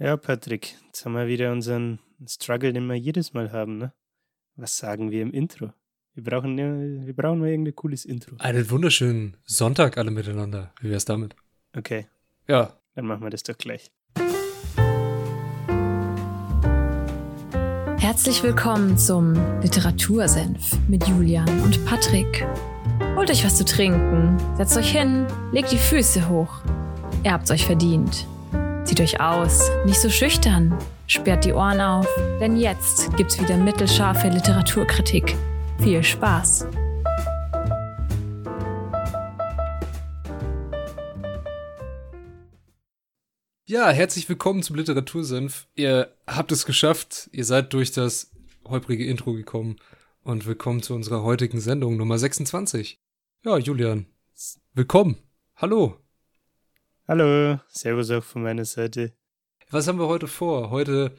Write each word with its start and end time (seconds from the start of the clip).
Ja, 0.00 0.16
Patrick, 0.16 0.76
jetzt 0.86 1.04
haben 1.04 1.14
wir 1.14 1.26
wieder 1.26 1.50
unseren 1.50 1.98
Struggle, 2.24 2.72
den 2.72 2.86
wir 2.86 2.94
jedes 2.94 3.34
Mal 3.34 3.50
haben, 3.50 3.78
ne? 3.78 3.92
Was 4.54 4.76
sagen 4.76 5.10
wir 5.10 5.22
im 5.22 5.32
Intro? 5.32 5.72
Wir 6.14 6.22
brauchen, 6.22 6.56
wir 6.56 7.16
brauchen 7.16 7.40
mal 7.40 7.48
irgendein 7.48 7.74
cooles 7.74 8.04
Intro. 8.04 8.36
Einen 8.38 8.70
wunderschönen 8.70 9.36
Sonntag 9.44 9.98
alle 9.98 10.12
miteinander. 10.12 10.72
Wie 10.80 10.90
wär's 10.90 11.04
damit? 11.04 11.34
Okay. 11.76 12.06
Ja. 12.46 12.78
Dann 12.94 13.06
machen 13.06 13.24
wir 13.24 13.30
das 13.30 13.42
doch 13.42 13.58
gleich. 13.58 13.90
Herzlich 17.98 18.40
willkommen 18.44 18.96
zum 18.96 19.34
Literatursenf 19.62 20.78
mit 20.88 21.08
Julian 21.08 21.48
und 21.62 21.84
Patrick. 21.86 22.46
Holt 23.16 23.32
euch 23.32 23.44
was 23.44 23.56
zu 23.56 23.64
trinken, 23.64 24.38
setzt 24.56 24.76
euch 24.76 24.92
hin, 24.92 25.26
legt 25.50 25.72
die 25.72 25.76
Füße 25.76 26.28
hoch. 26.28 26.62
Ihr 27.24 27.32
habt's 27.32 27.50
euch 27.50 27.66
verdient. 27.66 28.28
Zieht 28.88 29.02
euch 29.02 29.20
aus, 29.20 29.68
nicht 29.84 30.00
so 30.00 30.08
schüchtern, 30.08 30.74
sperrt 31.06 31.44
die 31.44 31.52
Ohren 31.52 31.78
auf, 31.78 32.08
denn 32.40 32.56
jetzt 32.56 33.14
gibt's 33.18 33.38
wieder 33.38 33.58
mittelscharfe 33.58 34.28
Literaturkritik. 34.28 35.36
Viel 35.78 36.02
Spaß! 36.02 36.66
Ja, 43.66 43.90
herzlich 43.90 44.26
willkommen 44.26 44.62
zum 44.62 44.76
Literatursenf. 44.76 45.66
Ihr 45.74 46.10
habt 46.26 46.50
es 46.50 46.64
geschafft, 46.64 47.28
ihr 47.30 47.44
seid 47.44 47.74
durch 47.74 47.92
das 47.92 48.30
holprige 48.66 49.04
Intro 49.04 49.34
gekommen 49.34 49.76
und 50.22 50.46
willkommen 50.46 50.82
zu 50.82 50.94
unserer 50.94 51.22
heutigen 51.22 51.60
Sendung 51.60 51.98
Nummer 51.98 52.16
26. 52.16 52.98
Ja, 53.44 53.58
Julian, 53.58 54.06
willkommen. 54.72 55.18
Hallo. 55.56 55.98
Hallo, 57.10 57.58
Servus 57.68 58.10
auch 58.10 58.22
von 58.22 58.42
meiner 58.42 58.66
Seite. 58.66 59.14
Was 59.70 59.88
haben 59.88 59.98
wir 59.98 60.08
heute 60.08 60.26
vor? 60.26 60.68
Heute 60.68 61.16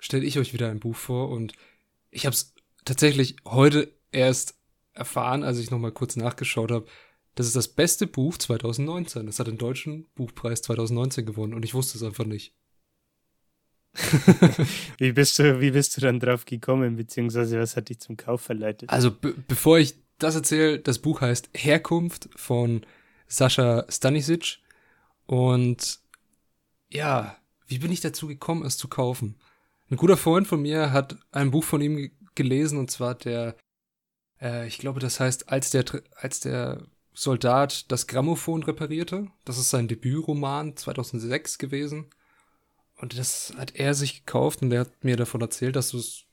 stelle 0.00 0.24
ich 0.24 0.40
euch 0.40 0.52
wieder 0.52 0.68
ein 0.68 0.80
Buch 0.80 0.96
vor 0.96 1.28
und 1.28 1.52
ich 2.10 2.26
habe 2.26 2.34
es 2.34 2.52
tatsächlich 2.84 3.36
heute 3.44 3.92
erst 4.10 4.56
erfahren, 4.92 5.44
als 5.44 5.58
ich 5.58 5.70
nochmal 5.70 5.92
kurz 5.92 6.16
nachgeschaut 6.16 6.72
habe. 6.72 6.86
Das 7.36 7.46
ist 7.46 7.54
das 7.54 7.68
beste 7.68 8.08
Buch 8.08 8.38
2019. 8.38 9.26
Das 9.26 9.38
hat 9.38 9.46
den 9.46 9.56
Deutschen 9.56 10.08
Buchpreis 10.16 10.62
2019 10.62 11.26
gewonnen 11.26 11.54
und 11.54 11.64
ich 11.64 11.74
wusste 11.74 11.96
es 11.96 12.02
einfach 12.02 12.24
nicht. 12.24 12.52
wie, 14.98 15.12
bist 15.12 15.38
du, 15.38 15.60
wie 15.60 15.70
bist 15.70 15.96
du 15.96 16.00
dann 16.00 16.18
drauf 16.18 16.44
gekommen, 16.44 16.96
beziehungsweise 16.96 17.60
was 17.60 17.76
hat 17.76 17.88
dich 17.88 18.00
zum 18.00 18.16
Kauf 18.16 18.40
verleitet? 18.40 18.90
Also, 18.90 19.12
be 19.12 19.32
bevor 19.46 19.78
ich 19.78 19.94
das 20.18 20.34
erzähle, 20.34 20.80
das 20.80 20.98
Buch 20.98 21.20
heißt 21.20 21.50
Herkunft 21.54 22.28
von 22.34 22.84
Sascha 23.28 23.86
Stanisic 23.88 24.58
und 25.30 26.00
ja, 26.88 27.36
wie 27.68 27.78
bin 27.78 27.92
ich 27.92 28.00
dazu 28.00 28.26
gekommen, 28.26 28.66
es 28.66 28.76
zu 28.76 28.88
kaufen? 28.88 29.36
Ein 29.88 29.96
guter 29.96 30.16
Freund 30.16 30.48
von 30.48 30.60
mir 30.60 30.90
hat 30.90 31.18
ein 31.30 31.52
Buch 31.52 31.62
von 31.62 31.80
ihm 31.80 32.10
gelesen 32.34 32.80
und 32.80 32.90
zwar 32.90 33.14
der, 33.14 33.54
äh, 34.40 34.66
ich 34.66 34.78
glaube, 34.78 34.98
das 34.98 35.20
heißt, 35.20 35.48
als 35.48 35.70
der, 35.70 35.84
als 36.16 36.40
der 36.40 36.82
Soldat 37.12 37.92
das 37.92 38.08
Grammophon 38.08 38.64
reparierte. 38.64 39.28
Das 39.44 39.56
ist 39.56 39.70
sein 39.70 39.86
Debütroman 39.86 40.76
2006 40.76 41.58
gewesen. 41.58 42.10
Und 42.96 43.16
das 43.16 43.54
hat 43.56 43.76
er 43.76 43.94
sich 43.94 44.26
gekauft 44.26 44.62
und 44.62 44.72
er 44.72 44.80
hat 44.80 45.04
mir 45.04 45.16
davon 45.16 45.42
erzählt, 45.42 45.76
dass 45.76 45.94
es 45.94 46.24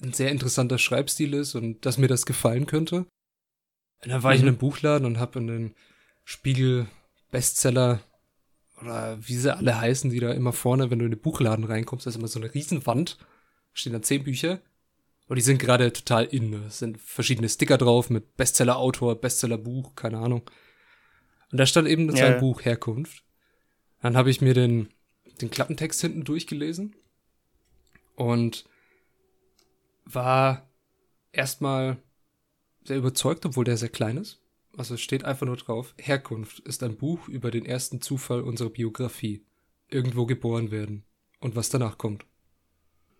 ein 0.00 0.14
sehr 0.14 0.30
interessanter 0.30 0.78
Schreibstil 0.78 1.34
ist 1.34 1.54
und 1.54 1.84
dass 1.84 1.98
mir 1.98 2.08
das 2.08 2.24
gefallen 2.24 2.64
könnte. 2.64 3.04
Und 4.02 4.08
dann 4.08 4.22
war 4.22 4.30
mhm. 4.30 4.36
ich 4.36 4.40
in 4.40 4.46
mhm. 4.46 4.52
einem 4.52 4.58
Buchladen 4.58 5.04
und 5.04 5.18
habe 5.18 5.38
in 5.38 5.48
den 5.48 5.74
Spiegel 6.24 6.86
Bestseller 7.30 8.00
oder 8.80 9.18
wie 9.20 9.36
sie 9.36 9.54
alle 9.54 9.80
heißen, 9.80 10.10
die 10.10 10.20
da 10.20 10.32
immer 10.32 10.52
vorne, 10.52 10.90
wenn 10.90 10.98
du 10.98 11.04
in 11.04 11.10
den 11.10 11.20
Buchladen 11.20 11.64
reinkommst, 11.64 12.06
da 12.06 12.10
ist 12.10 12.16
immer 12.16 12.28
so 12.28 12.38
eine 12.38 12.52
Riesenwand, 12.52 13.18
stehen 13.72 13.92
da 13.92 14.02
zehn 14.02 14.24
Bücher 14.24 14.60
und 15.28 15.36
die 15.36 15.42
sind 15.42 15.58
gerade 15.58 15.92
total 15.92 16.24
in. 16.24 16.54
Es 16.66 16.78
sind 16.78 16.98
verschiedene 17.00 17.48
Sticker 17.48 17.78
drauf 17.78 18.10
mit 18.10 18.36
Bestseller-Autor, 18.36 19.20
Bestseller-Buch, 19.20 19.94
keine 19.94 20.18
Ahnung. 20.18 20.42
Und 21.50 21.58
da 21.58 21.66
stand 21.66 21.88
eben 21.88 22.10
sein 22.14 22.32
ja. 22.32 22.38
Buch 22.38 22.64
Herkunft. 22.64 23.24
Dann 24.00 24.16
habe 24.16 24.30
ich 24.30 24.40
mir 24.40 24.54
den, 24.54 24.88
den 25.40 25.50
Klappentext 25.50 26.00
hinten 26.00 26.24
durchgelesen 26.24 26.94
und 28.14 28.64
war 30.04 30.68
erstmal 31.32 31.98
sehr 32.84 32.96
überzeugt, 32.96 33.44
obwohl 33.44 33.64
der 33.64 33.76
sehr 33.76 33.88
klein 33.88 34.16
ist. 34.16 34.40
Also 34.78 34.94
es 34.94 35.00
steht 35.00 35.24
einfach 35.24 35.46
nur 35.46 35.56
drauf, 35.56 35.94
Herkunft 35.98 36.60
ist 36.60 36.82
ein 36.82 36.96
Buch 36.96 37.28
über 37.28 37.50
den 37.50 37.66
ersten 37.66 38.00
Zufall 38.00 38.40
unserer 38.40 38.70
Biografie. 38.70 39.44
Irgendwo 39.90 40.24
geboren 40.24 40.70
werden. 40.70 41.04
Und 41.40 41.56
was 41.56 41.68
danach 41.68 41.98
kommt. 41.98 42.24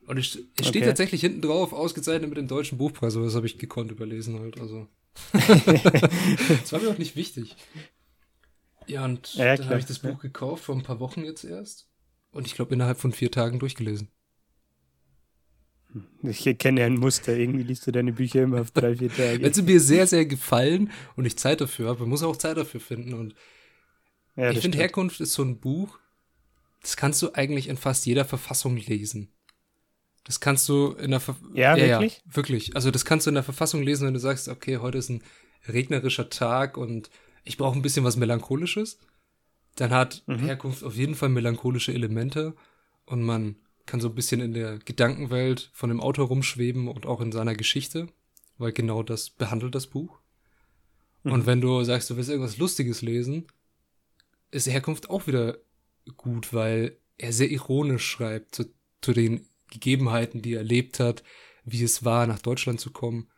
Und 0.07 0.19
es, 0.19 0.39
es 0.59 0.69
steht 0.69 0.83
okay. 0.83 0.87
tatsächlich 0.87 1.21
hinten 1.21 1.43
drauf, 1.43 1.73
ausgezeichnet 1.73 2.31
mit 2.31 2.39
dem 2.39 2.49
deutschen 2.49 2.79
Buchpreis, 2.79 3.17
aber 3.17 3.27
das 3.27 3.35
habe 3.35 3.47
ich 3.47 3.59
gekonnt 3.59 3.91
überlesen 3.91 4.39
halt, 4.39 4.59
also. 4.59 4.87
das 5.33 6.73
war 6.73 6.81
mir 6.81 6.91
auch 6.91 6.99
nicht 6.99 7.17
wichtig. 7.17 7.57
Ja, 8.87 9.05
und 9.05 9.35
ja, 9.35 9.57
dann 9.57 9.69
habe 9.69 9.79
ich 9.79 9.85
das 9.85 9.99
Buch 9.99 10.19
gekauft 10.19 10.65
vor 10.65 10.75
ein 10.75 10.83
paar 10.83 11.01
Wochen 11.01 11.25
jetzt 11.25 11.45
erst. 11.45 11.89
Und 12.31 12.47
ich 12.47 12.55
glaube, 12.55 12.75
innerhalb 12.75 12.99
von 12.99 13.13
vier 13.13 13.31
Tagen 13.31 13.59
durchgelesen. 13.59 14.09
Ich 16.23 16.59
kenne 16.59 16.81
ja 16.81 16.87
ein 16.87 16.97
Muster. 16.97 17.37
Irgendwie 17.37 17.63
liest 17.63 17.87
du 17.87 17.93
deine 17.93 18.13
Bücher 18.13 18.43
immer 18.43 18.61
auf 18.61 18.71
drei, 18.71 18.97
vier 18.97 19.11
Tage. 19.11 19.43
Wenn 19.43 19.53
sie 19.53 19.63
mir 19.63 19.81
sehr, 19.81 20.07
sehr 20.07 20.27
gefallen 20.27 20.91
und 21.17 21.25
ich 21.25 21.39
Zeit 21.39 21.61
dafür 21.61 21.89
habe, 21.89 22.07
muss 22.07 22.23
auch 22.23 22.37
Zeit 22.37 22.57
dafür 22.57 22.81
finden. 22.81 23.15
Und 23.15 23.35
ja, 24.37 24.51
ich 24.51 24.61
finde, 24.61 24.79
Herkunft 24.79 25.21
ist 25.21 25.33
so 25.33 25.43
ein 25.43 25.59
Buch, 25.59 25.99
das 26.83 26.97
kannst 26.97 27.23
du 27.23 27.33
eigentlich 27.35 27.69
in 27.69 27.77
fast 27.77 28.07
jeder 28.07 28.25
Verfassung 28.25 28.77
lesen. 28.77 29.33
Das 30.25 30.41
kannst 30.41 30.69
du 30.69 30.93
in 30.93 31.11
der 31.11 31.21
Ver 31.21 31.37
ja, 31.55 31.75
ja, 31.77 32.01
wirklich? 32.01 32.23
Ja, 32.27 32.37
wirklich. 32.37 32.77
Also 32.77 32.91
das 32.91 33.05
kannst 33.05 33.27
du 33.27 33.31
in 33.31 33.35
der 33.35 33.43
Verfassung 33.43 33.83
lesen, 33.83 34.07
wenn 34.07 34.15
du 34.15 34.21
sagst, 34.21 34.49
okay, 34.49 34.77
heute 34.77 34.99
ist 34.99 35.09
ein 35.09 35.23
regnerischer 35.67 36.29
Tag 36.29 36.77
und 36.77 37.11
ich 37.45 37.57
brauche 37.57 37.79
ein 37.79 37.83
bisschen 37.83 38.05
was 38.05 38.17
Melancholisches. 38.17 38.99
Dann 39.77 39.91
hat 39.91 40.23
mhm. 40.27 40.41
Herkunft 40.41 40.85
auf 40.85 40.95
jeden 40.97 41.15
Fall 41.15 41.31
melancholische 41.31 41.95
Elemente 41.95 42.55
und 43.07 43.23
man 43.23 43.57
kann 43.89 44.01
so 44.01 44.09
ein 44.09 44.15
bisschen 44.15 44.41
in 44.41 44.53
der 44.53 44.79
Gedankenwelt 44.79 45.71
von 45.73 45.89
dem 45.89 46.01
Autor 46.01 46.29
rumschweben 46.29 46.87
und 46.87 47.07
auch 47.07 47.21
in 47.21 47.33
seiner 47.33 47.55
Geschichte, 47.55 48.09
weil 48.59 48.73
genau 48.73 49.03
das 49.03 49.31
behandelt 49.31 49.75
das 49.75 49.89
Buch. 49.89 50.21
Mhm. 51.25 51.33
Und 51.33 51.47
wenn 51.47 51.61
du 51.61 51.83
sagst, 51.83 52.11
du 52.11 52.17
willst 52.17 52.31
irgendwas 52.31 52.59
Lustiges 52.59 53.03
lesen, 53.03 53.47
ist 54.51 54.69
Herkunft 54.69 55.11
auch 55.11 55.27
wieder 55.27 55.59
gut, 56.17 56.53
weil 56.53 56.99
er 57.17 57.33
sehr 57.33 57.51
ironisch 57.51 58.07
schreibt 58.07 58.55
zu, 58.55 58.73
zu 59.01 59.13
den 59.13 59.47
Gegebenheiten, 59.71 60.43
die 60.43 60.55
er 60.55 60.61
erlebt 60.61 61.01
hat, 61.01 61.25
wie 61.65 61.83
es 61.83 62.05
war, 62.05 62.27
nach 62.27 62.39
Deutschland 62.39 62.81
zu 62.81 62.91
kommen. 62.91 63.29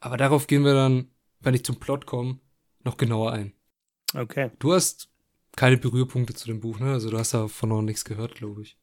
Aber 0.00 0.16
darauf 0.16 0.46
gehen 0.46 0.64
wir 0.64 0.74
dann, 0.74 1.10
wenn 1.40 1.54
ich 1.54 1.64
zum 1.64 1.76
Plot 1.76 2.06
komme, 2.06 2.40
noch 2.82 2.96
genauer 2.96 3.32
ein. 3.32 3.52
Okay. 4.14 4.50
Du 4.58 4.72
hast 4.72 5.10
keine 5.54 5.76
Berührpunkte 5.76 6.34
zu 6.34 6.46
dem 6.46 6.60
Buch, 6.60 6.78
ne? 6.80 6.92
Also 6.92 7.10
du 7.10 7.18
hast 7.18 7.34
davon 7.34 7.68
noch 7.68 7.82
nichts 7.82 8.04
gehört, 8.04 8.34
glaube 8.34 8.62
ich. 8.62 8.78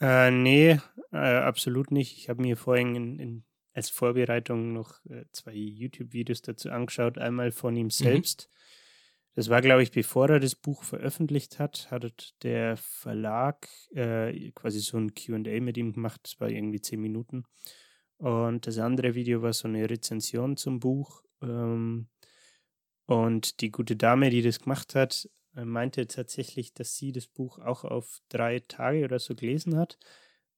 Äh, 0.00 0.30
nee, 0.30 0.78
äh, 1.12 1.16
absolut 1.16 1.90
nicht. 1.90 2.18
Ich 2.18 2.28
habe 2.28 2.42
mir 2.42 2.56
vorhin 2.56 2.94
in, 2.94 3.18
in, 3.18 3.44
als 3.72 3.90
Vorbereitung 3.90 4.72
noch 4.72 5.04
äh, 5.06 5.24
zwei 5.32 5.54
YouTube-Videos 5.54 6.42
dazu 6.42 6.70
angeschaut. 6.70 7.18
Einmal 7.18 7.52
von 7.52 7.76
ihm 7.76 7.86
mhm. 7.86 7.90
selbst. 7.90 8.48
Mhm. 8.50 8.56
Das 9.36 9.50
war, 9.50 9.60
glaube 9.60 9.82
ich, 9.82 9.90
bevor 9.90 10.30
er 10.30 10.40
das 10.40 10.54
Buch 10.54 10.82
veröffentlicht 10.82 11.58
hat, 11.58 11.90
hat 11.90 12.34
der 12.42 12.78
Verlag 12.78 13.68
äh, 13.94 14.50
quasi 14.52 14.80
so 14.80 14.96
ein 14.96 15.14
QA 15.14 15.60
mit 15.60 15.76
ihm 15.76 15.92
gemacht. 15.92 16.22
Das 16.24 16.40
war 16.40 16.48
irgendwie 16.48 16.80
zehn 16.80 17.00
Minuten. 17.00 17.44
Und 18.16 18.66
das 18.66 18.78
andere 18.78 19.14
Video 19.14 19.42
war 19.42 19.52
so 19.52 19.68
eine 19.68 19.88
Rezension 19.90 20.56
zum 20.56 20.80
Buch. 20.80 21.22
Ähm, 21.42 22.08
und 23.04 23.60
die 23.60 23.70
gute 23.70 23.94
Dame, 23.94 24.30
die 24.30 24.40
das 24.40 24.60
gemacht 24.60 24.94
hat, 24.94 25.28
meinte 25.64 26.06
tatsächlich, 26.06 26.74
dass 26.74 26.96
sie 26.96 27.12
das 27.12 27.26
Buch 27.26 27.58
auch 27.58 27.84
auf 27.84 28.20
drei 28.28 28.60
Tage 28.60 29.04
oder 29.04 29.18
so 29.18 29.34
gelesen 29.34 29.76
hat, 29.76 29.98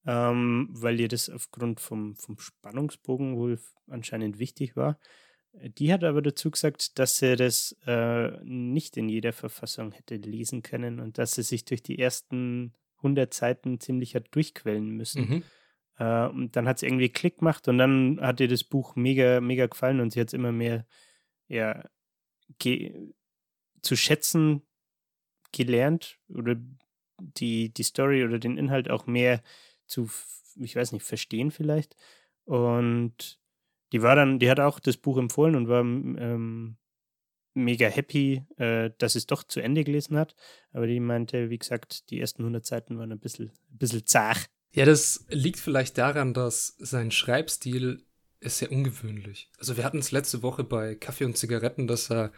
ähm, 0.05 0.69
weil 0.71 0.99
ihr 0.99 1.07
das 1.07 1.29
aufgrund 1.29 1.79
vom, 1.79 2.15
vom 2.15 2.37
Spannungsbogen 2.37 3.37
wohl 3.37 3.59
anscheinend 3.87 4.39
wichtig 4.39 4.75
war. 4.75 4.99
Die 5.53 5.91
hat 5.91 6.03
aber 6.03 6.21
dazu 6.21 6.51
gesagt, 6.51 6.99
dass 6.99 7.17
sie 7.17 7.35
das 7.35 7.75
äh, 7.85 8.31
nicht 8.43 8.97
in 8.97 9.09
jeder 9.09 9.33
Verfassung 9.33 9.91
hätte 9.91 10.15
lesen 10.15 10.61
können 10.61 10.99
und 10.99 11.17
dass 11.17 11.31
sie 11.31 11.43
sich 11.43 11.65
durch 11.65 11.81
die 11.81 11.97
ersten 11.97 12.75
100 12.97 13.33
Seiten 13.33 13.79
ziemlich 13.79 14.15
hat 14.15 14.27
durchquellen 14.31 14.89
müssen. 14.89 15.21
Mhm. 15.21 15.43
Äh, 15.97 16.27
und 16.27 16.55
dann 16.55 16.67
hat 16.67 16.79
sie 16.79 16.85
irgendwie 16.85 17.09
Klick 17.09 17.39
gemacht 17.39 17.67
und 17.67 17.77
dann 17.77 18.19
hat 18.21 18.39
ihr 18.39 18.47
das 18.47 18.63
Buch 18.63 18.95
mega, 18.95 19.41
mega 19.41 19.65
gefallen 19.65 19.99
und 20.01 20.11
sie 20.11 20.21
hat 20.21 20.27
es 20.27 20.33
immer 20.33 20.51
mehr 20.51 20.85
ja, 21.47 21.83
zu 23.81 23.95
schätzen 23.95 24.61
gelernt 25.51 26.17
oder 26.29 26.55
die, 27.19 27.73
die 27.73 27.83
Story 27.83 28.23
oder 28.23 28.39
den 28.39 28.57
Inhalt 28.57 28.89
auch 28.89 29.07
mehr 29.07 29.41
zu, 29.85 30.09
ich 30.55 30.75
weiß 30.75 30.91
nicht, 30.91 31.03
verstehen 31.03 31.51
vielleicht. 31.51 31.95
Und 32.45 33.39
die 33.91 34.01
war 34.01 34.15
dann, 34.15 34.39
die 34.39 34.49
hat 34.49 34.59
auch 34.59 34.79
das 34.79 34.97
Buch 34.97 35.17
empfohlen 35.17 35.55
und 35.55 35.67
war 35.67 35.81
ähm, 35.81 36.77
mega 37.53 37.87
happy, 37.87 38.43
äh, 38.57 38.91
dass 38.97 39.15
es 39.15 39.25
doch 39.25 39.43
zu 39.43 39.59
Ende 39.59 39.83
gelesen 39.83 40.17
hat. 40.17 40.35
Aber 40.71 40.87
die 40.87 40.99
meinte, 40.99 41.49
wie 41.49 41.57
gesagt, 41.57 42.09
die 42.09 42.19
ersten 42.19 42.43
100 42.43 42.65
Seiten 42.65 42.97
waren 42.97 43.11
ein 43.11 43.19
bisschen, 43.19 43.49
ein 43.71 43.77
bisschen 43.77 44.05
zach. 44.05 44.45
Ja, 44.71 44.85
das 44.85 45.25
liegt 45.29 45.59
vielleicht 45.59 45.97
daran, 45.97 46.33
dass 46.33 46.75
sein 46.77 47.11
Schreibstil 47.11 48.03
ist 48.39 48.59
sehr 48.59 48.71
ungewöhnlich. 48.71 49.49
Also 49.57 49.77
wir 49.77 49.83
hatten 49.83 49.99
es 49.99 50.11
letzte 50.11 50.43
Woche 50.43 50.63
bei 50.63 50.95
Kaffee 50.95 51.25
und 51.25 51.37
Zigaretten, 51.37 51.87
dass 51.87 52.09
er, 52.09 52.31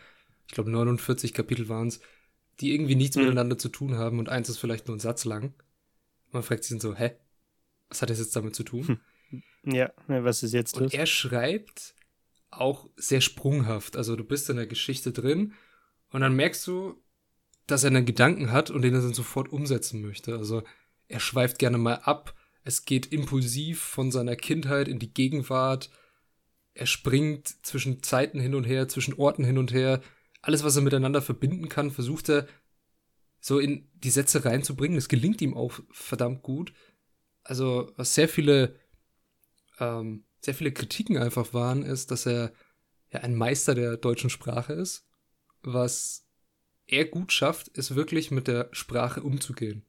ich 0.48 0.54
glaube 0.54 0.72
49 0.72 1.34
Kapitel 1.34 1.69
waren 1.69 1.90
es, 1.90 2.00
die 2.62 2.74
irgendwie 2.74 2.96
nichts 2.96 3.16
mhm. 3.16 3.24
miteinander 3.24 3.58
zu 3.58 3.69
tun 3.69 3.96
haben 3.96 4.19
und 4.19 4.30
eins 4.30 4.50
ist 4.50 4.58
vielleicht 4.58 4.88
nur 4.88 4.96
ein 4.96 5.02
Satz 5.02 5.25
lang. 5.25 5.54
Man 6.31 6.44
fragt 6.44 6.63
sich 6.63 6.80
so, 6.81 6.96
hä? 6.96 7.12
Was 7.90 8.02
hat 8.02 8.10
das 8.10 8.19
jetzt 8.19 8.36
damit 8.36 8.56
zu 8.56 8.63
tun? 8.63 9.00
Hm. 9.30 9.44
Ja, 9.63 9.92
was 10.08 10.44
ist 10.44 10.54
jetzt 10.54 10.75
los? 10.75 10.92
Und 10.92 10.94
er 10.94 11.06
schreibt 11.06 11.94
auch 12.50 12.90
sehr 12.96 13.22
sprunghaft. 13.22 13.96
Also 13.96 14.16
du 14.16 14.24
bist 14.24 14.50
in 14.50 14.58
der 14.58 14.68
Geschichte 14.68 15.12
drin 15.12 15.54
und 16.10 16.22
dann 16.22 16.36
merkst 16.36 16.66
du, 16.68 17.02
dass 17.68 17.84
er 17.84 17.90
einen 17.92 18.06
Gedanken 18.06 18.52
hat 18.52 18.69
und 18.69 18.81
den 18.81 18.94
er 18.94 19.02
dann 19.02 19.13
sofort 19.13 19.52
umsetzen 19.52 20.02
möchte. 20.02 20.36
Also 20.36 20.63
er 21.08 21.19
schweift 21.19 21.60
gerne 21.60 21.78
mal 21.78 21.96
ab. 21.96 22.36
Es 22.63 22.86
geht 22.86 23.12
impulsiv 23.12 23.81
von 23.81 24.12
seiner 24.12 24.36
Kindheit 24.36 24.88
in 24.88 25.00
die 25.00 25.13
Gegenwart. 25.13 25.90
Er 26.74 26.86
springt 26.86 27.66
zwischen 27.66 28.04
Zeiten 28.04 28.40
hin 28.40 28.56
und 28.56 28.66
her, 28.66 28.88
zwischen 28.88 29.13
Orten 29.13 29.44
hin 29.44 29.58
und 29.58 29.74
her. 29.74 30.02
Alles, 30.42 30.64
was 30.64 30.76
er 30.76 30.82
miteinander 30.82 31.22
verbinden 31.22 31.70
kann, 31.70 31.92
versucht 31.92 32.30
er 32.30 32.48
so 33.40 33.60
in 33.60 33.90
die 33.94 34.10
Sätze 34.10 34.46
reinzubringen. 34.46 34.98
Das 34.98 35.10
gelingt 35.10 35.42
ihm 35.42 35.56
auch 35.56 35.80
verdammt 35.92 36.44
gut. 36.44 36.74
Also, 37.44 37.92
was 37.96 38.14
sehr 38.14 38.30
viele 38.30 38.76
ähm, 39.80 40.26
sehr 40.42 40.54
viele 40.54 40.72
Kritiken 40.72 41.18
einfach 41.18 41.54
waren, 41.54 41.84
ist, 41.84 42.12
dass 42.12 42.26
er 42.26 42.52
ja 43.12 43.22
ein 43.22 43.36
Meister 43.36 43.76
der 43.76 43.98
deutschen 43.98 44.30
Sprache 44.30 44.74
ist. 44.74 45.06
Was 45.62 46.26
er 46.88 47.06
gut 47.06 47.32
schafft, 47.32 47.68
ist 47.70 47.96
wirklich 47.96 48.32
mit 48.32 48.48
der 48.48 48.70
Sprache 48.72 49.22
umzugehen. 49.22 49.86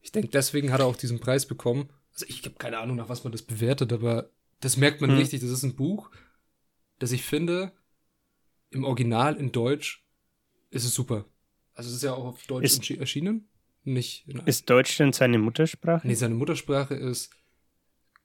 Ich 0.00 0.12
denke, 0.12 0.28
deswegen 0.28 0.72
hat 0.72 0.80
er 0.80 0.86
auch 0.86 0.96
diesen 0.96 1.20
Preis 1.20 1.46
bekommen. 1.46 1.90
Also 2.12 2.26
ich 2.28 2.44
habe 2.44 2.56
keine 2.56 2.78
Ahnung, 2.78 2.96
nach 2.96 3.08
was 3.08 3.24
man 3.24 3.32
das 3.32 3.42
bewertet, 3.42 3.92
aber 3.92 4.30
das 4.60 4.76
merkt 4.76 5.00
man 5.00 5.10
hm. 5.10 5.18
richtig. 5.18 5.40
Das 5.40 5.50
ist 5.50 5.62
ein 5.62 5.76
Buch, 5.76 6.10
das 6.98 7.12
ich 7.12 7.22
finde, 7.22 7.72
im 8.70 8.84
Original 8.84 9.36
in 9.36 9.52
Deutsch 9.52 10.04
ist 10.70 10.84
es 10.84 10.94
super. 10.94 11.24
Also 11.74 11.90
es 11.90 11.96
ist 11.96 12.02
ja 12.02 12.14
auch 12.14 12.24
auf 12.24 12.46
Deutsch 12.46 12.64
ist, 12.64 12.90
erschienen. 12.90 13.48
Nicht 13.84 14.28
ist 14.46 14.68
Deutsch 14.68 14.96
denn 14.98 15.12
seine 15.12 15.38
Muttersprache? 15.38 16.06
Nee, 16.06 16.14
seine 16.14 16.34
Muttersprache 16.34 16.94
ist 16.94 17.30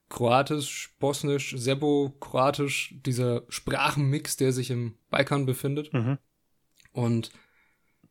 Kroatisch, 0.09 0.95
Bosnisch, 1.00 1.56
Serbo-Kroatisch, 1.57 2.95
dieser 3.06 3.44
Sprachenmix, 3.50 4.38
der 4.38 4.51
sich 4.53 4.69
im 4.69 4.97
Balkan 5.09 5.45
befindet. 5.45 5.92
Mhm. 5.94 6.19
Und 6.91 7.31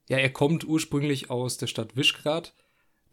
ja, 0.09 0.19
er 0.19 0.31
kommt 0.31 0.65
ursprünglich 0.65 1.31
aus 1.31 1.57
der 1.57 1.67
Stadt 1.67 1.97
Višgrad. 1.97 2.55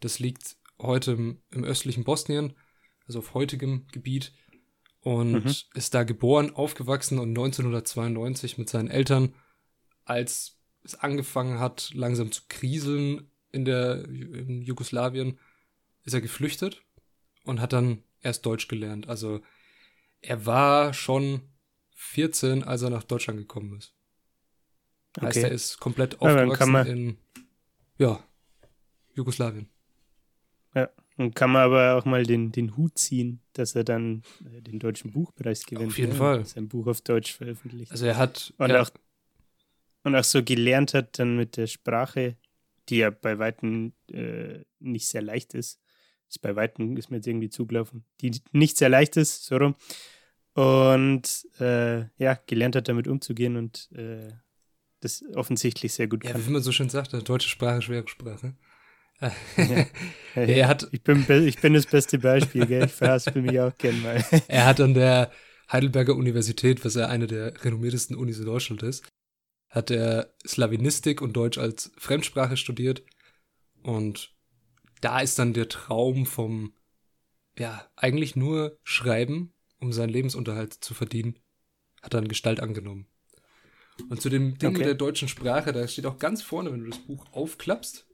Das 0.00 0.18
liegt 0.18 0.56
heute 0.80 1.12
im, 1.12 1.42
im 1.50 1.64
östlichen 1.64 2.04
Bosnien, 2.04 2.54
also 3.06 3.20
auf 3.20 3.34
heutigem 3.34 3.86
Gebiet. 3.92 4.32
Und 5.02 5.44
mhm. 5.44 5.54
ist 5.74 5.94
da 5.94 6.04
geboren, 6.04 6.54
aufgewachsen 6.54 7.18
und 7.18 7.30
1992 7.30 8.56
mit 8.56 8.68
seinen 8.68 8.88
Eltern, 8.88 9.34
als 10.04 10.58
es 10.84 10.94
angefangen 10.94 11.58
hat, 11.58 11.90
langsam 11.92 12.30
zu 12.30 12.42
kriseln 12.48 13.30
in 13.50 13.64
der 13.64 14.04
in 14.04 14.62
Jugoslawien, 14.62 15.38
ist 16.04 16.14
er 16.14 16.20
geflüchtet 16.20 16.82
und 17.44 17.60
hat 17.60 17.72
dann 17.72 18.04
erst 18.20 18.46
Deutsch 18.46 18.68
gelernt. 18.68 19.08
Also 19.08 19.42
er 20.20 20.46
war 20.46 20.94
schon 20.94 21.42
14, 21.94 22.62
als 22.62 22.82
er 22.82 22.90
nach 22.90 23.02
Deutschland 23.02 23.38
gekommen 23.38 23.76
ist. 23.76 23.94
Okay. 25.16 25.26
Heißt, 25.26 25.38
er 25.38 25.50
ist 25.50 25.78
komplett 25.78 26.20
aufgewachsen 26.20 26.74
ja, 26.74 26.82
in 26.82 27.18
ja, 27.98 28.24
Jugoslawien. 29.14 29.68
Ja, 30.74 30.88
und 31.16 31.34
kann 31.34 31.50
man 31.50 31.62
aber 31.62 31.96
auch 31.96 32.04
mal 32.04 32.24
den, 32.24 32.52
den 32.52 32.76
Hut 32.76 32.98
ziehen, 32.98 33.40
dass 33.52 33.74
er 33.74 33.84
dann 33.84 34.22
äh, 34.44 34.62
den 34.62 34.78
deutschen 34.78 35.12
Buchpreis 35.12 35.64
gewinnt. 35.66 35.90
Auf 35.90 35.98
jeden 35.98 36.12
ja, 36.12 36.18
Fall. 36.18 36.44
Sein 36.44 36.68
Buch 36.68 36.86
auf 36.86 37.00
Deutsch 37.00 37.34
veröffentlicht. 37.34 37.92
Also 37.92 38.06
er 38.06 38.16
hat 38.16 38.52
und 38.58 38.70
er 38.70 38.82
auch 38.82 38.90
und 40.04 40.16
auch 40.16 40.24
so 40.24 40.42
gelernt 40.42 40.94
hat 40.94 41.18
dann 41.18 41.36
mit 41.36 41.56
der 41.56 41.68
Sprache, 41.68 42.36
die 42.88 42.98
ja 42.98 43.10
bei 43.10 43.38
weitem 43.38 43.92
äh, 44.10 44.64
nicht 44.80 45.06
sehr 45.06 45.22
leicht 45.22 45.54
ist, 45.54 45.80
ist 46.28 46.42
bei 46.42 46.56
Weitem 46.56 46.96
ist 46.96 47.10
mir 47.10 47.18
jetzt 47.18 47.26
irgendwie 47.26 47.50
zugelaufen, 47.50 48.04
die 48.20 48.32
nicht 48.52 48.78
sehr 48.78 48.88
leicht 48.88 49.16
ist, 49.16 49.44
so 49.44 49.56
rum. 49.56 49.76
Und 50.54 51.46
äh, 51.60 52.00
ja, 52.18 52.38
gelernt 52.46 52.76
hat, 52.76 52.88
damit 52.88 53.06
umzugehen 53.06 53.56
und 53.56 53.90
äh, 53.92 54.32
das 55.00 55.24
offensichtlich 55.34 55.92
sehr 55.92 56.08
gut 56.08 56.24
ja, 56.24 56.32
kann. 56.32 56.40
Ja, 56.40 56.46
wie 56.46 56.52
man 56.52 56.62
so 56.62 56.72
schön 56.72 56.88
sagt, 56.88 57.12
deutsche 57.28 57.48
Sprache, 57.48 57.82
schwere 57.82 58.06
Sprache. 58.08 58.54
Er 60.34 60.66
hat, 60.66 60.88
ich, 60.92 61.02
bin, 61.02 61.26
ich 61.46 61.60
bin 61.60 61.74
das 61.74 61.84
beste 61.84 62.18
Beispiel, 62.18 62.66
gell? 62.66 62.86
ich 62.86 62.92
verhaspel 62.92 63.42
mich 63.42 63.60
auch 63.60 63.76
gern 63.76 64.00
mal. 64.00 64.24
er 64.48 64.64
hat 64.64 64.80
an 64.80 64.94
der 64.94 65.30
Heidelberger 65.70 66.14
Universität, 66.14 66.84
was 66.86 66.94
ja 66.94 67.08
eine 67.08 67.26
der 67.26 67.62
renommiertesten 67.62 68.16
Unis 68.16 68.38
in 68.38 68.46
Deutschland 68.46 68.82
ist, 68.82 69.04
hat 69.68 69.90
er 69.90 70.32
Slawinistik 70.46 71.20
und 71.20 71.34
Deutsch 71.34 71.58
als 71.58 71.92
Fremdsprache 71.98 72.56
studiert 72.56 73.02
und 73.82 74.34
da 75.02 75.20
ist 75.20 75.38
dann 75.38 75.52
der 75.52 75.68
Traum 75.68 76.26
vom, 76.26 76.72
ja, 77.58 77.86
eigentlich 77.96 78.36
nur 78.36 78.78
Schreiben, 78.84 79.52
um 79.80 79.92
seinen 79.92 80.10
Lebensunterhalt 80.10 80.72
zu 80.72 80.94
verdienen, 80.94 81.38
hat 82.02 82.14
dann 82.14 82.28
Gestalt 82.28 82.60
angenommen. 82.60 83.06
Und 84.08 84.22
zu 84.22 84.30
dem 84.30 84.56
Ding 84.58 84.70
okay. 84.70 84.78
mit 84.78 84.86
der 84.86 84.94
deutschen 84.94 85.28
Sprache, 85.28 85.72
da 85.72 85.86
steht 85.86 86.06
auch 86.06 86.18
ganz 86.18 86.42
vorne, 86.42 86.72
wenn 86.72 86.84
du 86.84 86.90
das 86.90 87.00
Buch 87.00 87.26
aufklappst, 87.32 88.06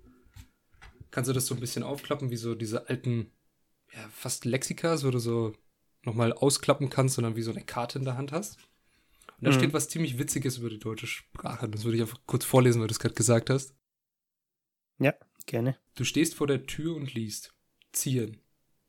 kannst 1.10 1.28
du 1.28 1.34
das 1.34 1.46
so 1.46 1.55
ein 1.55 1.60
bisschen 1.60 1.82
aufklappen, 1.82 2.31
wie 2.31 2.37
so 2.37 2.55
diese 2.55 2.88
alten, 2.88 3.31
ja, 3.93 4.08
fast 4.10 4.44
Lexikas, 4.44 5.05
wo 5.05 5.10
du 5.10 5.19
so 5.19 5.55
nochmal 6.02 6.32
ausklappen 6.32 6.90
kannst 6.90 7.19
und 7.19 7.25
dann 7.25 7.37
wie 7.37 7.43
so 7.43 7.50
eine 7.50 7.64
Karte 7.64 7.99
in 7.99 8.05
der 8.05 8.16
Hand 8.16 8.32
hast. 8.32 8.58
Und 9.38 9.44
da 9.44 9.50
mhm. 9.50 9.55
steht 9.55 9.72
was 9.72 9.88
ziemlich 9.88 10.19
Witziges 10.19 10.58
über 10.58 10.70
die 10.70 10.78
deutsche 10.78 11.06
Sprache. 11.06 11.69
Das 11.69 11.84
würde 11.84 11.96
ich 11.96 12.02
einfach 12.02 12.20
kurz 12.26 12.44
vorlesen, 12.44 12.81
weil 12.81 12.88
du 12.88 12.93
es 12.93 12.99
gerade 12.99 13.14
gesagt 13.14 13.50
hast. 13.50 13.75
Ja. 14.99 15.14
Gerne. 15.49 15.78
Du 15.94 16.05
stehst 16.05 16.34
vor 16.34 16.46
der 16.46 16.66
Tür 16.66 16.94
und 16.94 17.14
liest. 17.14 17.54
Ziehen. 17.93 18.37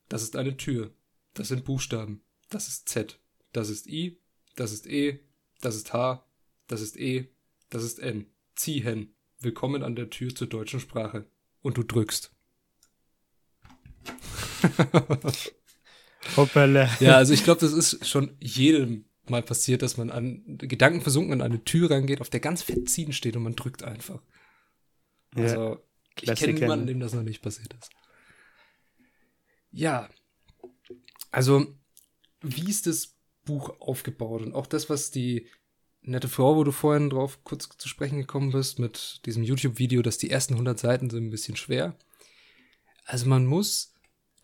Das 0.10 0.24
ist 0.24 0.36
eine 0.36 0.58
Tür. 0.58 0.94
Das 1.34 1.48
sind 1.48 1.64
Buchstaben. 1.64 2.22
Das 2.50 2.68
ist 2.68 2.90
Z. 2.90 3.18
Das 3.54 3.70
ist 3.70 3.88
I. 3.88 4.20
Das 4.58 4.74
ist 4.74 4.86
E. 4.86 5.22
Das 5.62 5.78
ist 5.78 5.94
H. 5.94 6.28
Das 6.68 6.82
ist 6.82 6.98
E. 6.98 7.30
Das 7.70 7.84
ist 7.84 8.00
N. 8.00 8.26
Ziehen. 8.56 9.16
Willkommen 9.40 9.84
an 9.84 9.96
der 9.96 10.10
Tür 10.10 10.36
zur 10.36 10.48
deutschen 10.48 10.82
Sprache. 10.82 11.28
Und 11.62 11.78
du 11.78 11.84
drückst. 11.84 12.32
Hoppala. 16.38 16.90
Ja, 17.00 17.18
also 17.18 17.34
ich 17.34 17.44
glaube, 17.44 17.62
das 17.62 17.74
ist 17.74 18.08
schon 18.08 18.36
jedem 18.40 19.06
mal 19.28 19.44
passiert, 19.44 19.82
dass 19.82 19.98
man 19.98 20.10
an 20.10 20.44
Gedanken 20.58 21.02
versunken 21.02 21.34
an 21.34 21.42
eine 21.42 21.64
Tür 21.64 21.92
rangeht, 21.92 22.22
auf 22.22 22.30
der 22.30 22.40
ganz 22.40 22.64
fett 22.64 22.90
ziehen 22.90 23.14
steht 23.14 23.36
und 23.36 23.44
man 23.44 23.56
drückt 23.56 23.84
einfach. 23.84 24.22
Also 25.36 25.80
ich 26.22 26.34
kenne 26.36 26.54
niemanden, 26.54 26.88
dem 26.88 27.00
das 27.00 27.14
noch 27.14 27.24
nicht 27.24 27.42
passiert 27.42 27.74
ist. 27.74 27.92
Ja. 29.72 30.10
Also, 31.32 31.76
wie 32.42 32.70
ist 32.70 32.88
das 32.88 33.16
Buch 33.46 33.80
aufgebaut? 33.80 34.42
Und 34.42 34.54
auch 34.56 34.68
das, 34.68 34.90
was 34.90 35.12
die 35.12 35.48
nette 36.02 36.28
Frau, 36.28 36.56
wo 36.56 36.64
du 36.64 36.72
vorhin 36.72 37.10
drauf 37.10 37.44
kurz 37.44 37.70
zu 37.78 37.88
sprechen 37.88 38.20
gekommen 38.20 38.52
bist, 38.52 38.80
mit 38.80 39.22
diesem 39.26 39.44
YouTube-Video, 39.44 40.02
dass 40.02 40.18
die 40.18 40.30
ersten 40.30 40.54
100 40.54 40.80
Seiten 40.80 41.10
sind 41.10 41.28
ein 41.28 41.32
bisschen 41.32 41.56
schwer. 41.56 41.96
Also, 43.06 43.28
man 43.28 43.46
muss 43.46 43.94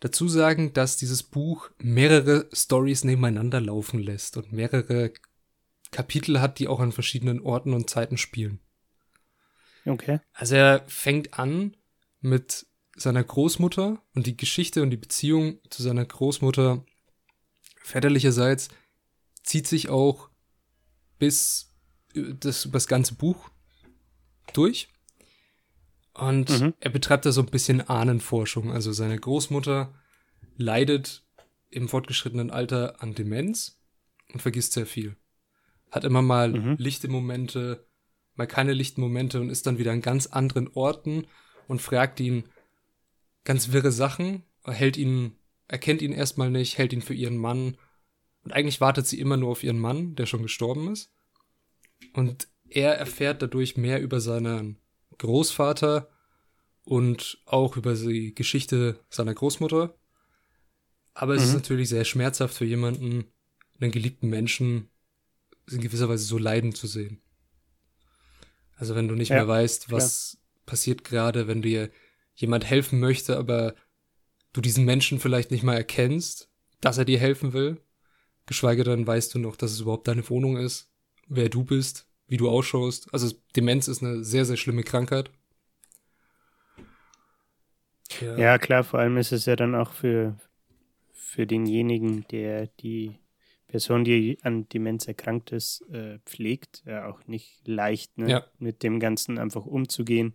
dazu 0.00 0.28
sagen, 0.28 0.72
dass 0.72 0.96
dieses 0.96 1.22
Buch 1.22 1.70
mehrere 1.78 2.48
Stories 2.52 3.04
nebeneinander 3.04 3.60
laufen 3.60 4.00
lässt 4.00 4.36
und 4.36 4.52
mehrere 4.52 5.12
Kapitel 5.90 6.40
hat, 6.40 6.58
die 6.58 6.68
auch 6.68 6.80
an 6.80 6.92
verschiedenen 6.92 7.40
Orten 7.40 7.72
und 7.72 7.88
Zeiten 7.88 8.18
spielen. 8.18 8.60
Okay. 9.86 10.20
Also 10.32 10.56
er 10.56 10.84
fängt 10.88 11.38
an 11.38 11.76
mit 12.20 12.66
seiner 12.96 13.22
Großmutter 13.22 14.02
und 14.14 14.26
die 14.26 14.36
Geschichte 14.36 14.82
und 14.82 14.90
die 14.90 14.96
Beziehung 14.96 15.60
zu 15.70 15.82
seiner 15.82 16.04
Großmutter 16.04 16.84
väterlicherseits 17.82 18.68
zieht 19.42 19.68
sich 19.68 19.88
auch 19.88 20.28
bis 21.18 21.72
das, 22.14 22.64
über 22.64 22.74
das 22.74 22.88
ganze 22.88 23.14
Buch 23.14 23.50
durch. 24.52 24.88
Und 26.14 26.48
mhm. 26.48 26.74
er 26.80 26.90
betreibt 26.90 27.26
da 27.26 27.32
so 27.32 27.42
ein 27.42 27.50
bisschen 27.50 27.82
Ahnenforschung. 27.82 28.72
Also 28.72 28.92
seine 28.92 29.18
Großmutter 29.18 29.94
leidet 30.56 31.24
im 31.68 31.88
fortgeschrittenen 31.88 32.50
Alter 32.50 33.02
an 33.02 33.14
Demenz 33.14 33.78
und 34.32 34.40
vergisst 34.40 34.72
sehr 34.72 34.86
viel. 34.86 35.16
Hat 35.90 36.04
immer 36.04 36.22
mal 36.22 36.52
mhm. 36.52 36.76
lichte 36.78 37.08
Momente, 37.08 37.86
mal 38.34 38.46
keine 38.46 38.72
lichten 38.72 39.00
Momente 39.00 39.40
und 39.40 39.50
ist 39.50 39.66
dann 39.66 39.78
wieder 39.78 39.92
an 39.92 40.00
ganz 40.00 40.26
anderen 40.26 40.68
Orten 40.68 41.26
und 41.68 41.82
fragt 41.82 42.18
ihn 42.20 42.44
ganz 43.44 43.72
wirre 43.72 43.92
Sachen, 43.92 44.42
hält 44.64 44.96
ihn, 44.96 45.36
erkennt 45.68 46.02
ihn 46.02 46.12
erstmal 46.12 46.50
nicht, 46.50 46.78
hält 46.78 46.92
ihn 46.92 47.02
für 47.02 47.14
ihren 47.14 47.36
Mann 47.36 47.76
und 48.46 48.52
eigentlich 48.52 48.80
wartet 48.80 49.08
sie 49.08 49.18
immer 49.18 49.36
nur 49.36 49.50
auf 49.50 49.64
ihren 49.64 49.80
Mann, 49.80 50.14
der 50.14 50.24
schon 50.26 50.44
gestorben 50.44 50.92
ist. 50.92 51.10
Und 52.12 52.46
er 52.68 52.94
erfährt 52.96 53.42
dadurch 53.42 53.76
mehr 53.76 54.00
über 54.00 54.20
seinen 54.20 54.78
Großvater 55.18 56.08
und 56.84 57.42
auch 57.44 57.76
über 57.76 57.94
die 57.94 58.36
Geschichte 58.36 59.00
seiner 59.10 59.34
Großmutter. 59.34 59.98
Aber 61.12 61.34
es 61.34 61.42
mhm. 61.42 61.48
ist 61.48 61.54
natürlich 61.54 61.88
sehr 61.88 62.04
schmerzhaft 62.04 62.54
für 62.54 62.64
jemanden, 62.64 63.24
einen 63.80 63.90
geliebten 63.90 64.28
Menschen 64.28 64.90
in 65.68 65.80
gewisser 65.80 66.08
Weise 66.08 66.24
so 66.24 66.38
leiden 66.38 66.72
zu 66.72 66.86
sehen. 66.86 67.20
Also 68.76 68.94
wenn 68.94 69.08
du 69.08 69.16
nicht 69.16 69.30
ja, 69.30 69.38
mehr 69.38 69.48
weißt, 69.48 69.90
was 69.90 70.38
klar. 70.38 70.62
passiert 70.66 71.02
gerade, 71.02 71.48
wenn 71.48 71.62
dir 71.62 71.90
jemand 72.36 72.64
helfen 72.64 73.00
möchte, 73.00 73.38
aber 73.38 73.74
du 74.52 74.60
diesen 74.60 74.84
Menschen 74.84 75.18
vielleicht 75.18 75.50
nicht 75.50 75.64
mal 75.64 75.74
erkennst, 75.74 76.48
dass 76.80 76.96
er 76.96 77.04
dir 77.04 77.18
helfen 77.18 77.52
will, 77.52 77.80
geschweige 78.46 78.84
denn 78.84 79.06
weißt 79.06 79.34
du 79.34 79.38
noch, 79.38 79.56
dass 79.56 79.72
es 79.72 79.80
überhaupt 79.80 80.08
deine 80.08 80.28
Wohnung 80.28 80.56
ist, 80.56 80.90
wer 81.28 81.48
du 81.48 81.64
bist, 81.64 82.06
wie 82.28 82.36
du 82.36 82.48
ausschaust. 82.48 83.12
Also 83.12 83.34
Demenz 83.54 83.88
ist 83.88 84.02
eine 84.02 84.24
sehr, 84.24 84.44
sehr 84.44 84.56
schlimme 84.56 84.82
Krankheit. 84.82 85.30
Ja. 88.20 88.38
ja, 88.38 88.58
klar, 88.58 88.84
vor 88.84 89.00
allem 89.00 89.16
ist 89.16 89.32
es 89.32 89.46
ja 89.46 89.56
dann 89.56 89.74
auch 89.74 89.92
für, 89.92 90.38
für 91.12 91.46
denjenigen, 91.46 92.26
der 92.28 92.68
die 92.80 93.18
Person, 93.68 94.04
die 94.04 94.38
an 94.42 94.68
Demenz 94.68 95.06
erkrankt 95.06 95.52
ist, 95.52 95.82
äh, 95.90 96.18
pflegt, 96.24 96.82
ja 96.86 97.08
auch 97.08 97.26
nicht 97.26 97.66
leicht, 97.66 98.16
ne? 98.16 98.30
ja. 98.30 98.44
mit 98.58 98.82
dem 98.82 99.00
Ganzen 99.00 99.38
einfach 99.38 99.66
umzugehen 99.66 100.32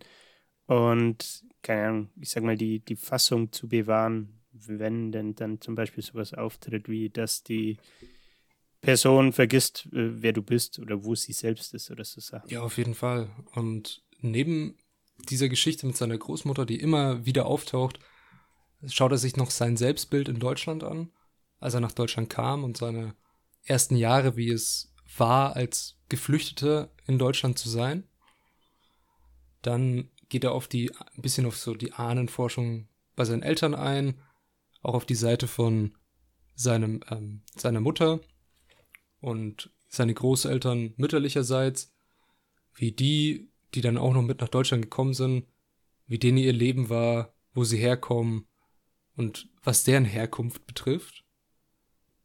und, 0.66 1.44
keine 1.62 1.88
Ahnung, 1.88 2.10
ich 2.20 2.30
sag 2.30 2.42
mal, 2.42 2.56
die, 2.56 2.80
die 2.80 2.96
Fassung 2.96 3.52
zu 3.52 3.68
bewahren, 3.68 4.41
wenn 4.66 5.12
denn 5.12 5.34
dann 5.34 5.60
zum 5.60 5.74
Beispiel 5.74 6.02
sowas 6.02 6.34
auftritt, 6.34 6.88
wie 6.88 7.10
dass 7.10 7.42
die 7.42 7.78
Person 8.80 9.32
vergisst, 9.32 9.86
äh, 9.92 10.22
wer 10.22 10.32
du 10.32 10.42
bist 10.42 10.78
oder 10.78 11.04
wo 11.04 11.14
sie 11.14 11.32
selbst 11.32 11.72
ist 11.72 11.90
oder 11.90 12.04
so 12.04 12.20
Sachen. 12.20 12.48
Ja, 12.50 12.62
auf 12.62 12.76
jeden 12.76 12.94
Fall. 12.94 13.30
Und 13.54 14.02
neben 14.20 14.76
dieser 15.30 15.48
Geschichte 15.48 15.86
mit 15.86 15.96
seiner 15.96 16.18
Großmutter, 16.18 16.66
die 16.66 16.80
immer 16.80 17.24
wieder 17.24 17.46
auftaucht, 17.46 18.00
schaut 18.86 19.12
er 19.12 19.18
sich 19.18 19.36
noch 19.36 19.50
sein 19.50 19.76
Selbstbild 19.76 20.28
in 20.28 20.40
Deutschland 20.40 20.82
an, 20.82 21.12
als 21.60 21.74
er 21.74 21.80
nach 21.80 21.92
Deutschland 21.92 22.28
kam 22.28 22.64
und 22.64 22.76
seine 22.76 23.14
ersten 23.64 23.96
Jahre, 23.96 24.36
wie 24.36 24.50
es 24.50 24.92
war, 25.16 25.54
als 25.54 25.96
Geflüchteter 26.08 26.90
in 27.06 27.18
Deutschland 27.18 27.58
zu 27.58 27.68
sein. 27.68 28.04
Dann 29.62 30.10
geht 30.28 30.42
er 30.42 30.52
auf 30.52 30.66
die, 30.66 30.90
ein 31.14 31.22
bisschen 31.22 31.46
auf 31.46 31.56
so 31.56 31.74
die 31.74 31.92
Ahnenforschung 31.92 32.88
bei 33.14 33.24
seinen 33.24 33.42
Eltern 33.42 33.74
ein, 33.74 34.18
auch 34.82 34.94
auf 34.94 35.06
die 35.06 35.14
Seite 35.14 35.46
von 35.46 35.96
seinem, 36.54 37.00
ähm, 37.10 37.42
seiner 37.56 37.80
Mutter 37.80 38.20
und 39.20 39.70
seine 39.88 40.14
Großeltern 40.14 40.94
mütterlicherseits, 40.96 41.92
wie 42.74 42.92
die, 42.92 43.50
die 43.74 43.80
dann 43.80 43.98
auch 43.98 44.14
noch 44.14 44.22
mit 44.22 44.40
nach 44.40 44.48
Deutschland 44.48 44.82
gekommen 44.82 45.14
sind, 45.14 45.46
wie 46.06 46.18
denen 46.18 46.38
ihr 46.38 46.52
Leben 46.52 46.88
war, 46.88 47.34
wo 47.54 47.64
sie 47.64 47.78
herkommen 47.78 48.46
und 49.16 49.48
was 49.62 49.84
deren 49.84 50.04
Herkunft 50.04 50.66
betrifft. 50.66 51.24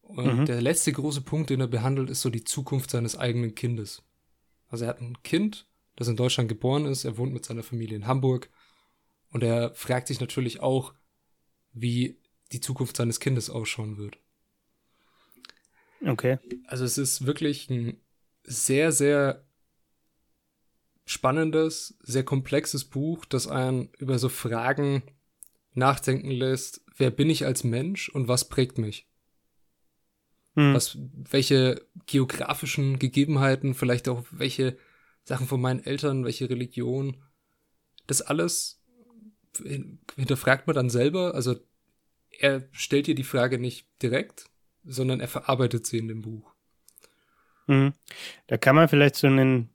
Und 0.02 0.40
mhm. 0.40 0.46
der 0.46 0.62
letzte 0.62 0.94
große 0.94 1.22
Punkt, 1.22 1.50
den 1.50 1.60
er 1.60 1.68
behandelt, 1.68 2.10
ist 2.10 2.22
so 2.22 2.30
die 2.30 2.46
Zukunft 2.46 2.92
seines 2.92 3.18
eigenen 3.18 3.56
Kindes. 3.56 4.04
Also 4.70 4.86
er 4.86 4.90
hat 4.90 5.02
ein 5.02 5.22
Kind, 5.24 5.68
das 5.98 6.08
in 6.08 6.16
Deutschland 6.16 6.50
geboren 6.50 6.86
ist, 6.86 7.04
er 7.04 7.18
wohnt 7.18 7.34
mit 7.34 7.46
seiner 7.46 7.64
Familie 7.64 7.98
in 7.98 8.08
Hamburg 8.08 8.50
und 9.32 9.44
er 9.44 9.74
fragt 9.76 10.08
sich 10.08 10.22
natürlich 10.22 10.62
auch, 10.62 10.94
wie 11.74 12.18
die 12.51 12.62
Zukunft 12.62 12.98
seines 12.98 13.20
Kindes 13.20 13.50
ausschauen 13.50 13.98
wird. 13.98 14.18
Okay. 16.06 16.38
Also 16.68 16.86
es 16.86 16.98
ist 16.98 17.25
wirklich 17.25 17.70
ein 17.70 18.00
sehr, 18.44 18.92
sehr 18.92 19.44
spannendes, 21.06 21.98
sehr 22.01 22.24
komplexes 22.24 22.86
Buch, 22.86 23.25
das 23.25 23.48
einen 23.48 23.89
über 23.98 24.20
so 24.20 24.30
Fragen 24.30 25.04
nachdenken 25.74 26.32
lässt, 26.32 26.84
wer 26.98 27.12
bin 27.12 27.30
ich 27.30 27.46
als 27.46 27.63
Mensch 27.63 28.10
und 28.10 28.27
was 28.27 28.50
prägt 28.50 28.77
mich? 28.77 29.08
Hm. 30.56 30.74
Was, 30.74 30.98
welche 31.13 31.86
geografischen 32.08 33.00
Gegebenheiten, 33.00 33.74
vielleicht 33.74 34.10
auch 34.10 34.25
welche 34.32 34.77
Sachen 35.24 35.48
von 35.48 35.62
meinen 35.62 35.84
Eltern, 35.84 36.25
welche 36.25 36.50
Religion, 36.50 37.18
das 38.08 38.22
alles 38.22 38.82
hinterfragt 40.16 40.68
man 40.68 40.75
dann 40.75 40.89
selber. 40.89 41.36
Also 41.36 41.56
er 42.39 42.67
stellt 42.72 43.08
dir 43.08 43.15
die 43.15 43.24
Frage 43.24 43.60
nicht 43.60 43.88
direkt, 44.01 44.46
sondern 44.84 45.20
er 45.20 45.27
verarbeitet 45.27 45.86
sie 45.86 45.98
in 45.98 46.08
dem 46.08 46.22
Buch. 46.22 46.53
Mhm. 47.67 47.94
Da 48.48 48.58
kann 48.58 48.75
man 48.75 48.88
vielleicht 48.88 49.15
so 49.15 49.27
einen, 49.27 49.70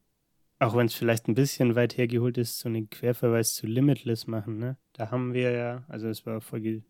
auch 0.59 0.75
wenn 0.77 0.87
es 0.87 0.95
vielleicht 0.95 1.29
ein 1.29 1.35
bisschen 1.35 1.75
weit 1.75 1.97
hergeholt 1.97 2.39
ist, 2.39 2.59
so 2.59 2.69
einen 2.69 2.89
Querverweis 2.89 3.55
zu 3.55 3.67
Limitless 3.67 4.27
machen. 4.27 4.59
Ne? 4.59 4.77
Da 4.95 5.11
haben 5.11 5.35
wir 5.35 5.51
ja, 5.53 5.85
also 5.89 6.09
es 6.09 6.25
war 6.25 6.41
Folge 6.41 6.83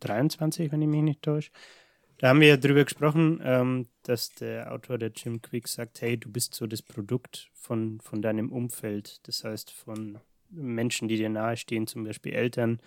23, 0.00 0.72
wenn 0.72 0.82
ich 0.82 0.88
mich 0.88 1.02
nicht 1.02 1.22
täusche, 1.22 1.50
da 2.18 2.28
haben 2.28 2.40
wir 2.40 2.48
ja 2.48 2.56
drüber 2.56 2.84
gesprochen, 2.84 3.40
ähm, 3.44 3.86
dass 4.02 4.30
der 4.30 4.72
Autor, 4.72 4.96
der 4.96 5.12
Jim 5.14 5.42
Quick, 5.42 5.68
sagt, 5.68 6.00
hey, 6.00 6.16
du 6.16 6.30
bist 6.30 6.54
so 6.54 6.66
das 6.66 6.80
Produkt 6.80 7.50
von, 7.52 8.00
von 8.00 8.22
deinem 8.22 8.50
Umfeld. 8.50 9.26
Das 9.28 9.44
heißt, 9.44 9.70
von 9.70 10.18
Menschen, 10.48 11.08
die 11.08 11.16
dir 11.16 11.28
nahestehen, 11.28 11.86
zum 11.86 12.04
Beispiel 12.04 12.32
Eltern, 12.32 12.80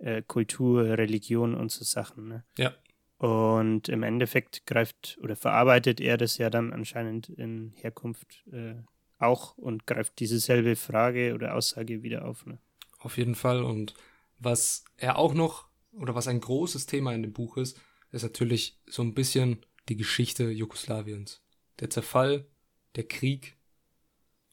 äh, 0.00 0.22
Kultur, 0.22 0.84
Religion 0.98 1.54
und 1.54 1.70
so 1.70 1.84
Sachen. 1.84 2.28
Ne? 2.28 2.44
Ja. 2.58 2.74
Und 3.18 3.88
im 3.88 4.02
Endeffekt 4.02 4.66
greift 4.66 5.18
oder 5.22 5.36
verarbeitet 5.36 6.00
er 6.00 6.16
das 6.16 6.38
ja 6.38 6.48
dann 6.48 6.72
anscheinend 6.72 7.28
in 7.28 7.72
Herkunft 7.76 8.44
äh, 8.50 8.74
auch 9.18 9.58
und 9.58 9.86
greift 9.86 10.18
dieselbe 10.18 10.76
Frage 10.76 11.34
oder 11.34 11.54
Aussage 11.54 12.02
wieder 12.02 12.24
auf. 12.24 12.46
Ne? 12.46 12.58
Auf 12.98 13.18
jeden 13.18 13.34
Fall. 13.34 13.62
Und 13.62 13.94
was 14.38 14.84
er 14.96 15.18
auch 15.18 15.34
noch, 15.34 15.68
oder 15.92 16.14
was 16.14 16.28
ein 16.28 16.40
großes 16.40 16.86
Thema 16.86 17.12
in 17.12 17.22
dem 17.22 17.32
Buch 17.32 17.56
ist, 17.56 17.78
ist 18.10 18.22
natürlich 18.22 18.80
so 18.86 19.02
ein 19.02 19.14
bisschen 19.14 19.64
die 19.88 19.96
Geschichte 19.96 20.50
Jugoslawiens. 20.50 21.42
Der 21.80 21.90
Zerfall, 21.90 22.46
der 22.96 23.04
Krieg 23.04 23.56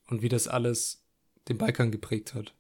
und 0.07 0.21
wie 0.21 0.29
das 0.29 0.47
alles 0.47 1.05
den 1.47 1.57
Balkan 1.57 1.91
geprägt 1.91 2.33
hat. 2.33 2.53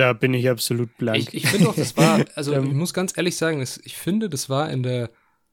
Da 0.00 0.14
bin 0.14 0.32
ich 0.32 0.48
absolut 0.48 0.96
blank. 0.96 1.18
Ich, 1.18 1.34
ich 1.34 1.46
finde 1.46 1.68
auch, 1.68 1.74
das 1.74 1.94
war, 1.94 2.24
also 2.34 2.54
ich 2.54 2.72
muss 2.72 2.94
ganz 2.94 3.14
ehrlich 3.18 3.36
sagen, 3.36 3.60
ich 3.60 3.96
finde, 3.98 4.30
das 4.30 4.48
war 4.48 4.70
in 4.70 4.82
der 4.82 5.10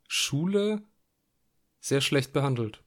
Schule 0.08 0.82
sehr 1.82 2.00
schlecht 2.00 2.32
behandelt. 2.32 2.82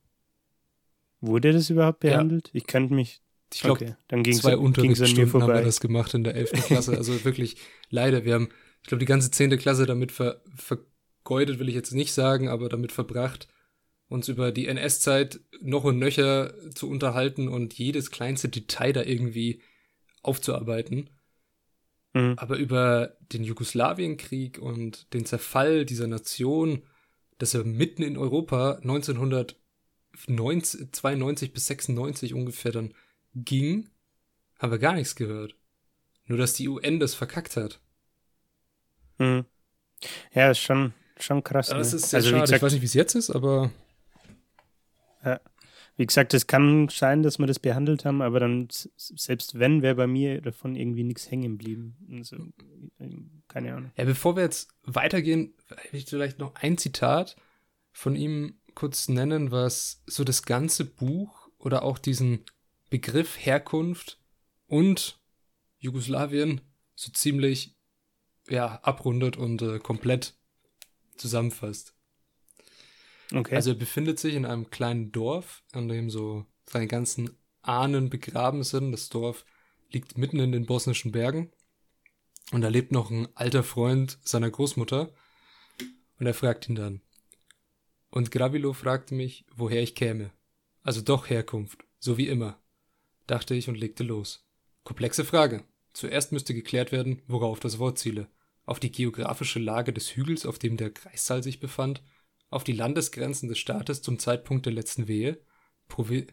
Wurde 1.21 1.52
das 1.52 1.69
überhaupt 1.69 2.00
behandelt? 2.00 2.49
Ja. 2.49 2.55
Ich 2.55 2.67
kannte 2.67 2.95
mich. 2.95 3.21
Ich 3.52 3.61
glaube, 3.61 3.85
okay. 3.85 3.95
dann 4.09 4.23
ging 4.23 4.33
zwei 4.33 4.57
Unterrichtsstunden 4.57 5.43
haben 5.43 5.52
wir 5.52 5.61
das 5.61 5.81
gemacht 5.81 6.14
in 6.14 6.25
der 6.25 6.35
11. 6.35 6.52
Klasse. 6.64 6.97
Also 6.97 7.26
wirklich, 7.26 7.59
leider, 7.90 8.25
wir 8.25 8.33
haben, 8.33 8.49
ich 8.81 8.88
glaube, 8.88 9.00
die 9.00 9.07
ganze 9.07 9.31
10. 9.31 9.59
Klasse 9.59 9.85
damit 9.85 10.12
ver, 10.12 10.40
vergeudet, 10.57 11.59
will 11.59 11.69
ich 11.69 11.75
jetzt 11.75 11.93
nicht 11.93 12.14
sagen, 12.14 12.49
aber 12.49 12.71
damit 12.71 12.90
verbracht, 12.90 13.49
uns 14.09 14.29
über 14.29 14.50
die 14.50 14.67
NS-Zeit 14.67 15.40
noch 15.61 15.85
und 15.85 15.99
nöcher 15.99 16.55
zu 16.75 16.88
unterhalten 16.88 17.49
und 17.49 17.75
jedes 17.75 18.11
kleinste 18.11 18.49
Detail 18.49 18.95
da 18.95 19.02
irgendwie 19.02 19.61
aufzuarbeiten. 20.23 21.11
Mhm. 22.12 22.35
Aber 22.37 22.57
über 22.57 23.17
den 23.33 23.45
Jugoslawienkrieg 23.45 24.59
und 24.59 25.12
den 25.14 25.26
Zerfall 25.26 25.85
dieser 25.85 26.07
Nation, 26.07 26.83
dass 27.38 27.55
er 27.55 27.64
mitten 27.64 28.02
in 28.02 28.17
Europa 28.19 28.79
1992 28.83 31.52
bis 31.52 31.67
96 31.67 32.35
ungefähr 32.35 32.73
dann 32.73 32.95
ging, 33.35 33.90
haben 34.59 34.73
wir 34.73 34.79
gar 34.79 34.95
nichts 34.95 35.14
gehört. 35.14 35.55
Nur, 36.26 36.38
dass 36.38 36.55
die 36.55 36.69
UN 36.69 37.00
das 37.00 37.14
verkackt 37.14 37.57
hat. 37.57 37.81
Mhm. 39.19 39.45
Ja, 40.33 40.50
ist 40.50 40.61
schon, 40.61 40.95
schon 41.19 41.45
krass. 41.45 41.71
Ne? 41.71 41.81
ist 41.81 41.90
sehr 41.90 42.19
also, 42.19 42.31
schade. 42.31 42.43
Gesagt, 42.43 42.57
ich 42.57 42.62
weiß 42.62 42.73
nicht, 42.73 42.83
wie 42.83 42.87
es 42.87 42.95
jetzt 42.95 43.14
ist, 43.14 43.31
aber. 43.31 43.71
Ja. 45.25 45.40
Wie 46.00 46.07
gesagt, 46.07 46.33
es 46.33 46.47
kann 46.47 46.88
sein, 46.88 47.23
dass 47.23 47.38
wir 47.38 47.47
das 47.47 47.59
behandelt 47.59 48.07
haben, 48.07 48.23
aber 48.23 48.40
dann, 48.40 48.69
selbst 48.97 49.59
wenn, 49.59 49.83
wäre 49.83 49.97
bei 49.97 50.07
mir 50.07 50.40
davon 50.40 50.75
irgendwie 50.75 51.04
nichts 51.04 51.30
hängen 51.30 51.59
geblieben. 51.59 51.95
Also, 52.11 52.38
keine 53.49 53.75
Ahnung. 53.75 53.92
Ja, 53.99 54.07
bevor 54.07 54.35
wir 54.35 54.42
jetzt 54.42 54.71
weitergehen, 54.83 55.52
will 55.69 56.00
ich 56.00 56.07
vielleicht 56.07 56.38
noch 56.38 56.54
ein 56.54 56.78
Zitat 56.78 57.37
von 57.92 58.16
ihm 58.16 58.54
kurz 58.75 59.11
nennen, 59.11 59.50
was 59.50 60.02
so 60.07 60.25
das 60.25 60.45
ganze 60.45 60.87
Buch 60.87 61.50
oder 61.59 61.83
auch 61.83 61.99
diesen 61.99 62.47
Begriff 62.88 63.37
Herkunft 63.38 64.19
und 64.69 65.21
Jugoslawien 65.80 66.62
so 66.95 67.12
ziemlich 67.12 67.76
ja, 68.49 68.80
abrundet 68.85 69.37
und 69.37 69.61
äh, 69.61 69.78
komplett 69.78 70.35
zusammenfasst. 71.19 71.95
Okay. 73.32 73.54
Also 73.54 73.70
er 73.70 73.76
befindet 73.76 74.18
sich 74.18 74.34
in 74.34 74.44
einem 74.44 74.70
kleinen 74.70 75.12
Dorf, 75.12 75.62
an 75.72 75.88
dem 75.88 76.10
so 76.10 76.46
seine 76.66 76.87
ganzen 76.87 77.30
Ahnen 77.62 78.10
begraben 78.10 78.62
sind. 78.64 78.92
Das 78.92 79.08
Dorf 79.08 79.44
liegt 79.90 80.18
mitten 80.18 80.38
in 80.38 80.52
den 80.52 80.66
bosnischen 80.66 81.12
Bergen. 81.12 81.50
Und 82.52 82.62
da 82.62 82.68
lebt 82.68 82.92
noch 82.92 83.10
ein 83.10 83.28
alter 83.34 83.62
Freund 83.62 84.18
seiner 84.22 84.50
Großmutter. 84.50 85.12
Und 86.18 86.26
er 86.26 86.34
fragt 86.34 86.68
ihn 86.68 86.75
dann. 86.75 87.00
Und 88.10 88.32
Gravilo 88.32 88.72
fragte 88.72 89.14
mich, 89.14 89.46
woher 89.54 89.82
ich 89.82 89.94
käme. 89.94 90.32
Also 90.82 91.00
doch 91.00 91.30
Herkunft, 91.30 91.84
So 91.99 92.16
wie 92.16 92.28
immer, 92.28 92.58
dachte 93.26 93.54
ich 93.54 93.68
und 93.68 93.76
legte 93.76 94.02
los. 94.02 94.44
Komplexe 94.82 95.25
Frage. 95.25 95.64
Zuerst 95.92 96.32
müsste 96.32 96.54
geklärt 96.54 96.92
werden, 96.92 97.22
worauf 97.26 97.60
das 97.60 97.78
Wort 97.78 97.99
ziele. 97.99 98.28
Auf 98.64 98.80
die 98.80 98.90
geografische 98.90 99.58
Lage 99.58 99.92
des 99.92 100.16
Hügels, 100.16 100.46
auf 100.46 100.58
dem 100.58 100.76
der 100.76 100.90
Kreissaal 100.90 101.42
sich 101.42 101.60
befand, 101.60 102.02
auf 102.50 102.64
die 102.64 102.73
Landesgrenzen 102.73 103.49
des 103.49 103.59
Staates 103.59 104.02
zum 104.02 104.19
Zeitpunkt 104.19 104.66
der 104.66 104.73
letzten 104.73 105.09
Wehe, 105.09 105.40
Provi 105.88 106.26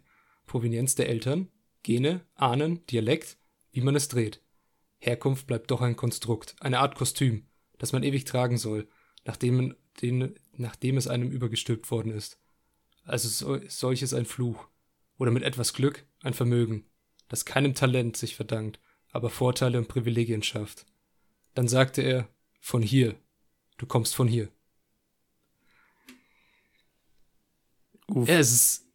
Provenienz 0.46 0.96
der 0.96 1.10
Eltern, 1.10 1.50
Gene, 1.84 2.26
Ahnen, 2.36 2.86
Dialekt, 2.88 3.38
wie 3.72 3.82
man 3.82 3.96
es 3.96 4.08
dreht. 4.08 4.42
Herkunft 4.98 5.46
bleibt 5.46 5.70
doch 5.70 5.82
ein 5.82 5.96
Konstrukt, 5.96 6.56
eine 6.60 6.80
Art 6.80 6.96
Kostüm, 6.96 7.48
das 7.78 7.92
man 7.92 8.04
ewig 8.04 8.26
tragen 8.26 8.58
soll, 8.58 8.88
nachdem, 9.26 9.76
den, 10.02 10.36
nachdem 10.54 10.98
es 10.98 11.08
einem 11.08 11.30
übergestülpt 11.30 11.92
worden 11.92 12.12
ist. 12.12 12.40
Also 13.04 13.30
so, 13.30 13.60
solches 13.68 14.14
ein 14.14 14.26
Fluch. 14.26 14.68
Oder 15.18 15.32
mit 15.32 15.44
etwas 15.44 15.74
Glück 15.74 16.06
ein 16.22 16.34
Vermögen, 16.34 16.86
das 17.28 17.46
keinem 17.46 17.76
Talent 17.76 18.18
sich 18.18 18.36
verdankt, 18.36 18.80
aber 19.12 19.30
Vorteile 19.30 19.78
und 19.78 19.88
Privilegien 19.88 20.44
schafft. 20.44 20.86
Dann 21.54 21.68
sagte 21.68 22.02
er, 22.02 22.30
von 22.60 22.82
hier, 22.82 23.16
du 23.78 23.86
kommst 23.86 24.16
von 24.16 24.28
hier. 24.28 24.50
Uff. 28.08 28.28
Ja, 28.28 28.40
es 28.40 28.52
ist, 28.52 28.88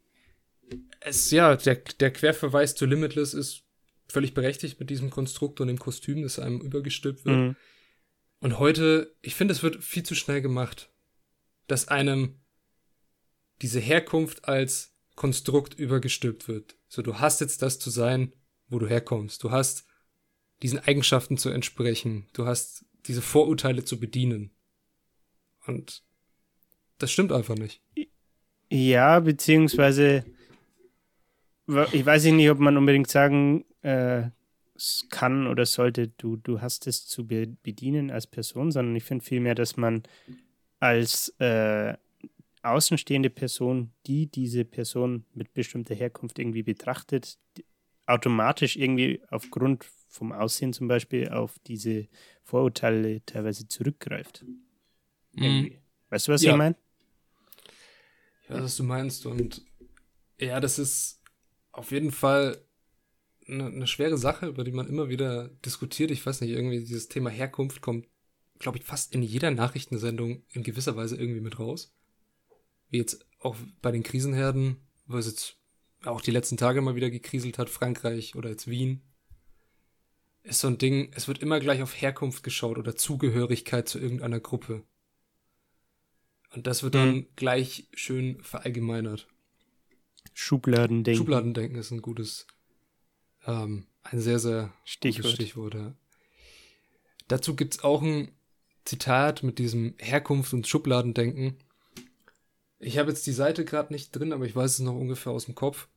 es, 1.00 1.30
ja, 1.30 1.56
der, 1.56 1.76
der 1.76 2.12
Querverweis 2.12 2.74
zu 2.74 2.86
Limitless 2.86 3.34
ist 3.34 3.62
völlig 4.08 4.34
berechtigt 4.34 4.78
mit 4.78 4.90
diesem 4.90 5.10
Konstrukt 5.10 5.60
und 5.60 5.68
dem 5.68 5.78
Kostüm, 5.78 6.22
das 6.22 6.38
einem 6.38 6.60
übergestülpt 6.60 7.24
wird. 7.24 7.36
Mhm. 7.36 7.56
Und 8.40 8.58
heute, 8.58 9.14
ich 9.22 9.34
finde, 9.34 9.52
es 9.52 9.62
wird 9.62 9.82
viel 9.82 10.02
zu 10.02 10.14
schnell 10.14 10.42
gemacht, 10.42 10.90
dass 11.66 11.88
einem 11.88 12.40
diese 13.62 13.80
Herkunft 13.80 14.46
als 14.48 14.94
Konstrukt 15.14 15.74
übergestülpt 15.74 16.48
wird. 16.48 16.76
So, 16.88 17.02
du 17.02 17.18
hast 17.20 17.40
jetzt 17.40 17.62
das 17.62 17.78
zu 17.78 17.90
sein, 17.90 18.32
wo 18.68 18.78
du 18.78 18.88
herkommst. 18.88 19.42
Du 19.44 19.50
hast 19.50 19.86
diesen 20.62 20.78
Eigenschaften 20.78 21.38
zu 21.38 21.50
entsprechen. 21.50 22.26
Du 22.32 22.46
hast 22.46 22.84
diese 23.06 23.22
Vorurteile 23.22 23.84
zu 23.84 24.00
bedienen. 24.00 24.50
Und 25.66 26.02
das 26.98 27.12
stimmt 27.12 27.32
einfach 27.32 27.56
nicht. 27.56 27.82
Ja, 28.72 29.20
beziehungsweise 29.20 30.24
ich 31.92 32.06
weiß 32.06 32.24
nicht, 32.24 32.50
ob 32.50 32.58
man 32.58 32.76
unbedingt 32.76 33.08
sagen 33.08 33.64
äh, 33.82 34.30
kann 35.10 35.46
oder 35.46 35.66
sollte, 35.66 36.08
du, 36.08 36.36
du 36.36 36.60
hast 36.60 36.86
es 36.86 37.06
zu 37.06 37.26
be 37.26 37.46
bedienen 37.62 38.10
als 38.10 38.26
Person, 38.26 38.72
sondern 38.72 38.96
ich 38.96 39.04
finde 39.04 39.24
vielmehr, 39.24 39.54
dass 39.54 39.76
man 39.76 40.02
als 40.80 41.28
äh, 41.38 41.94
außenstehende 42.62 43.28
Person, 43.28 43.92
die 44.06 44.26
diese 44.26 44.64
Person 44.64 45.24
mit 45.34 45.52
bestimmter 45.52 45.94
Herkunft 45.94 46.38
irgendwie 46.38 46.62
betrachtet, 46.62 47.38
automatisch 48.06 48.76
irgendwie 48.76 49.20
aufgrund 49.30 49.84
vom 50.08 50.32
Aussehen 50.32 50.72
zum 50.72 50.88
Beispiel 50.88 51.28
auf 51.28 51.58
diese 51.66 52.08
Vorurteile 52.42 53.24
teilweise 53.26 53.68
zurückgreift. 53.68 54.44
Mhm. 55.34 55.72
Weißt 56.08 56.28
du, 56.28 56.32
was 56.32 56.42
ja. 56.42 56.52
ich 56.52 56.56
meine? 56.56 56.76
Weiß, 58.54 58.62
was 58.62 58.76
du 58.76 58.84
meinst. 58.84 59.26
Und 59.26 59.62
ja, 60.38 60.60
das 60.60 60.78
ist 60.78 61.20
auf 61.72 61.90
jeden 61.90 62.12
Fall 62.12 62.64
eine, 63.48 63.66
eine 63.66 63.86
schwere 63.86 64.18
Sache, 64.18 64.46
über 64.46 64.64
die 64.64 64.72
man 64.72 64.88
immer 64.88 65.08
wieder 65.08 65.48
diskutiert. 65.64 66.10
Ich 66.10 66.24
weiß 66.24 66.40
nicht, 66.40 66.50
irgendwie 66.50 66.80
dieses 66.80 67.08
Thema 67.08 67.30
Herkunft 67.30 67.80
kommt, 67.80 68.06
glaube 68.58 68.78
ich, 68.78 68.84
fast 68.84 69.14
in 69.14 69.22
jeder 69.22 69.50
Nachrichtensendung 69.50 70.44
in 70.50 70.62
gewisser 70.62 70.96
Weise 70.96 71.16
irgendwie 71.16 71.40
mit 71.40 71.58
raus. 71.58 71.94
Wie 72.90 72.98
jetzt 72.98 73.26
auch 73.40 73.56
bei 73.80 73.90
den 73.90 74.02
Krisenherden, 74.02 74.76
wo 75.06 75.16
es 75.16 75.26
jetzt 75.26 75.56
auch 76.04 76.20
die 76.20 76.30
letzten 76.30 76.56
Tage 76.56 76.80
mal 76.80 76.94
wieder 76.94 77.10
gekriselt 77.10 77.58
hat, 77.58 77.70
Frankreich 77.70 78.34
oder 78.34 78.50
jetzt 78.50 78.68
Wien. 78.68 79.02
Ist 80.42 80.60
so 80.60 80.68
ein 80.68 80.78
Ding, 80.78 81.12
es 81.14 81.28
wird 81.28 81.38
immer 81.38 81.60
gleich 81.60 81.82
auf 81.82 82.00
Herkunft 82.00 82.42
geschaut 82.42 82.78
oder 82.78 82.96
Zugehörigkeit 82.96 83.88
zu 83.88 83.98
irgendeiner 84.00 84.40
Gruppe. 84.40 84.82
Und 86.54 86.66
das 86.66 86.82
wird 86.82 86.94
dann 86.94 87.14
mhm. 87.14 87.26
gleich 87.36 87.88
schön 87.94 88.42
verallgemeinert. 88.42 89.26
Schubladendenken. 90.34 91.16
Schubladendenken 91.16 91.78
ist 91.78 91.90
ein 91.90 92.02
gutes, 92.02 92.46
ähm, 93.46 93.86
ein 94.02 94.20
sehr, 94.20 94.38
sehr 94.38 94.72
Stichwort. 94.84 95.22
gutes 95.22 95.32
Stichwort. 95.32 95.74
Ja. 95.74 95.94
Dazu 97.28 97.56
gibt's 97.56 97.82
auch 97.82 98.02
ein 98.02 98.32
Zitat 98.84 99.42
mit 99.42 99.58
diesem 99.58 99.94
Herkunft 99.98 100.52
und 100.52 100.66
Schubladendenken. 100.66 101.56
Ich 102.78 102.98
habe 102.98 103.10
jetzt 103.10 103.26
die 103.26 103.32
Seite 103.32 103.64
gerade 103.64 103.92
nicht 103.92 104.10
drin, 104.10 104.32
aber 104.32 104.44
ich 104.44 104.56
weiß 104.56 104.72
es 104.72 104.80
noch 104.80 104.94
ungefähr 104.94 105.32
aus 105.32 105.46
dem 105.46 105.54
Kopf. 105.54 105.88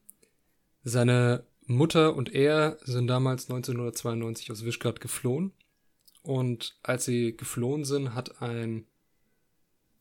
Seine 0.84 1.44
Mutter 1.66 2.16
und 2.16 2.34
er 2.34 2.78
sind 2.84 3.08
damals 3.08 3.50
1992 3.50 4.52
aus 4.52 4.64
Vischgrad 4.64 5.02
geflohen. 5.02 5.52
Und 6.22 6.78
als 6.84 7.06
sie 7.06 7.36
geflohen 7.36 7.86
sind, 7.86 8.14
hat 8.14 8.42
ein 8.42 8.86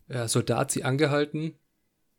ja, 0.08 0.28
Soldat 0.28 0.70
sie 0.70 0.84
angehalten 0.84 1.58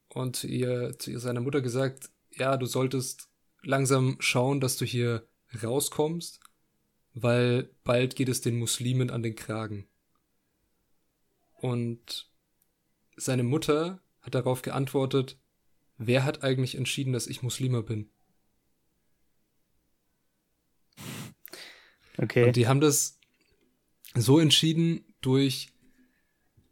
und 0.10 0.44
ihr 0.44 0.98
zu 0.98 1.18
seiner 1.20 1.42
Mutter 1.42 1.62
gesagt, 1.62 2.10
ja, 2.32 2.58
du 2.58 2.66
solltest 2.66 3.30
langsam 3.62 4.18
schauen, 4.20 4.60
dass 4.60 4.78
du 4.78 4.86
hier 4.86 5.28
rauskommst, 5.64 6.40
weil 7.14 7.70
bald 7.84 8.16
geht 8.16 8.30
es 8.30 8.42
den 8.42 8.58
Muslimen 8.58 9.10
an 9.10 9.24
den 9.24 9.36
Kragen. 9.36 9.88
Und 11.54 12.30
seine 13.16 13.44
Mutter 13.44 14.02
hat 14.22 14.36
darauf 14.36 14.62
geantwortet, 14.62 15.38
wer 15.98 16.24
hat 16.24 16.44
eigentlich 16.44 16.76
entschieden, 16.76 17.14
dass 17.14 17.28
ich 17.28 17.42
Muslima 17.42 17.82
bin? 17.82 18.10
Okay. 22.18 22.46
Und 22.46 22.56
die 22.56 22.68
haben 22.68 22.82
das 22.82 23.20
so 24.14 24.40
entschieden 24.40 25.06
durch, 25.22 25.70